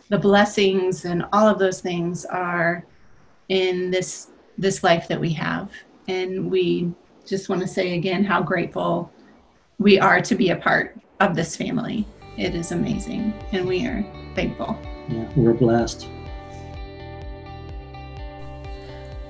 the 0.09 0.19
blessings, 0.19 1.05
and 1.05 1.25
all 1.33 1.47
of 1.47 1.59
those 1.59 1.81
things 1.81 2.25
are 2.25 2.85
in 3.49 3.91
this 3.91 4.29
this 4.57 4.83
life 4.83 5.07
that 5.09 5.21
we 5.21 5.31
have. 5.31 5.71
And 6.09 6.51
we 6.51 6.93
just 7.27 7.49
want 7.49 7.61
to 7.61 7.69
say 7.69 7.95
again 7.95 8.25
how 8.25 8.43
grateful 8.43 9.13
we 9.79 10.01
are 10.01 10.21
to 10.21 10.35
be 10.35 10.51
a 10.51 10.57
part 10.57 10.99
of 11.21 11.37
this 11.37 11.57
family. 11.57 12.07
It 12.37 12.55
is 12.55 12.73
amazing, 12.73 13.33
and 13.53 13.67
we 13.67 13.87
are 13.87 14.05
thankful. 14.35 14.79
Yeah, 15.09 15.29
we're 15.37 15.55
blessed. 15.55 16.09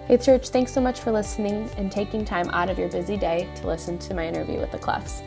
Faith 0.08 0.24
Church, 0.24 0.48
thanks 0.48 0.72
so 0.72 0.80
much 0.80 1.00
for 1.00 1.12
listening 1.12 1.68
and 1.76 1.92
taking 1.92 2.24
time 2.24 2.48
out 2.54 2.70
of 2.70 2.78
your 2.78 2.88
busy 2.88 3.18
day 3.18 3.46
to 3.56 3.66
listen 3.66 3.98
to 3.98 4.14
my 4.14 4.26
interview 4.26 4.58
with 4.58 4.72
the 4.72 4.78
Cloughs. 4.78 5.20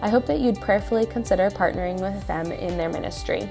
I 0.00 0.08
hope 0.08 0.26
that 0.26 0.38
you'd 0.38 0.60
prayerfully 0.60 1.06
consider 1.06 1.50
partnering 1.50 2.00
with 2.00 2.24
them 2.28 2.52
in 2.52 2.78
their 2.78 2.88
ministry. 2.88 3.50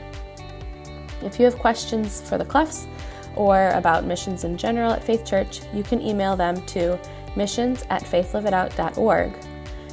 If 1.21 1.39
you 1.39 1.43
have 1.43 1.59
questions 1.59 2.21
for 2.21 2.37
the 2.37 2.45
Cloughs 2.45 2.87
or 3.35 3.71
about 3.71 4.05
missions 4.05 4.45
in 4.45 4.55
general 4.55 4.93
at 4.93 5.03
Faith 5.03 5.25
Church, 5.25 5.59
you 5.73 5.83
can 5.83 6.01
email 6.01 6.37
them 6.37 6.65
to 6.67 6.97
missions 7.35 7.83
at 7.89 8.03
faithliveitout.org. 8.03 9.33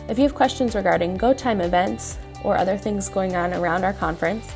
If 0.09 0.17
you 0.17 0.23
have 0.23 0.35
questions 0.37 0.77
regarding 0.77 1.17
Go 1.17 1.35
Time 1.35 1.61
events 1.61 2.19
or 2.45 2.57
other 2.57 2.77
things 2.77 3.09
going 3.09 3.35
on 3.35 3.53
around 3.53 3.83
our 3.83 3.95
conference 3.95 4.55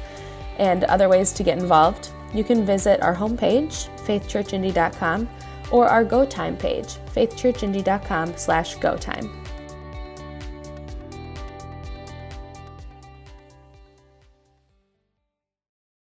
and 0.58 0.84
other 0.84 1.08
ways 1.08 1.32
to 1.32 1.42
get 1.42 1.58
involved, 1.58 2.10
you 2.32 2.44
can 2.44 2.64
visit 2.64 3.02
our 3.02 3.16
homepage, 3.16 3.88
faithchurchindy.com, 4.06 5.28
or 5.70 5.88
our 5.88 6.04
Go 6.04 6.24
Time 6.24 6.56
page, 6.56 6.96
faithchurchindy.com 7.14 8.36
slash 8.36 8.76
go 8.76 8.96
time. 8.96 9.30